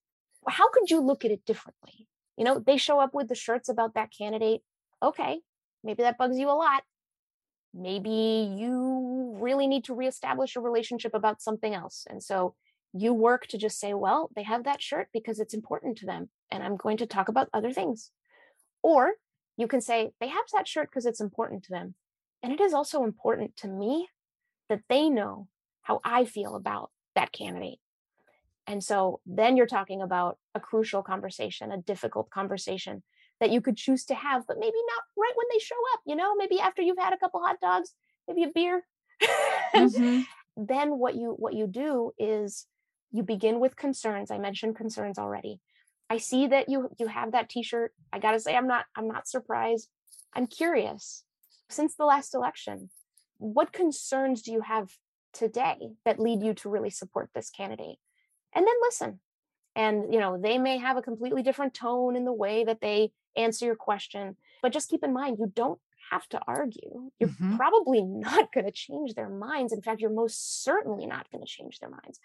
how 0.47 0.69
could 0.69 0.89
you 0.89 0.99
look 0.99 1.25
at 1.25 1.31
it 1.31 1.45
differently? 1.45 2.07
You 2.37 2.45
know, 2.45 2.59
they 2.59 2.77
show 2.77 2.99
up 2.99 3.13
with 3.13 3.27
the 3.27 3.35
shirts 3.35 3.69
about 3.69 3.93
that 3.95 4.09
candidate. 4.17 4.61
Okay, 5.03 5.41
maybe 5.83 6.03
that 6.03 6.17
bugs 6.17 6.39
you 6.39 6.49
a 6.49 6.51
lot. 6.51 6.83
Maybe 7.73 8.53
you 8.57 9.37
really 9.39 9.67
need 9.67 9.85
to 9.85 9.95
reestablish 9.95 10.55
a 10.55 10.61
relationship 10.61 11.13
about 11.13 11.41
something 11.41 11.73
else. 11.73 12.05
And 12.09 12.21
so 12.21 12.55
you 12.93 13.13
work 13.13 13.47
to 13.47 13.57
just 13.57 13.79
say, 13.79 13.93
well, 13.93 14.29
they 14.35 14.43
have 14.43 14.65
that 14.65 14.81
shirt 14.81 15.07
because 15.13 15.39
it's 15.39 15.53
important 15.53 15.97
to 15.99 16.05
them. 16.05 16.29
And 16.51 16.63
I'm 16.63 16.75
going 16.75 16.97
to 16.97 17.05
talk 17.05 17.29
about 17.29 17.49
other 17.53 17.71
things. 17.71 18.11
Or 18.83 19.13
you 19.61 19.67
can 19.67 19.79
say, 19.79 20.11
they 20.19 20.27
have 20.27 20.45
that 20.53 20.67
shirt 20.67 20.89
because 20.89 21.05
it's 21.05 21.21
important 21.21 21.63
to 21.63 21.69
them. 21.69 21.95
And 22.43 22.51
it 22.51 22.59
is 22.59 22.73
also 22.73 23.03
important 23.03 23.55
to 23.57 23.67
me 23.67 24.09
that 24.67 24.81
they 24.89 25.09
know 25.09 25.47
how 25.83 26.01
I 26.03 26.25
feel 26.25 26.55
about 26.55 26.89
that 27.15 27.31
candidate. 27.31 27.79
And 28.67 28.83
so 28.83 29.19
then 29.25 29.57
you're 29.57 29.67
talking 29.67 30.01
about 30.01 30.37
a 30.55 30.59
crucial 30.59 31.03
conversation, 31.03 31.71
a 31.71 31.77
difficult 31.77 32.29
conversation 32.29 33.03
that 33.39 33.51
you 33.51 33.61
could 33.61 33.77
choose 33.77 34.05
to 34.05 34.15
have, 34.15 34.45
but 34.47 34.59
maybe 34.59 34.77
not 34.87 35.03
right 35.17 35.33
when 35.35 35.47
they 35.51 35.59
show 35.59 35.75
up, 35.93 36.01
you 36.05 36.15
know, 36.15 36.35
maybe 36.35 36.59
after 36.59 36.81
you've 36.81 36.97
had 36.97 37.13
a 37.13 37.17
couple 37.17 37.41
hot 37.41 37.57
dogs, 37.61 37.93
maybe 38.27 38.43
a 38.43 38.51
beer. 38.53 38.83
Mm-hmm. 39.75 40.21
then 40.57 40.97
what 40.97 41.15
you 41.15 41.35
what 41.37 41.53
you 41.53 41.67
do 41.67 42.11
is 42.17 42.67
you 43.11 43.23
begin 43.23 43.59
with 43.59 43.75
concerns. 43.75 44.31
I 44.31 44.37
mentioned 44.37 44.75
concerns 44.75 45.17
already. 45.17 45.59
I 46.11 46.17
see 46.17 46.47
that 46.47 46.67
you 46.67 46.89
you 46.99 47.07
have 47.07 47.31
that 47.31 47.47
t-shirt. 47.47 47.93
I 48.11 48.19
got 48.19 48.31
to 48.31 48.39
say 48.41 48.53
I'm 48.53 48.67
not 48.67 48.83
I'm 48.97 49.07
not 49.07 49.29
surprised. 49.29 49.87
I'm 50.33 50.45
curious. 50.45 51.23
Since 51.69 51.95
the 51.95 52.03
last 52.03 52.35
election, 52.35 52.89
what 53.37 53.71
concerns 53.71 54.41
do 54.41 54.51
you 54.51 54.59
have 54.59 54.89
today 55.31 55.91
that 56.03 56.19
lead 56.19 56.43
you 56.43 56.53
to 56.55 56.69
really 56.69 56.89
support 56.89 57.29
this 57.33 57.49
candidate? 57.49 57.97
And 58.53 58.67
then 58.67 58.73
listen. 58.81 59.21
And 59.73 60.13
you 60.13 60.19
know, 60.19 60.37
they 60.37 60.57
may 60.57 60.79
have 60.79 60.97
a 60.97 61.01
completely 61.01 61.43
different 61.43 61.73
tone 61.73 62.17
in 62.17 62.25
the 62.25 62.33
way 62.33 62.65
that 62.65 62.81
they 62.81 63.13
answer 63.37 63.65
your 63.65 63.77
question, 63.77 64.35
but 64.61 64.73
just 64.73 64.89
keep 64.89 65.05
in 65.05 65.13
mind 65.13 65.37
you 65.39 65.49
don't 65.55 65.79
have 66.11 66.27
to 66.27 66.41
argue. 66.45 67.09
You're 67.21 67.29
mm-hmm. 67.29 67.55
probably 67.55 68.01
not 68.27 68.51
going 68.51 68.65
to 68.65 68.71
change 68.73 69.13
their 69.13 69.29
minds. 69.29 69.71
In 69.71 69.81
fact, 69.81 70.01
you're 70.01 70.09
most 70.09 70.61
certainly 70.61 71.05
not 71.05 71.31
going 71.31 71.41
to 71.41 71.49
change 71.49 71.79
their 71.79 71.89
minds. 71.89 72.19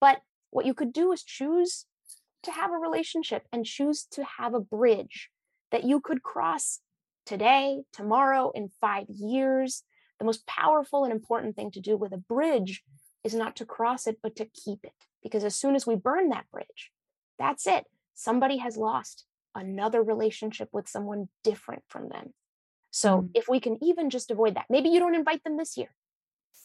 But 0.00 0.22
what 0.50 0.66
you 0.66 0.74
could 0.74 0.92
do 0.92 1.10
is 1.10 1.24
choose 1.24 1.86
to 2.44 2.52
have 2.52 2.70
a 2.70 2.78
relationship 2.78 3.46
and 3.52 3.64
choose 3.64 4.06
to 4.12 4.24
have 4.38 4.54
a 4.54 4.60
bridge 4.60 5.30
that 5.70 5.84
you 5.84 6.00
could 6.00 6.22
cross 6.22 6.80
today, 7.26 7.82
tomorrow, 7.92 8.50
in 8.54 8.70
five 8.80 9.06
years. 9.08 9.82
The 10.18 10.24
most 10.24 10.46
powerful 10.46 11.04
and 11.04 11.12
important 11.12 11.56
thing 11.56 11.70
to 11.72 11.80
do 11.80 11.96
with 11.96 12.12
a 12.12 12.18
bridge 12.18 12.82
is 13.24 13.34
not 13.34 13.56
to 13.56 13.66
cross 13.66 14.06
it, 14.06 14.18
but 14.22 14.36
to 14.36 14.46
keep 14.46 14.80
it. 14.84 14.92
Because 15.22 15.44
as 15.44 15.56
soon 15.56 15.74
as 15.74 15.86
we 15.86 15.96
burn 15.96 16.28
that 16.28 16.50
bridge, 16.52 16.90
that's 17.38 17.66
it. 17.66 17.84
Somebody 18.14 18.58
has 18.58 18.76
lost 18.76 19.24
another 19.54 20.02
relationship 20.02 20.68
with 20.72 20.88
someone 20.88 21.28
different 21.42 21.82
from 21.88 22.08
them. 22.08 22.34
So 22.90 23.22
mm. 23.22 23.30
if 23.34 23.48
we 23.48 23.58
can 23.58 23.82
even 23.82 24.10
just 24.10 24.30
avoid 24.30 24.56
that, 24.56 24.66
maybe 24.68 24.90
you 24.90 25.00
don't 25.00 25.14
invite 25.14 25.42
them 25.42 25.56
this 25.56 25.76
year, 25.76 25.94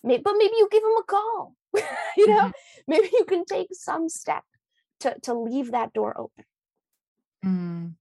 maybe, 0.04 0.22
but 0.24 0.36
maybe 0.38 0.54
you 0.58 0.68
give 0.72 0.84
them 0.84 0.98
a 1.00 1.04
call 1.04 1.56
you 2.18 2.28
know 2.28 2.40
mm-hmm. 2.40 2.52
maybe 2.88 3.10
you 3.14 3.26
can 3.26 3.46
take 3.46 3.68
some 3.72 4.10
step 4.10 4.44
to 5.00 5.16
to 5.22 5.34
leave 5.34 5.72
that 5.72 5.94
door 5.94 6.20
open 6.20 6.46
mm. 7.46 7.94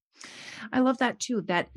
i 0.72 0.80
love 0.80 0.98
that 0.98 1.18
too 1.18 1.40
that 1.42 1.68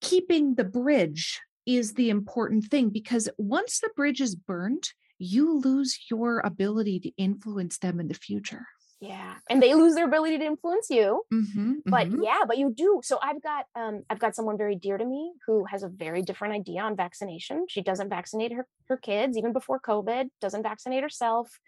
keeping 0.00 0.54
the 0.54 0.64
bridge 0.64 1.40
is 1.66 1.94
the 1.94 2.10
important 2.10 2.64
thing 2.64 2.90
because 2.90 3.28
once 3.38 3.80
the 3.80 3.90
bridge 3.94 4.20
is 4.20 4.34
burned 4.34 4.84
you 5.18 5.58
lose 5.60 5.98
your 6.10 6.40
ability 6.40 6.98
to 6.98 7.10
influence 7.16 7.78
them 7.78 8.00
in 8.00 8.08
the 8.08 8.14
future 8.14 8.66
yeah 9.02 9.34
and 9.50 9.60
they 9.60 9.74
lose 9.74 9.96
their 9.96 10.06
ability 10.06 10.38
to 10.38 10.44
influence 10.44 10.88
you 10.88 11.22
mm-hmm, 11.32 11.74
but 11.86 12.06
mm-hmm. 12.06 12.22
yeah 12.22 12.40
but 12.46 12.56
you 12.56 12.72
do 12.74 13.00
so 13.02 13.18
i've 13.20 13.42
got 13.42 13.66
um 13.74 14.02
i've 14.08 14.20
got 14.20 14.34
someone 14.34 14.56
very 14.56 14.76
dear 14.76 14.96
to 14.96 15.04
me 15.04 15.32
who 15.46 15.64
has 15.64 15.82
a 15.82 15.88
very 15.88 16.22
different 16.22 16.54
idea 16.54 16.80
on 16.80 16.96
vaccination 16.96 17.66
she 17.68 17.82
doesn't 17.82 18.08
vaccinate 18.08 18.52
her, 18.52 18.66
her 18.88 18.96
kids 18.96 19.36
even 19.36 19.52
before 19.52 19.80
covid 19.80 20.26
doesn't 20.40 20.62
vaccinate 20.62 21.02
herself 21.02 21.58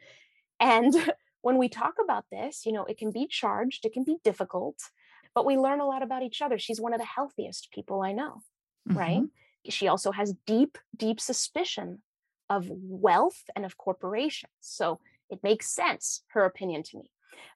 and 0.60 0.94
when 1.44 1.58
we 1.58 1.68
talk 1.68 1.94
about 2.02 2.24
this 2.30 2.64
you 2.66 2.72
know 2.72 2.84
it 2.84 2.98
can 2.98 3.10
be 3.10 3.26
charged 3.26 3.84
it 3.84 3.92
can 3.92 4.04
be 4.04 4.16
difficult 4.24 4.76
but 5.34 5.46
we 5.46 5.56
learn 5.56 5.80
a 5.80 5.86
lot 5.86 6.02
about 6.02 6.22
each 6.22 6.42
other 6.42 6.58
she's 6.58 6.80
one 6.80 6.94
of 6.94 7.00
the 7.00 7.06
healthiest 7.06 7.70
people 7.72 8.02
i 8.02 8.12
know 8.12 8.42
mm-hmm. 8.88 8.98
right 8.98 9.22
she 9.68 9.88
also 9.88 10.12
has 10.12 10.34
deep 10.46 10.78
deep 10.96 11.20
suspicion 11.20 12.02
of 12.50 12.68
wealth 12.70 13.44
and 13.56 13.64
of 13.64 13.78
corporations 13.78 14.52
so 14.60 15.00
it 15.30 15.38
makes 15.42 15.70
sense 15.70 16.22
her 16.28 16.44
opinion 16.44 16.82
to 16.82 16.98
me 16.98 17.10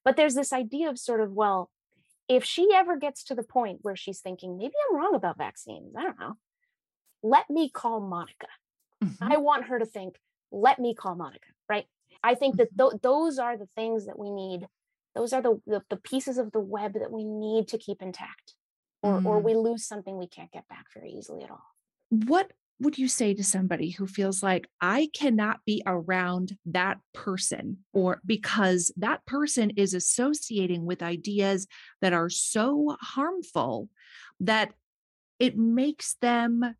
but 0.04 0.16
there's 0.16 0.34
this 0.34 0.52
idea 0.52 0.88
of 0.88 0.98
sort 0.98 1.20
of, 1.20 1.32
well, 1.32 1.70
if 2.28 2.44
she 2.44 2.68
ever 2.74 2.96
gets 2.96 3.24
to 3.24 3.34
the 3.34 3.42
point 3.42 3.80
where 3.82 3.96
she's 3.96 4.20
thinking, 4.20 4.58
maybe 4.58 4.74
I'm 4.88 4.96
wrong 4.96 5.14
about 5.14 5.38
vaccines, 5.38 5.94
I 5.96 6.02
don't 6.02 6.18
know, 6.18 6.34
let 7.22 7.48
me 7.48 7.70
call 7.70 8.00
Monica. 8.00 8.48
Mm-hmm. 9.02 9.32
I 9.32 9.36
want 9.38 9.66
her 9.66 9.78
to 9.78 9.86
think, 9.86 10.16
let 10.50 10.78
me 10.78 10.94
call 10.94 11.14
Monica, 11.14 11.48
right? 11.68 11.86
I 12.22 12.34
think 12.34 12.56
that 12.56 12.74
mm-hmm. 12.76 12.90
th- 12.90 13.02
those 13.02 13.38
are 13.38 13.56
the 13.56 13.68
things 13.76 14.06
that 14.06 14.18
we 14.18 14.30
need. 14.30 14.66
Those 15.14 15.32
are 15.32 15.42
the, 15.42 15.60
the, 15.66 15.82
the 15.90 15.96
pieces 15.96 16.38
of 16.38 16.52
the 16.52 16.60
web 16.60 16.94
that 16.94 17.10
we 17.10 17.24
need 17.24 17.68
to 17.68 17.78
keep 17.78 18.02
intact, 18.02 18.54
or 19.02 19.20
mm. 19.20 19.26
or 19.26 19.40
we 19.40 19.54
lose 19.54 19.86
something 19.86 20.16
we 20.16 20.28
can't 20.28 20.52
get 20.52 20.68
back 20.68 20.86
very 20.94 21.10
easily 21.10 21.42
at 21.44 21.50
all. 21.50 21.64
What 22.10 22.52
would 22.80 22.98
you 22.98 23.08
say 23.08 23.34
to 23.34 23.42
somebody 23.42 23.90
who 23.90 24.06
feels 24.06 24.42
like 24.42 24.68
I 24.80 25.08
cannot 25.12 25.60
be 25.66 25.82
around 25.84 26.56
that 26.66 26.98
person 27.12 27.78
or 27.92 28.20
because 28.24 28.92
that 28.96 29.26
person 29.26 29.70
is 29.70 29.94
associating 29.94 30.84
with 30.84 31.02
ideas 31.02 31.66
that 32.00 32.12
are 32.12 32.30
so 32.30 32.96
harmful 33.00 33.88
that 34.40 34.72
it 35.40 35.56
makes 35.56 36.14
them 36.20 36.76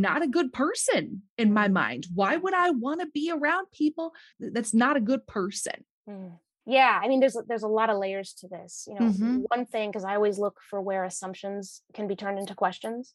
not 0.00 0.22
a 0.22 0.28
good 0.28 0.52
person 0.52 1.22
in 1.36 1.52
my 1.52 1.68
mind. 1.68 2.06
Why 2.14 2.36
would 2.36 2.54
I 2.54 2.70
want 2.70 3.00
to 3.00 3.06
be 3.06 3.30
around 3.30 3.66
people 3.72 4.12
that's 4.38 4.74
not 4.74 4.96
a 4.96 5.00
good 5.00 5.26
person? 5.26 5.84
Mm. 6.08 6.38
Yeah, 6.64 7.00
I 7.02 7.08
mean 7.08 7.20
there's 7.20 7.36
there's 7.48 7.64
a 7.64 7.68
lot 7.68 7.90
of 7.90 7.98
layers 7.98 8.34
to 8.34 8.48
this. 8.48 8.84
You 8.86 8.94
know, 8.94 9.06
mm-hmm. 9.06 9.38
one 9.48 9.66
thing 9.66 9.92
cuz 9.92 10.04
I 10.04 10.14
always 10.14 10.38
look 10.38 10.58
for 10.70 10.80
where 10.80 11.04
assumptions 11.04 11.82
can 11.92 12.06
be 12.06 12.16
turned 12.16 12.38
into 12.38 12.54
questions 12.54 13.14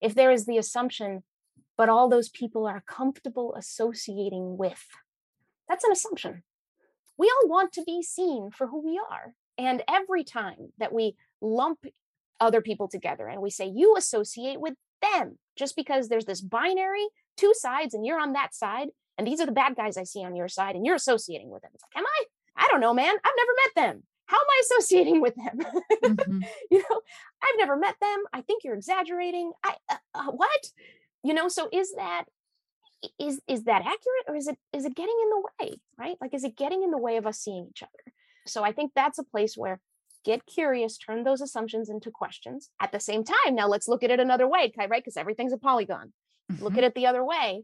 if 0.00 0.14
there 0.14 0.30
is 0.30 0.46
the 0.46 0.58
assumption, 0.58 1.22
but 1.76 1.88
all 1.88 2.08
those 2.08 2.28
people 2.28 2.66
are 2.66 2.82
comfortable 2.86 3.54
associating 3.54 4.56
with, 4.56 4.84
that's 5.68 5.84
an 5.84 5.92
assumption. 5.92 6.42
We 7.18 7.32
all 7.34 7.48
want 7.48 7.72
to 7.72 7.84
be 7.84 8.02
seen 8.02 8.50
for 8.50 8.66
who 8.66 8.84
we 8.84 9.00
are. 9.10 9.34
And 9.58 9.82
every 9.88 10.22
time 10.22 10.72
that 10.78 10.92
we 10.92 11.16
lump 11.40 11.86
other 12.40 12.60
people 12.60 12.88
together 12.88 13.26
and 13.26 13.40
we 13.40 13.50
say, 13.50 13.66
you 13.66 13.96
associate 13.96 14.60
with 14.60 14.74
them, 15.12 15.38
just 15.56 15.76
because 15.76 16.08
there's 16.08 16.24
this 16.24 16.40
binary, 16.40 17.06
two 17.36 17.52
sides, 17.54 17.94
and 17.94 18.04
you're 18.04 18.20
on 18.20 18.32
that 18.34 18.54
side, 18.54 18.88
and 19.18 19.26
these 19.26 19.40
are 19.40 19.46
the 19.46 19.52
bad 19.52 19.76
guys 19.76 19.96
I 19.96 20.04
see 20.04 20.24
on 20.24 20.36
your 20.36 20.48
side, 20.48 20.76
and 20.76 20.84
you're 20.84 20.94
associating 20.94 21.50
with 21.50 21.62
them. 21.62 21.70
It's 21.74 21.82
like, 21.82 22.02
am 22.02 22.06
I? 22.06 22.24
I 22.64 22.68
don't 22.70 22.80
know, 22.80 22.94
man. 22.94 23.14
I've 23.14 23.32
never 23.36 23.52
met 23.64 23.84
them 23.92 24.02
how 24.26 24.36
am 24.36 24.46
I 24.50 24.62
associating 24.62 25.20
with 25.20 25.34
them? 25.36 25.58
Mm-hmm. 26.04 26.40
you 26.70 26.78
know, 26.78 27.00
I've 27.42 27.58
never 27.58 27.76
met 27.76 27.94
them. 28.00 28.24
I 28.32 28.40
think 28.42 28.64
you're 28.64 28.74
exaggerating. 28.74 29.52
I 29.64 29.74
uh, 29.88 29.96
uh, 30.14 30.30
what? 30.32 30.66
You 31.22 31.34
know, 31.34 31.48
so 31.48 31.68
is 31.72 31.94
that 31.96 32.24
is 33.18 33.40
is 33.46 33.64
that 33.64 33.80
accurate 33.80 34.26
or 34.28 34.36
is 34.36 34.48
it 34.48 34.58
is 34.72 34.84
it 34.84 34.94
getting 34.94 35.16
in 35.22 35.30
the 35.30 35.48
way, 35.60 35.80
right? 35.98 36.16
Like 36.20 36.34
is 36.34 36.44
it 36.44 36.56
getting 36.56 36.82
in 36.82 36.90
the 36.90 36.98
way 36.98 37.16
of 37.16 37.26
us 37.26 37.38
seeing 37.38 37.68
each 37.70 37.82
other? 37.82 38.12
So 38.46 38.64
I 38.64 38.72
think 38.72 38.92
that's 38.94 39.18
a 39.18 39.24
place 39.24 39.56
where 39.56 39.80
get 40.26 40.44
curious, 40.44 40.98
turn 40.98 41.22
those 41.22 41.40
assumptions 41.40 41.88
into 41.88 42.10
questions. 42.10 42.68
At 42.82 42.90
the 42.90 43.00
same 43.00 43.22
time, 43.24 43.54
now 43.54 43.68
let's 43.68 43.86
look 43.86 44.02
at 44.02 44.10
it 44.10 44.20
another 44.20 44.48
way, 44.48 44.72
right? 44.76 44.90
Because 45.02 45.16
everything's 45.16 45.52
a 45.52 45.58
polygon. 45.58 46.12
Mm-hmm. 46.52 46.64
Look 46.64 46.76
at 46.76 46.84
it 46.84 46.94
the 46.94 47.06
other 47.06 47.24
way. 47.24 47.62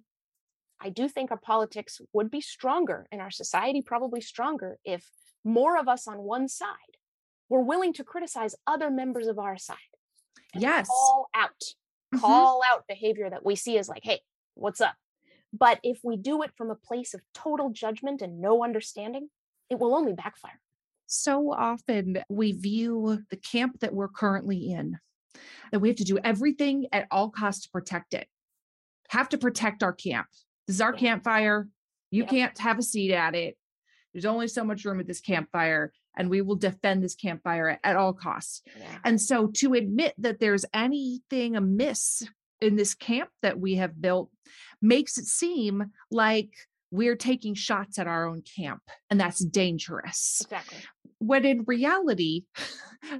I 0.81 0.89
do 0.89 1.09
think 1.09 1.31
our 1.31 1.37
politics 1.37 2.01
would 2.13 2.31
be 2.31 2.41
stronger 2.41 3.07
and 3.13 3.21
our 3.21 3.31
society 3.31 3.83
probably 3.83 4.21
stronger 4.21 4.79
if 4.85 5.05
more 5.45 5.77
of 5.77 5.89
us 5.89 6.07
on 6.07 6.19
one 6.19 6.49
side 6.49 6.97
were 7.49 7.63
willing 7.63 7.93
to 7.95 8.05
criticize 8.05 8.55
other 8.67 8.91
members 8.91 9.27
of 9.27 9.39
our 9.39 9.59
side. 9.59 9.77
Yes. 10.55 10.87
Call 10.87 11.29
out, 11.35 11.51
mm-hmm. 12.15 12.19
call 12.19 12.63
out 12.67 12.85
behavior 12.89 13.29
that 13.29 13.45
we 13.45 13.57
see 13.57 13.77
as 13.77 13.89
like, 13.89 14.03
hey, 14.05 14.21
what's 14.55 14.81
up? 14.81 14.95
But 15.53 15.81
if 15.83 15.99
we 16.03 16.17
do 16.17 16.43
it 16.43 16.53
from 16.57 16.71
a 16.71 16.77
place 16.77 17.13
of 17.13 17.21
total 17.35 17.71
judgment 17.71 18.23
and 18.23 18.41
no 18.41 18.65
understanding, 18.65 19.29
it 19.69 19.79
will 19.79 19.95
only 19.95 20.13
backfire. 20.13 20.61
So 21.13 21.53
often 21.53 22.23
we 22.31 22.53
view 22.53 23.19
the 23.31 23.37
camp 23.37 23.81
that 23.81 23.93
we're 23.93 24.09
currently 24.09 24.71
in 24.73 24.99
that 25.71 25.81
we 25.81 25.89
have 25.89 25.99
to 25.99 26.05
do 26.05 26.19
everything 26.25 26.87
at 26.91 27.07
all 27.11 27.29
costs 27.31 27.65
to 27.65 27.71
protect 27.71 28.15
it. 28.15 28.27
Have 29.11 29.29
to 29.29 29.39
protect 29.39 29.83
our 29.83 29.93
camp. 29.93 30.27
This 30.67 30.77
is 30.77 30.81
our 30.81 30.93
Yeah. 30.95 30.99
campfire. 30.99 31.69
You 32.11 32.23
Yep. 32.23 32.31
can't 32.31 32.59
have 32.59 32.79
a 32.79 32.83
seat 32.83 33.13
at 33.13 33.35
it. 33.35 33.59
There's 34.15 34.25
only 34.25 34.49
so 34.49 34.65
much 34.65 34.87
room 34.87 35.01
at 35.01 35.07
this 35.07 35.21
campfire, 35.21 35.93
and 36.17 36.31
we 36.31 36.41
will 36.41 36.57
defend 36.57 37.03
this 37.03 37.15
campfire 37.15 37.69
at, 37.69 37.81
at 37.85 37.97
all 37.97 38.15
costs. 38.15 38.63
Yeah. 38.79 38.99
And 39.05 39.21
so 39.21 39.49
to 39.57 39.75
admit 39.75 40.15
that 40.17 40.41
there's 40.41 40.65
anything 40.73 41.57
amiss 41.57 42.23
in 42.63 42.77
this 42.77 42.95
camp 42.95 43.29
that 43.43 43.61
we 43.61 43.75
have 43.75 44.01
built 44.01 44.31
makes 44.81 45.19
it 45.19 45.27
seem 45.27 45.93
like 46.11 46.51
we're 46.91 47.17
taking 47.17 47.55
shots 47.55 47.99
at 47.99 48.07
our 48.07 48.27
own 48.29 48.43
camp, 48.43 48.83
and 49.09 49.19
that's 49.19 49.43
dangerous. 49.43 50.43
Exactly. 50.45 50.79
When 51.23 51.45
in 51.45 51.64
reality, 51.66 52.45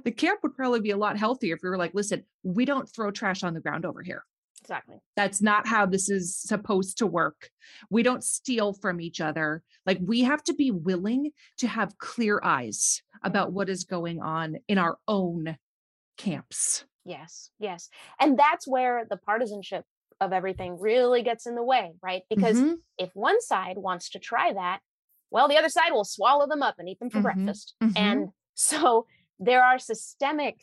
the 0.03 0.11
camp 0.11 0.41
would 0.43 0.55
probably 0.55 0.81
be 0.81 0.91
a 0.91 0.97
lot 0.97 1.17
healthier 1.17 1.55
if 1.55 1.61
we 1.63 1.69
were 1.69 1.77
like, 1.77 1.93
listen, 1.93 2.23
we 2.43 2.65
don't 2.65 2.87
throw 2.93 3.11
trash 3.11 3.43
on 3.43 3.53
the 3.53 3.61
ground 3.61 3.85
over 3.85 4.01
here. 4.01 4.25
Exactly. 4.61 4.97
That's 5.15 5.41
not 5.41 5.67
how 5.67 5.85
this 5.85 6.09
is 6.09 6.37
supposed 6.37 6.97
to 6.99 7.07
work. 7.07 7.49
We 7.89 8.03
don't 8.03 8.23
steal 8.23 8.73
from 8.73 9.01
each 9.01 9.19
other. 9.19 9.63
Like 9.85 9.99
we 10.01 10.21
have 10.21 10.43
to 10.45 10.53
be 10.53 10.71
willing 10.71 11.31
to 11.57 11.67
have 11.67 11.97
clear 11.97 12.39
eyes 12.43 13.01
about 13.23 13.51
what 13.51 13.69
is 13.69 13.83
going 13.83 14.21
on 14.21 14.57
in 14.67 14.77
our 14.77 14.97
own 15.07 15.57
camps. 16.17 16.85
Yes. 17.05 17.51
Yes. 17.59 17.89
And 18.19 18.37
that's 18.37 18.67
where 18.67 19.05
the 19.09 19.17
partisanship 19.17 19.83
of 20.21 20.31
everything 20.31 20.79
really 20.79 21.23
gets 21.23 21.45
in 21.45 21.55
the 21.55 21.63
way, 21.63 21.93
right? 22.01 22.23
Because 22.29 22.57
Mhm. 22.57 22.77
if 22.97 23.11
one 23.13 23.41
side 23.41 23.77
wants 23.77 24.09
to 24.11 24.19
try 24.19 24.53
that, 24.53 24.79
well, 25.33 25.47
the 25.49 25.57
other 25.57 25.67
side 25.69 25.91
will 25.91 26.05
swallow 26.05 26.47
them 26.47 26.61
up 26.61 26.75
and 26.77 26.87
eat 26.87 26.99
them 26.99 27.09
for 27.09 27.19
Mhm, 27.19 27.23
breakfast. 27.23 27.75
mhm. 27.83 27.93
And 27.97 28.29
so 28.53 29.07
there 29.39 29.63
are 29.65 29.79
systemic 29.79 30.57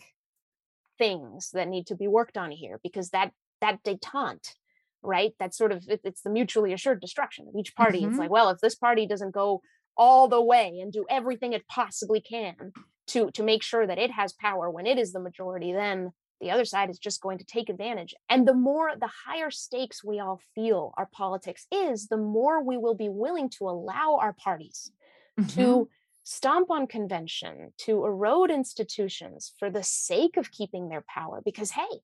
things 0.98 1.50
that 1.52 1.68
need 1.68 1.86
to 1.88 1.96
be 1.96 2.08
worked 2.08 2.36
on 2.38 2.50
here 2.50 2.78
because 2.82 3.10
that 3.10 3.32
that 3.60 3.82
detente, 3.82 4.54
right? 5.02 5.34
That 5.38 5.54
sort 5.54 5.72
of 5.72 5.86
it- 5.88 6.00
it's 6.04 6.22
the 6.22 6.30
mutually 6.30 6.72
assured 6.72 7.00
destruction 7.00 7.48
of 7.48 7.54
each 7.56 7.74
party. 7.74 8.00
Mhm. 8.02 8.08
It's 8.08 8.18
like, 8.18 8.30
well, 8.30 8.48
if 8.50 8.60
this 8.60 8.74
party 8.74 9.06
doesn't 9.06 9.32
go 9.32 9.60
all 9.96 10.28
the 10.28 10.40
way 10.42 10.78
and 10.80 10.92
do 10.92 11.04
everything 11.10 11.52
it 11.52 11.66
possibly 11.68 12.20
can 12.20 12.72
to 13.08 13.30
to 13.32 13.42
make 13.42 13.62
sure 13.62 13.86
that 13.86 13.98
it 13.98 14.10
has 14.12 14.32
power 14.32 14.70
when 14.70 14.86
it 14.86 14.98
is 14.98 15.12
the 15.12 15.20
majority, 15.20 15.72
then 15.72 16.12
the 16.40 16.50
other 16.50 16.64
side 16.64 16.90
is 16.90 16.98
just 16.98 17.20
going 17.20 17.38
to 17.38 17.44
take 17.44 17.68
advantage. 17.68 18.14
And 18.28 18.46
the 18.46 18.54
more, 18.54 18.92
the 18.98 19.10
higher 19.26 19.50
stakes 19.50 20.02
we 20.02 20.20
all 20.20 20.40
feel 20.54 20.94
our 20.96 21.06
politics 21.06 21.66
is, 21.70 22.08
the 22.08 22.16
more 22.16 22.62
we 22.62 22.76
will 22.76 22.94
be 22.94 23.08
willing 23.08 23.50
to 23.50 23.68
allow 23.68 24.18
our 24.20 24.32
parties 24.32 24.92
Mhm. 25.38 25.54
to 25.54 25.90
stomp 26.24 26.70
on 26.70 26.86
convention, 26.86 27.72
to 27.78 28.04
erode 28.04 28.50
institutions 28.50 29.54
for 29.58 29.70
the 29.70 29.82
sake 29.82 30.36
of 30.36 30.50
keeping 30.50 30.88
their 30.88 31.04
power. 31.08 31.40
Because, 31.44 31.72
hey, 31.72 32.02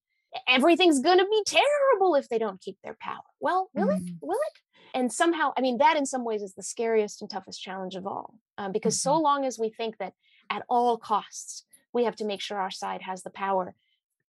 everything's 0.48 1.00
going 1.00 1.18
to 1.18 1.26
be 1.26 1.42
terrible 1.46 2.14
if 2.14 2.28
they 2.28 2.38
don't 2.38 2.60
keep 2.60 2.78
their 2.82 2.96
power. 3.00 3.24
Well, 3.40 3.70
will 3.74 3.90
it? 3.90 4.04
Mm. 4.04 4.18
Will 4.20 4.38
it? 4.48 4.60
And 4.94 5.12
somehow, 5.12 5.52
I 5.56 5.60
mean, 5.60 5.78
that 5.78 5.96
in 5.96 6.06
some 6.06 6.24
ways 6.24 6.42
is 6.42 6.54
the 6.54 6.62
scariest 6.62 7.20
and 7.20 7.30
toughest 7.30 7.60
challenge 7.62 7.94
of 7.96 8.06
all. 8.06 8.34
Um, 8.58 8.72
because 8.72 9.00
so 9.00 9.16
long 9.16 9.44
as 9.44 9.58
we 9.58 9.70
think 9.70 9.98
that 9.98 10.14
at 10.50 10.64
all 10.68 10.96
costs, 10.96 11.64
we 11.92 12.04
have 12.04 12.16
to 12.16 12.24
make 12.24 12.40
sure 12.40 12.58
our 12.58 12.70
side 12.70 13.02
has 13.02 13.22
the 13.22 13.30
power, 13.30 13.74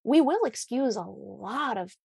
we 0.08 0.22
will 0.22 0.46
excuse 0.46 0.96
a 0.96 1.02
lot 1.02 1.78
of 1.78 1.96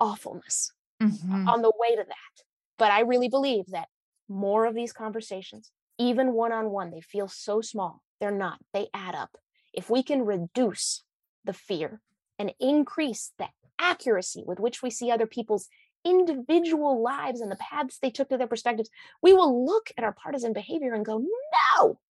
awfulness 0.00 0.72
Mhm. 1.00 1.46
on 1.48 1.62
the 1.62 1.72
way 1.78 1.94
to 1.94 2.04
that. 2.04 2.44
But 2.76 2.90
I 2.90 3.00
really 3.00 3.28
believe 3.28 3.66
that 3.68 3.88
more 4.28 4.66
of 4.66 4.74
these 4.74 4.92
conversations, 4.92 5.70
even 5.98 6.32
one 6.32 6.52
on 6.52 6.70
one, 6.70 6.90
they 6.90 7.00
feel 7.00 7.28
so 7.28 7.60
small. 7.60 8.02
They're 8.18 8.30
not, 8.46 8.58
they 8.72 8.88
add 8.92 9.14
up. 9.14 9.36
If 9.72 9.88
we 9.88 10.02
can 10.02 10.24
reduce 10.24 11.04
the 11.44 11.52
fear 11.52 12.00
and 12.38 12.52
increase 12.58 13.32
the 13.38 13.48
accuracy 13.78 14.42
with 14.46 14.58
which 14.60 14.82
we 14.82 14.90
see 14.90 15.10
other 15.10 15.26
people's 15.26 15.68
individual 16.04 17.00
lives 17.00 17.40
and 17.40 17.50
the 17.50 17.56
paths 17.56 17.98
they 17.98 18.10
took 18.10 18.28
to 18.30 18.36
their 18.38 18.48
perspectives, 18.48 18.90
we 19.22 19.32
will 19.32 19.64
look 19.64 19.90
at 19.96 20.04
our 20.04 20.12
partisan 20.12 20.52
behavior 20.52 20.94
and 20.94 21.04
go, 21.04 21.18
no, 21.78 22.00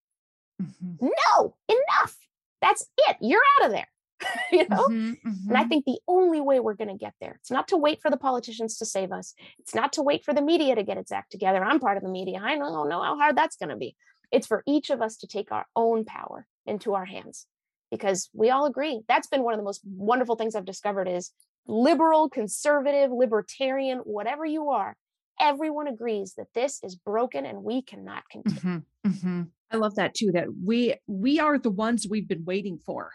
Mhm. 0.61 0.99
no, 1.01 1.57
enough. 1.69 2.17
That's 2.63 2.89
it. 2.97 3.17
You're 3.21 3.43
out 3.61 3.67
of 3.67 3.73
there. 3.73 3.89
you 4.53 4.67
know? 4.71 4.89
Mhm, 4.89 5.19
And 5.49 5.59
I 5.59 5.65
mhm. 5.65 5.67
think 5.67 5.85
the 5.85 6.01
only 6.09 6.41
way 6.41 6.61
we're 6.61 6.75
going 6.75 6.89
to 6.91 6.97
get 6.97 7.15
there, 7.21 7.37
it's 7.41 7.51
not 7.51 7.69
to 7.69 7.77
wait 7.77 8.01
for 8.01 8.11
the 8.11 8.17
politicians 8.17 8.79
to 8.79 8.87
save 8.87 9.13
us. 9.13 9.35
It's 9.59 9.75
not 9.75 9.93
to 9.95 10.03
wait 10.03 10.25
for 10.25 10.33
the 10.33 10.43
media 10.43 10.75
to 10.75 10.83
get 10.85 10.97
its 10.99 11.13
act 11.13 11.31
together. 11.33 11.63
I'm 11.65 11.81
part 11.81 11.97
of 11.97 12.03
the 12.03 12.09
media. 12.09 12.41
I 12.43 12.57
don't 12.57 12.89
know 12.89 13.03
how 13.03 13.17
hard 13.19 13.37
that's 13.37 13.57
going 13.57 13.69
to 13.71 13.77
be. 13.77 13.97
It's 14.31 14.47
for 14.47 14.63
each 14.67 14.91
of 14.91 15.03
us 15.03 15.17
to 15.19 15.27
take 15.27 15.53
our 15.53 15.67
own 15.77 16.05
power 16.05 16.47
into 16.65 16.95
our 16.95 17.05
hands 17.05 17.47
because 17.91 18.31
we 18.33 18.51
all 18.51 18.65
agree. 18.67 19.03
That's 19.09 19.27
been 19.29 19.43
one 19.43 19.53
of 19.55 19.59
the 19.59 19.65
most 19.65 19.83
wonderful 19.85 20.37
things 20.37 20.55
I've 20.55 20.65
discovered 20.65 21.09
is 21.09 21.33
liberal, 21.67 22.31
conservative, 22.31 23.11
libertarian, 23.13 23.99
whatever 23.99 24.47
you 24.47 24.71
are, 24.71 24.97
everyone 25.41 25.87
agrees 25.89 26.35
that 26.37 26.49
this 26.55 26.83
is 26.83 26.97
broken 26.97 27.45
and 27.45 27.63
we 27.63 27.83
cannot 27.83 28.25
continue. 28.31 28.63
Mhm, 28.65 28.85
mhm. 29.07 29.51
I 29.71 29.77
love 29.77 29.95
that 29.97 30.15
too. 30.15 30.33
That 30.33 30.49
we 30.65 30.97
we 31.07 31.39
are 31.39 31.59
the 31.59 31.71
ones 31.71 32.07
we've 32.09 32.29
been 32.29 32.45
waiting 32.45 32.79
for. 32.79 33.13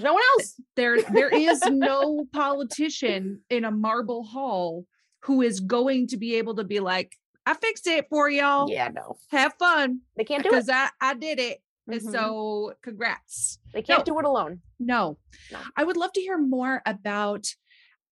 There's 0.00 0.04
no 0.04 0.14
one 0.14 0.22
else. 0.38 0.54
There 0.76 1.02
there 1.02 1.28
is 1.28 1.60
no 1.66 2.24
politician 2.32 3.40
in 3.50 3.64
a 3.64 3.70
marble 3.72 4.22
hall 4.22 4.84
who 5.24 5.42
is 5.42 5.58
going 5.58 6.06
to 6.08 6.16
be 6.16 6.36
able 6.36 6.54
to 6.56 6.62
be 6.64 6.78
like, 6.78 7.16
I 7.44 7.54
fixed 7.54 7.88
it 7.88 8.06
for 8.08 8.30
y'all. 8.30 8.70
Yeah, 8.70 8.88
no. 8.94 9.16
Have 9.32 9.54
fun 9.58 10.02
They 10.16 10.22
can't 10.22 10.44
do 10.44 10.50
it. 10.50 10.52
because 10.52 10.68
I 10.68 10.90
I 11.00 11.14
did 11.14 11.40
it. 11.40 11.58
And 11.88 12.00
Mhm. 12.00 12.12
So 12.12 12.74
congrats. 12.82 13.58
They 13.74 13.82
can't 13.82 14.06
no. 14.06 14.14
do 14.14 14.18
it 14.20 14.24
alone. 14.24 14.60
No. 14.78 15.18
No. 15.50 15.58
I 15.76 15.82
would 15.82 15.96
love 15.96 16.12
to 16.12 16.20
hear 16.20 16.38
more 16.38 16.80
about 16.86 17.46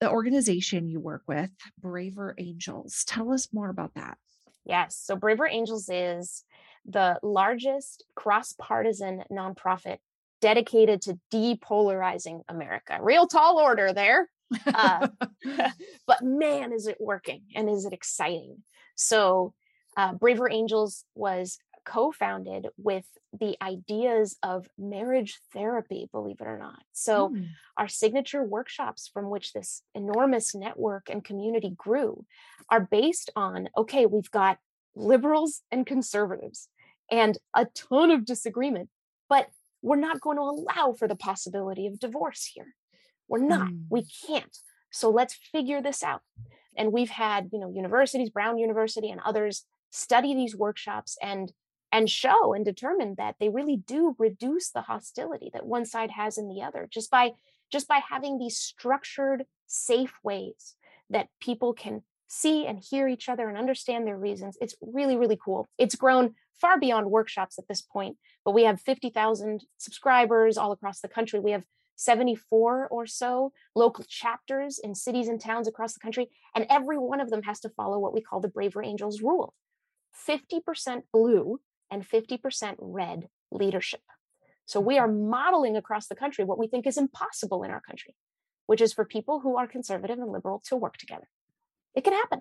the 0.00 0.10
organization 0.10 0.88
you 0.88 0.98
work 0.98 1.22
with, 1.28 1.50
Braver 1.78 2.34
Angels. 2.38 3.04
Tell 3.06 3.30
us 3.32 3.48
more 3.52 3.68
about 3.70 3.94
that. 3.94 4.18
Yes. 4.64 4.96
So 4.96 5.14
Braver 5.14 5.46
Angels 5.46 5.88
is 5.88 6.42
the 6.84 7.18
largest 7.22 8.04
cross 8.16 8.52
partisan 8.58 9.22
nonprofit 9.30 9.98
dedicated 10.40 11.02
to 11.02 11.18
depolarizing 11.32 12.42
America. 12.48 12.98
Real 13.00 13.26
tall 13.26 13.58
order 13.58 13.92
there. 13.92 14.28
Uh, 14.66 15.08
but 16.06 16.22
man, 16.22 16.72
is 16.72 16.86
it 16.86 16.96
working 17.00 17.42
and 17.54 17.68
is 17.68 17.84
it 17.84 17.92
exciting? 17.92 18.62
So, 18.94 19.54
uh, 19.96 20.12
Braver 20.14 20.50
Angels 20.50 21.04
was 21.14 21.58
co 21.84 22.12
founded 22.12 22.68
with 22.76 23.06
the 23.38 23.56
ideas 23.62 24.36
of 24.42 24.66
marriage 24.78 25.38
therapy, 25.52 26.08
believe 26.12 26.40
it 26.40 26.46
or 26.46 26.58
not. 26.58 26.82
So, 26.92 27.30
Mm. 27.30 27.48
our 27.76 27.88
signature 27.88 28.42
workshops 28.42 29.08
from 29.12 29.30
which 29.30 29.52
this 29.52 29.82
enormous 29.94 30.54
network 30.54 31.08
and 31.10 31.22
community 31.24 31.70
grew 31.76 32.24
are 32.70 32.80
based 32.80 33.30
on 33.36 33.68
okay, 33.76 34.06
we've 34.06 34.30
got 34.30 34.58
liberals 34.94 35.62
and 35.70 35.86
conservatives 35.86 36.68
and 37.10 37.38
a 37.54 37.66
ton 37.66 38.10
of 38.10 38.24
disagreement, 38.24 38.88
but 39.28 39.48
we're 39.86 39.94
not 39.94 40.20
going 40.20 40.36
to 40.36 40.42
allow 40.42 40.92
for 40.98 41.06
the 41.06 41.14
possibility 41.14 41.86
of 41.86 42.00
divorce 42.00 42.50
here. 42.52 42.74
We're 43.28 43.38
not, 43.38 43.70
we 43.88 44.00
mm. 44.00 44.26
can't. 44.26 44.58
So 44.90 45.10
let's 45.10 45.34
figure 45.34 45.80
this 45.80 46.02
out. 46.02 46.22
And 46.76 46.92
we've 46.92 47.10
had, 47.10 47.50
you 47.52 47.60
know, 47.60 47.70
universities, 47.72 48.28
Brown 48.30 48.58
University 48.58 49.10
and 49.10 49.20
others 49.24 49.64
study 49.90 50.34
these 50.34 50.56
workshops 50.56 51.16
and 51.22 51.52
and 51.92 52.10
show 52.10 52.52
and 52.52 52.64
determine 52.64 53.14
that 53.16 53.36
they 53.38 53.48
really 53.48 53.76
do 53.76 54.16
reduce 54.18 54.70
the 54.70 54.82
hostility 54.82 55.50
that 55.52 55.64
one 55.64 55.86
side 55.86 56.10
has 56.10 56.36
in 56.36 56.48
the 56.48 56.60
other 56.60 56.88
just 56.90 57.08
by 57.08 57.30
just 57.70 57.86
by 57.86 58.00
having 58.10 58.38
these 58.38 58.58
structured 58.58 59.44
safe 59.68 60.12
ways 60.24 60.74
that 61.10 61.28
people 61.40 61.72
can 61.72 62.02
see 62.26 62.66
and 62.66 62.82
hear 62.90 63.06
each 63.06 63.28
other 63.28 63.48
and 63.48 63.56
understand 63.56 64.04
their 64.04 64.18
reasons 64.18 64.58
it's 64.60 64.74
really 64.82 65.16
really 65.16 65.38
cool 65.42 65.68
it's 65.78 65.94
grown 65.94 66.34
far 66.60 66.78
beyond 66.78 67.08
workshops 67.08 67.56
at 67.56 67.68
this 67.68 67.80
point 67.80 68.16
but 68.46 68.52
we 68.52 68.64
have 68.64 68.80
50,000 68.80 69.64
subscribers 69.76 70.56
all 70.56 70.72
across 70.72 71.00
the 71.00 71.08
country 71.08 71.38
we 71.38 71.50
have 71.50 71.64
74 71.96 72.88
or 72.90 73.06
so 73.06 73.52
local 73.74 74.04
chapters 74.08 74.78
in 74.82 74.94
cities 74.94 75.28
and 75.28 75.40
towns 75.40 75.68
across 75.68 75.92
the 75.92 76.00
country 76.00 76.28
and 76.54 76.66
every 76.70 76.96
one 76.96 77.20
of 77.20 77.28
them 77.28 77.42
has 77.42 77.60
to 77.60 77.68
follow 77.68 77.98
what 77.98 78.14
we 78.14 78.22
call 78.22 78.40
the 78.40 78.48
braver 78.48 78.82
angels 78.82 79.20
rule 79.20 79.52
50% 80.28 81.02
blue 81.12 81.60
and 81.90 82.08
50% 82.08 82.76
red 82.78 83.28
leadership. 83.50 84.00
So 84.64 84.80
we 84.80 84.98
are 84.98 85.08
modeling 85.08 85.76
across 85.76 86.08
the 86.08 86.16
country 86.16 86.44
what 86.44 86.58
we 86.58 86.66
think 86.66 86.86
is 86.86 86.96
impossible 86.96 87.62
in 87.62 87.70
our 87.70 87.80
country, 87.80 88.14
which 88.66 88.80
is 88.80 88.92
for 88.92 89.04
people 89.04 89.40
who 89.40 89.56
are 89.56 89.66
conservative 89.66 90.18
and 90.18 90.32
liberal 90.32 90.62
to 90.66 90.76
work 90.76 90.96
together. 90.96 91.28
It 91.94 92.02
can 92.02 92.12
happen. 92.12 92.40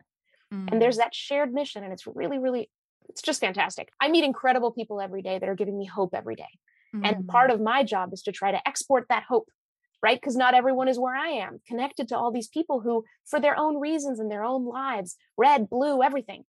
Mm. 0.53 0.72
And 0.72 0.82
there's 0.82 0.97
that 0.97 1.14
shared 1.14 1.53
mission, 1.53 1.84
and 1.84 1.93
it's 1.93 2.08
really, 2.08 2.39
really, 2.39 2.70
it's 3.16 3.22
just 3.22 3.39
fantastic. 3.39 3.89
I 4.01 4.09
meet 4.09 4.26
incredible 4.26 4.74
people 4.74 4.99
every 4.99 5.22
day 5.22 5.39
that 5.39 5.47
are 5.47 5.55
giving 5.55 5.78
me 5.78 5.86
hope 5.86 6.13
every 6.13 6.36
day. 6.36 6.59
And 7.01 7.16
Mm. 7.18 7.28
part 7.28 7.49
of 7.49 7.61
my 7.61 7.82
job 7.82 8.11
is 8.11 8.22
to 8.24 8.34
try 8.34 8.51
to 8.51 8.68
export 8.68 9.05
that 9.07 9.24
hope, 9.24 9.49
right? 10.03 10.20
Because 10.20 10.36
not 10.36 10.53
everyone 10.53 10.89
is 10.89 10.99
where 10.99 11.16
I 11.16 11.30
am, 11.30 11.61
connected 11.66 12.09
to 12.09 12.18
all 12.18 12.30
these 12.30 12.49
people 12.49 12.82
who, 12.82 13.05
for 13.26 13.39
their 13.39 13.57
own 13.57 13.80
reasons 13.80 14.20
and 14.20 14.30
their 14.30 14.43
own 14.43 14.66
lives, 14.66 15.16
red, 15.38 15.70
blue, 15.70 16.03
everything, 16.03 16.43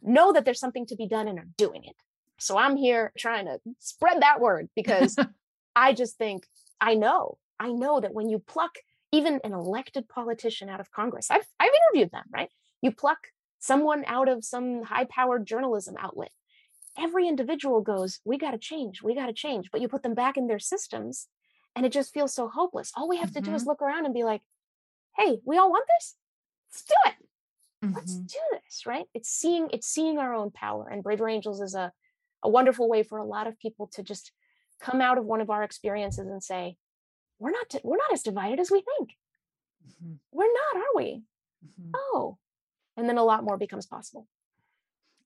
know 0.00 0.32
that 0.32 0.46
there's 0.46 0.60
something 0.60 0.86
to 0.86 0.96
be 0.96 1.06
done 1.06 1.28
and 1.28 1.38
are 1.38 1.48
doing 1.58 1.84
it. 1.84 1.96
So 2.38 2.56
I'm 2.56 2.76
here 2.76 3.12
trying 3.18 3.44
to 3.44 3.60
spread 3.78 4.22
that 4.22 4.40
word 4.40 4.70
because 4.74 5.14
I 5.76 5.92
just 5.92 6.16
think 6.16 6.46
I 6.80 6.94
know, 6.94 7.36
I 7.60 7.70
know 7.70 8.00
that 8.00 8.14
when 8.14 8.30
you 8.30 8.38
pluck 8.38 8.78
even 9.12 9.40
an 9.44 9.52
elected 9.52 10.08
politician 10.08 10.68
out 10.68 10.80
of 10.80 10.90
Congress. 10.90 11.30
I've, 11.30 11.46
I've 11.58 11.70
interviewed 11.70 12.12
them, 12.12 12.24
right? 12.32 12.50
You 12.82 12.92
pluck 12.92 13.18
someone 13.58 14.04
out 14.06 14.28
of 14.28 14.44
some 14.44 14.82
high 14.82 15.04
powered 15.04 15.46
journalism 15.46 15.96
outlet. 15.98 16.30
Every 16.98 17.28
individual 17.28 17.80
goes, 17.80 18.20
We 18.24 18.38
got 18.38 18.52
to 18.52 18.58
change, 18.58 19.02
we 19.02 19.14
got 19.14 19.26
to 19.26 19.32
change. 19.32 19.70
But 19.70 19.80
you 19.80 19.88
put 19.88 20.02
them 20.02 20.14
back 20.14 20.36
in 20.36 20.46
their 20.46 20.58
systems 20.58 21.28
and 21.76 21.86
it 21.86 21.92
just 21.92 22.12
feels 22.12 22.34
so 22.34 22.48
hopeless. 22.48 22.92
All 22.96 23.08
we 23.08 23.18
have 23.18 23.30
mm-hmm. 23.30 23.44
to 23.44 23.50
do 23.50 23.54
is 23.54 23.62
mm-hmm. 23.62 23.70
look 23.70 23.82
around 23.82 24.04
and 24.04 24.14
be 24.14 24.24
like, 24.24 24.42
Hey, 25.16 25.38
we 25.44 25.58
all 25.58 25.70
want 25.70 25.84
this? 25.98 26.16
Let's 26.70 26.84
do 26.84 26.94
it. 27.06 27.86
Mm-hmm. 27.86 27.94
Let's 27.94 28.14
do 28.14 28.38
this, 28.52 28.86
right? 28.86 29.06
It's 29.14 29.28
seeing 29.28 29.68
it's 29.72 29.86
seeing 29.86 30.18
our 30.18 30.34
own 30.34 30.50
power. 30.50 30.88
And 30.88 31.02
Braver 31.02 31.28
Angels 31.28 31.60
is 31.60 31.74
a, 31.74 31.92
a 32.42 32.48
wonderful 32.48 32.88
way 32.88 33.02
for 33.02 33.18
a 33.18 33.24
lot 33.24 33.46
of 33.46 33.58
people 33.58 33.88
to 33.94 34.02
just 34.02 34.32
come 34.80 35.00
out 35.00 35.18
of 35.18 35.24
one 35.24 35.40
of 35.40 35.50
our 35.50 35.62
experiences 35.62 36.26
and 36.26 36.42
say, 36.42 36.76
we're 37.38 37.50
not 37.50 37.74
we're 37.84 37.96
not 37.96 38.12
as 38.12 38.22
divided 38.22 38.58
as 38.60 38.70
we 38.70 38.82
think. 38.96 39.10
Mm-hmm. 39.86 40.14
We're 40.32 40.52
not, 40.52 40.82
are 40.82 40.96
we? 40.96 41.22
Mm-hmm. 41.64 41.90
Oh, 41.94 42.38
and 42.98 43.08
then 43.08 43.16
a 43.16 43.24
lot 43.24 43.44
more 43.44 43.56
becomes 43.56 43.86
possible. 43.86 44.26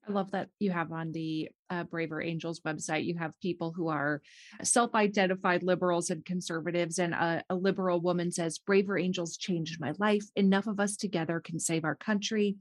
I 0.07 0.13
love 0.13 0.31
that 0.33 0.51
you 0.59 0.71
have 0.71 0.93
on 0.93 1.13
the 1.13 1.49
uh, 1.71 1.85
Braver 1.85 2.23
Angels 2.23 2.61
website, 2.61 3.05
you 3.05 3.17
have 3.17 3.39
people 3.41 3.73
who 3.73 3.89
are 3.89 4.23
self 4.63 4.95
identified 4.95 5.63
liberals 5.63 6.11
and 6.11 6.25
conservatives. 6.25 6.99
And 6.99 7.15
a, 7.15 7.43
a, 7.51 7.55
liberal 7.55 8.01
woman 8.01 8.31
says, 8.31 8.59
Braver 8.59 8.99
Angels 8.99 9.37
changed 9.37 9.81
my 9.81 9.93
life. 9.99 10.25
Enough 10.37 10.67
of 10.67 10.81
us 10.81 10.97
together 10.97 11.41
can 11.41 11.59
save 11.59 11.85
our 11.85 11.95
country. 11.95 12.57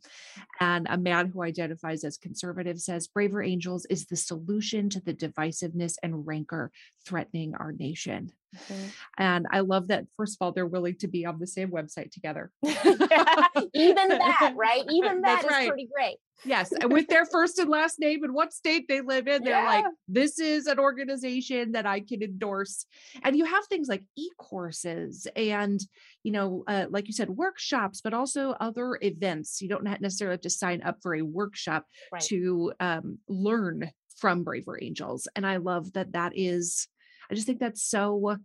And 0.60 0.88
a 0.90 0.98
man 0.98 1.28
who 1.28 1.44
identifies 1.44 2.04
as 2.04 2.18
conservative 2.18 2.80
says, 2.80 3.08
Braver 3.08 3.42
Angels 3.42 3.86
is 3.86 4.06
the 4.06 4.16
solution 4.16 4.90
to 4.90 5.02
the 5.02 5.14
divisiveness 5.14 5.96
and 6.04 6.26
rancor 6.26 6.72
threatening 7.06 7.56
our 7.56 7.72
nation. 7.72 8.32
Mm-hmm. 8.56 8.88
And 9.18 9.48
I 9.52 9.62
love 9.62 9.88
that, 9.88 10.06
first 10.18 10.36
of 10.36 10.46
all, 10.46 10.52
they're 10.52 10.66
willing 10.66 10.96
to 10.96 11.08
be 11.08 11.26
on 11.26 11.40
the 11.40 11.48
same 11.48 11.70
website 11.70 12.12
together. 12.12 12.52
Even 12.64 14.10
that, 14.10 14.54
right? 14.56 14.84
Even 14.90 15.22
that 15.22 15.46
is 15.46 15.50
right. 15.50 15.68
pretty 15.70 15.88
great. 15.94 16.18
Yes. 16.44 16.74
With 16.84 17.08
their 17.08 17.26
first 17.26 17.60
and 17.60 17.70
last 17.70 18.00
name 18.00 18.24
and 18.24 18.34
what 18.34 18.52
state 18.52 18.88
they 18.92 19.02
live 19.02 19.28
in, 19.28 19.44
they're 19.44 19.64
yeah. 19.64 19.70
like, 19.70 19.86
this 20.08 20.40
is 20.40 20.68
an 20.68 20.80
organization 20.80 21.72
that 21.72 21.86
I 21.86 22.02
can 22.02 22.22
endorse. 22.22 22.86
And 23.24 23.38
you 23.38 23.46
have 23.46 23.66
things 23.66 23.88
like 23.88 24.04
e 24.18 24.30
courses 24.38 25.28
and, 25.36 25.80
you 26.24 26.32
know, 26.32 26.64
uh, 26.68 26.86
like 26.90 27.08
you 27.08 27.14
said, 27.14 27.30
workshops, 27.30 28.02
but 28.02 28.14
also 28.14 28.52
other 28.60 29.00
events. 29.02 29.62
You 29.62 29.70
don't 29.70 29.84
necessarily 29.84 30.34
have 30.34 30.42
to 30.42 30.50
sign 30.50 30.82
up 30.84 30.98
for 31.02 31.16
a 31.16 31.22
workshop 31.22 31.86
right. 32.12 32.22
to 32.24 32.74
um, 32.80 33.20
learn 33.28 33.92
from 34.18 34.44
Braver 34.44 34.78
Angels. 34.82 35.28
And 35.36 35.48
I 35.48 35.58
love 35.58 35.94
that 35.94 36.12
that 36.12 36.34
is 36.36 36.88
I 37.30 37.34
just 37.34 37.48
think 37.48 37.60
that's 37.60 37.82
so 37.82 38.36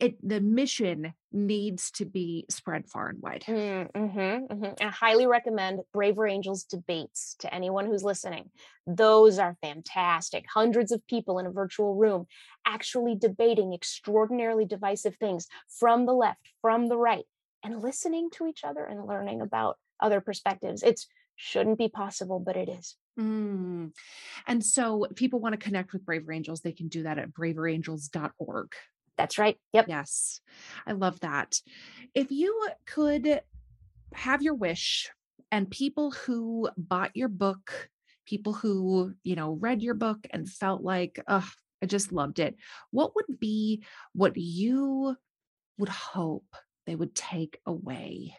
it 0.00 0.16
the 0.26 0.40
mission 0.40 1.12
needs 1.32 1.90
to 1.90 2.04
be 2.04 2.46
spread 2.48 2.88
far 2.88 3.08
and 3.08 3.20
wide. 3.20 3.44
Mm, 3.46 3.92
mm-hmm, 3.92 4.18
mm-hmm. 4.52 4.84
I 4.86 4.90
highly 4.90 5.26
recommend 5.26 5.80
Braver 5.92 6.26
Angels 6.26 6.64
debates 6.64 7.36
to 7.40 7.52
anyone 7.52 7.86
who's 7.86 8.02
listening. 8.02 8.50
Those 8.86 9.38
are 9.38 9.56
fantastic. 9.62 10.44
Hundreds 10.52 10.92
of 10.92 11.06
people 11.06 11.38
in 11.38 11.46
a 11.46 11.50
virtual 11.50 11.94
room 11.94 12.26
actually 12.66 13.14
debating 13.14 13.72
extraordinarily 13.74 14.64
divisive 14.64 15.16
things 15.16 15.46
from 15.78 16.06
the 16.06 16.14
left, 16.14 16.40
from 16.62 16.88
the 16.88 16.96
right, 16.96 17.24
and 17.62 17.82
listening 17.82 18.30
to 18.34 18.46
each 18.46 18.64
other 18.64 18.84
and 18.84 19.06
learning 19.06 19.40
about 19.40 19.76
other 20.00 20.20
perspectives. 20.20 20.82
It's 20.82 21.06
shouldn't 21.36 21.78
be 21.78 21.88
possible, 21.88 22.38
but 22.38 22.56
it 22.56 22.68
is. 22.68 22.96
Mm. 23.18 23.92
And 24.46 24.64
so 24.64 25.06
people 25.14 25.40
want 25.40 25.52
to 25.52 25.58
connect 25.58 25.92
with 25.92 26.04
Braver 26.04 26.32
Angels, 26.32 26.60
they 26.60 26.72
can 26.72 26.88
do 26.88 27.02
that 27.04 27.18
at 27.18 27.32
braverangels.org. 27.32 28.72
That's 29.16 29.38
right. 29.38 29.56
Yep. 29.72 29.86
Yes. 29.88 30.40
I 30.86 30.92
love 30.92 31.20
that. 31.20 31.60
If 32.14 32.30
you 32.30 32.68
could 32.86 33.40
have 34.14 34.42
your 34.42 34.54
wish 34.54 35.10
and 35.50 35.70
people 35.70 36.10
who 36.10 36.68
bought 36.76 37.14
your 37.14 37.28
book, 37.28 37.90
people 38.26 38.52
who, 38.52 39.14
you 39.22 39.36
know, 39.36 39.52
read 39.60 39.82
your 39.82 39.94
book 39.94 40.18
and 40.30 40.48
felt 40.48 40.82
like, 40.82 41.22
oh, 41.28 41.48
I 41.82 41.86
just 41.86 42.12
loved 42.12 42.38
it, 42.38 42.56
what 42.90 43.14
would 43.14 43.38
be 43.38 43.84
what 44.14 44.36
you 44.36 45.16
would 45.78 45.88
hope 45.88 46.46
they 46.86 46.94
would 46.94 47.14
take 47.14 47.58
away 47.66 48.34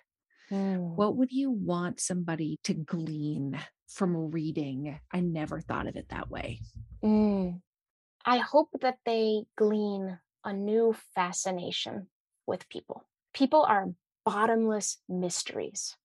Mm. 0.52 0.96
What 0.96 1.16
would 1.18 1.32
you 1.32 1.52
want 1.52 2.00
somebody 2.00 2.60
to 2.64 2.74
glean 2.74 3.60
from 3.88 4.32
reading? 4.32 5.00
I 5.12 5.20
never 5.20 5.60
thought 5.62 5.88
of 5.88 5.96
it 5.96 6.10
that 6.10 6.30
way. 6.30 6.62
Mm. 7.04 7.62
I 8.26 8.38
hope 8.38 8.70
that 8.82 8.98
they 9.06 9.44
glean 9.58 10.20
a 10.46 10.54
new 10.54 10.96
fascination 11.16 12.08
with 12.48 12.70
people. 12.70 13.04
People 13.34 13.64
are 13.64 13.89
bottomless 14.24 15.00
mysteries. 15.10 15.98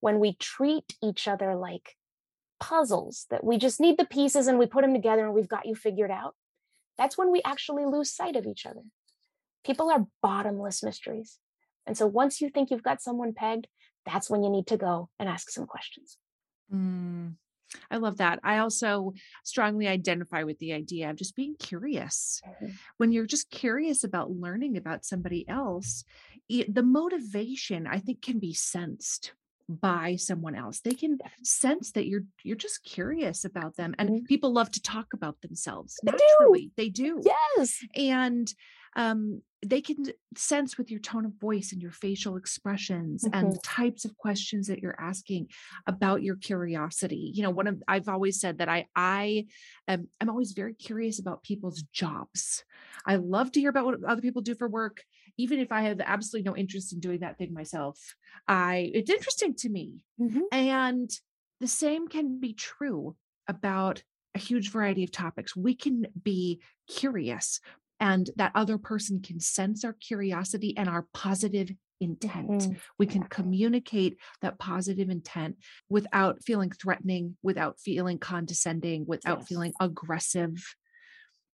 When 0.00 0.20
we 0.20 0.34
treat 0.34 0.94
each 1.02 1.26
other 1.28 1.56
like 1.56 1.96
puzzles, 2.60 3.26
that 3.30 3.44
we 3.44 3.58
just 3.58 3.80
need 3.80 3.98
the 3.98 4.06
pieces 4.06 4.46
and 4.46 4.58
we 4.58 4.66
put 4.66 4.82
them 4.82 4.94
together 4.94 5.24
and 5.24 5.34
we've 5.34 5.48
got 5.48 5.66
you 5.66 5.74
figured 5.74 6.10
out, 6.10 6.34
that's 6.96 7.18
when 7.18 7.30
we 7.30 7.42
actually 7.44 7.84
lose 7.84 8.10
sight 8.10 8.36
of 8.36 8.46
each 8.46 8.64
other. 8.64 8.82
People 9.64 9.90
are 9.90 10.06
bottomless 10.22 10.82
mysteries. 10.82 11.38
And 11.86 11.96
so 11.96 12.06
once 12.06 12.40
you 12.40 12.48
think 12.48 12.70
you've 12.70 12.82
got 12.82 13.02
someone 13.02 13.32
pegged, 13.32 13.66
that's 14.06 14.30
when 14.30 14.42
you 14.42 14.50
need 14.50 14.66
to 14.68 14.76
go 14.76 15.08
and 15.18 15.28
ask 15.28 15.50
some 15.50 15.66
questions. 15.66 16.16
Mm, 16.72 17.34
I 17.90 17.96
love 17.96 18.18
that. 18.18 18.40
I 18.42 18.58
also 18.58 19.12
strongly 19.44 19.88
identify 19.88 20.42
with 20.42 20.58
the 20.58 20.72
idea 20.72 21.10
of 21.10 21.16
just 21.16 21.36
being 21.36 21.54
curious. 21.58 22.40
Mm-hmm. 22.46 22.72
When 22.96 23.12
you're 23.12 23.26
just 23.26 23.50
curious 23.50 24.04
about 24.04 24.30
learning 24.30 24.76
about 24.76 25.04
somebody 25.04 25.48
else, 25.48 26.04
the 26.48 26.82
motivation 26.82 27.86
I 27.86 27.98
think 27.98 28.22
can 28.22 28.38
be 28.38 28.54
sensed 28.54 29.32
by 29.68 30.16
someone 30.16 30.54
else 30.54 30.80
they 30.80 30.94
can 30.94 31.18
sense 31.42 31.92
that 31.92 32.06
you're 32.06 32.24
you're 32.42 32.56
just 32.56 32.82
curious 32.84 33.44
about 33.44 33.76
them 33.76 33.94
and 33.98 34.08
mm-hmm. 34.08 34.24
people 34.24 34.50
love 34.50 34.70
to 34.70 34.80
talk 34.80 35.08
about 35.12 35.38
themselves 35.42 36.00
they 36.02 36.12
naturally 36.12 36.66
do. 36.66 36.72
they 36.78 36.88
do 36.88 37.22
yes 37.22 37.84
and 37.94 38.54
um, 38.98 39.42
they 39.64 39.80
can 39.80 40.04
sense 40.36 40.76
with 40.76 40.90
your 40.90 41.00
tone 41.00 41.24
of 41.24 41.32
voice 41.40 41.72
and 41.72 41.80
your 41.80 41.90
facial 41.90 42.36
expressions 42.36 43.24
mm-hmm. 43.24 43.34
and 43.34 43.52
the 43.52 43.58
types 43.58 44.04
of 44.04 44.16
questions 44.16 44.66
that 44.66 44.80
you're 44.80 45.00
asking 45.00 45.48
about 45.86 46.22
your 46.22 46.36
curiosity 46.36 47.32
you 47.34 47.42
know 47.42 47.50
one 47.50 47.66
of 47.66 47.82
i've 47.88 48.08
always 48.08 48.40
said 48.40 48.58
that 48.58 48.68
i 48.68 48.86
i 48.94 49.46
am 49.88 50.06
i'm 50.20 50.28
always 50.28 50.52
very 50.52 50.74
curious 50.74 51.18
about 51.18 51.42
people's 51.42 51.82
jobs 51.92 52.64
i 53.06 53.16
love 53.16 53.50
to 53.50 53.60
hear 53.60 53.70
about 53.70 53.84
what 53.84 54.04
other 54.04 54.22
people 54.22 54.42
do 54.42 54.54
for 54.54 54.68
work 54.68 55.02
even 55.36 55.58
if 55.58 55.72
i 55.72 55.82
have 55.82 56.00
absolutely 56.04 56.48
no 56.48 56.56
interest 56.56 56.92
in 56.92 57.00
doing 57.00 57.20
that 57.20 57.36
thing 57.36 57.52
myself 57.52 58.14
i 58.46 58.90
it's 58.94 59.10
interesting 59.10 59.54
to 59.54 59.68
me 59.68 60.04
mm-hmm. 60.20 60.42
and 60.52 61.10
the 61.60 61.68
same 61.68 62.06
can 62.06 62.38
be 62.38 62.52
true 62.52 63.16
about 63.48 64.02
a 64.34 64.38
huge 64.38 64.70
variety 64.70 65.02
of 65.02 65.10
topics. 65.10 65.56
We 65.56 65.74
can 65.74 66.06
be 66.22 66.60
curious 66.86 67.60
and 68.00 68.30
that 68.36 68.52
other 68.54 68.78
person 68.78 69.20
can 69.20 69.40
sense 69.40 69.84
our 69.84 69.92
curiosity 69.92 70.74
and 70.76 70.88
our 70.88 71.06
positive 71.12 71.70
intent. 72.00 72.48
Mm-hmm. 72.48 72.72
We 72.98 73.06
can 73.06 73.24
communicate 73.24 74.18
that 74.40 74.58
positive 74.58 75.10
intent 75.10 75.56
without 75.88 76.44
feeling 76.44 76.70
threatening, 76.70 77.36
without 77.42 77.80
feeling 77.80 78.18
condescending, 78.18 79.04
without 79.06 79.40
yes. 79.40 79.48
feeling 79.48 79.72
aggressive, 79.80 80.74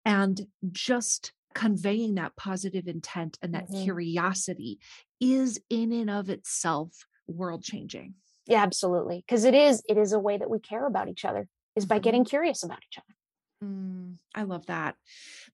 and 0.04 0.40
just 0.72 1.32
conveying 1.54 2.14
that 2.14 2.36
positive 2.36 2.86
intent 2.86 3.38
and 3.42 3.54
that 3.54 3.68
mm-hmm. 3.68 3.82
curiosity 3.82 4.78
is 5.20 5.60
in 5.68 5.92
and 5.92 6.08
of 6.10 6.30
itself 6.30 7.04
world 7.26 7.62
changing. 7.62 8.14
Yeah, 8.46 8.62
absolutely. 8.62 9.22
Because 9.26 9.44
it 9.44 9.54
is, 9.54 9.82
it 9.88 9.98
is 9.98 10.12
a 10.12 10.18
way 10.18 10.38
that 10.38 10.50
we 10.50 10.58
care 10.58 10.86
about 10.86 11.08
each 11.08 11.24
other 11.24 11.48
is 11.76 11.86
by 11.86 11.98
getting 11.98 12.22
mm-hmm. 12.22 12.30
curious 12.30 12.62
about 12.62 12.78
each 12.78 12.98
other. 12.98 13.14
Mm, 13.62 14.16
I 14.34 14.42
love 14.42 14.66
that. 14.66 14.96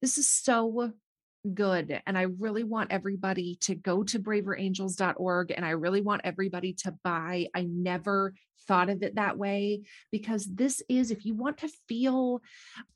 This 0.01 0.19
is 0.19 0.29
so 0.29 0.93
good. 1.55 2.01
And 2.07 2.19
I 2.19 2.23
really 2.23 2.65
want 2.65 2.93
everybody 2.93 3.57
to 3.63 3.75
go 3.75 4.03
to 4.05 4.19
braverangels.org 4.19 5.53
and 5.53 5.65
I 5.65 5.71
really 5.71 6.01
want 6.01 6.23
everybody 6.25 6.73
to 6.85 6.95
buy. 7.05 7.49
I 7.55 7.63
never 7.63 8.35
thought 8.67 8.91
of 8.91 9.03
it 9.03 9.15
that 9.15 9.39
way 9.39 9.83
because 10.11 10.47
this 10.47 10.83
is, 10.89 11.11
if 11.11 11.25
you 11.25 11.35
want 11.35 11.59
to 11.59 11.71
feel 11.89 12.41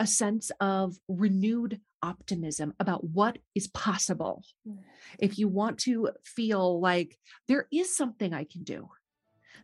a 0.00 0.06
sense 0.06 0.50
of 0.61 0.96
renewed 1.08 1.80
optimism 2.02 2.74
about 2.80 3.04
what 3.04 3.38
is 3.54 3.68
possible, 3.68 4.42
mm. 4.66 4.78
if 5.18 5.38
you 5.38 5.48
want 5.48 5.78
to 5.78 6.11
feel 6.24 6.80
like 6.80 7.16
there 7.46 7.66
is 7.72 7.96
something 7.96 8.32
I 8.32 8.44
can 8.44 8.64
do, 8.64 8.88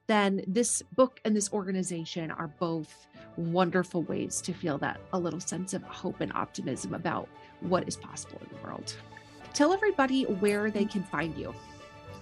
then 0.07 0.43
this 0.47 0.83
book 0.95 1.21
and 1.25 1.35
this 1.35 1.53
organization 1.53 2.31
are 2.31 2.49
both 2.59 3.07
wonderful 3.37 4.03
ways 4.05 4.41
to 4.43 4.53
feel 4.53 4.79
that 4.79 5.01
a 5.13 5.19
little 5.19 5.41
sense 5.41 5.75
of 5.75 5.83
hope 5.83 6.21
and 6.21 6.33
optimism 6.33 6.95
about 6.95 7.29
what 7.61 7.87
is 7.87 7.97
possible 7.97 8.41
in 8.41 8.57
the 8.57 8.63
world. 8.63 8.95
Tell 9.53 9.73
everybody 9.73 10.25
where 10.25 10.71
they 10.71 10.85
can 10.85 11.03
find 11.03 11.37
you. 11.37 11.55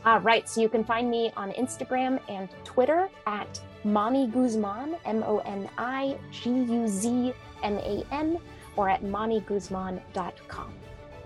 All 0.05 0.20
right. 0.20 0.49
So 0.49 0.61
you 0.61 0.68
can 0.68 0.85
find 0.85 1.11
me 1.11 1.32
on 1.37 1.51
Instagram 1.53 2.20
and 2.28 2.49
Twitter 2.64 3.09
at 3.26 3.61
Moni 3.85 4.26
Guzman, 4.26 4.97
M 5.05 5.22
O 5.22 5.39
N 5.39 5.68
I 5.78 6.18
G 6.30 6.51
U 6.51 6.87
Z 6.87 7.32
M 7.62 7.78
A 7.78 8.05
N, 8.12 8.39
or 8.76 8.89
at 8.89 9.03
moniguzman.com. 9.03 10.74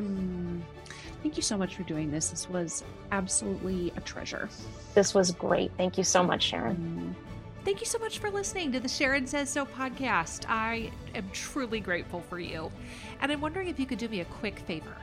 Mm, 0.01 0.61
Thank 1.23 1.37
you 1.37 1.43
so 1.43 1.57
much 1.57 1.75
for 1.75 1.83
doing 1.83 2.11
this. 2.11 2.31
This 2.31 2.49
was 2.49 2.85
absolutely 3.11 3.93
a 3.97 4.01
treasure. 4.01 4.49
This 4.95 5.15
was 5.15 5.33
great. 5.33 5.73
Thank 5.77 5.99
you 5.99 6.05
so 6.05 6.23
much, 6.23 6.43
Sharon. 6.43 7.15
Mm. 7.17 7.29
Thank 7.65 7.81
you 7.81 7.87
so 7.87 7.99
much 7.99 8.19
for 8.19 8.31
listening 8.31 8.73
to 8.73 8.81
the 8.81 8.89
Sharon 8.89 9.27
Says 9.27 9.51
So 9.51 9.67
podcast. 9.67 10.49
I 10.49 10.91
am 11.15 11.29
truly 11.33 11.81
grateful 11.81 12.23
for 12.23 12.39
you. 12.39 12.71
And 13.21 13.31
I'm 13.33 13.41
wondering 13.41 13.69
if 13.69 13.79
you 13.81 13.85
could 13.85 13.99
do 13.99 14.09
me 14.09 14.21
a 14.21 14.25
quick 14.25 14.61
favor. 14.61 14.97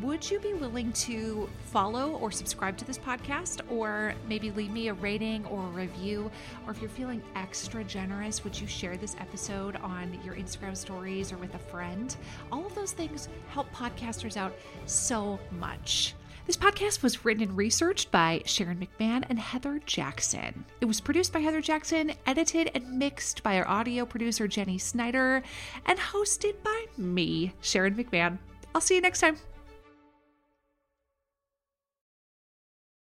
Would 0.00 0.28
you 0.30 0.40
be 0.40 0.54
willing 0.54 0.90
to 0.92 1.50
follow 1.66 2.12
or 2.12 2.30
subscribe 2.30 2.78
to 2.78 2.84
this 2.86 2.96
podcast, 2.96 3.60
or 3.70 4.14
maybe 4.26 4.50
leave 4.50 4.70
me 4.70 4.88
a 4.88 4.94
rating 4.94 5.44
or 5.46 5.64
a 5.66 5.68
review? 5.68 6.30
Or 6.66 6.72
if 6.72 6.80
you're 6.80 6.88
feeling 6.88 7.22
extra 7.36 7.84
generous, 7.84 8.42
would 8.42 8.58
you 8.58 8.66
share 8.66 8.96
this 8.96 9.14
episode 9.20 9.76
on 9.76 10.18
your 10.24 10.34
Instagram 10.34 10.74
stories 10.74 11.30
or 11.30 11.36
with 11.36 11.54
a 11.54 11.58
friend? 11.58 12.16
All 12.50 12.66
of 12.66 12.74
those 12.74 12.92
things 12.92 13.28
help 13.50 13.70
podcasters 13.72 14.38
out 14.38 14.54
so 14.86 15.38
much. 15.50 16.14
This 16.46 16.56
podcast 16.56 17.02
was 17.02 17.24
written 17.24 17.42
and 17.42 17.56
researched 17.56 18.10
by 18.10 18.42
Sharon 18.46 18.78
McMahon 18.78 19.24
and 19.28 19.38
Heather 19.38 19.78
Jackson. 19.84 20.64
It 20.80 20.86
was 20.86 21.02
produced 21.02 21.34
by 21.34 21.40
Heather 21.40 21.60
Jackson, 21.60 22.12
edited 22.26 22.70
and 22.74 22.98
mixed 22.98 23.42
by 23.42 23.58
our 23.58 23.68
audio 23.68 24.06
producer 24.06 24.48
Jenny 24.48 24.78
Snyder, 24.78 25.42
and 25.84 25.98
hosted 25.98 26.54
by 26.64 26.86
me, 26.96 27.52
Sharon 27.60 27.94
McMahon. 27.94 28.38
I'll 28.74 28.80
see 28.80 28.94
you 28.94 29.02
next 29.02 29.20
time. 29.20 29.36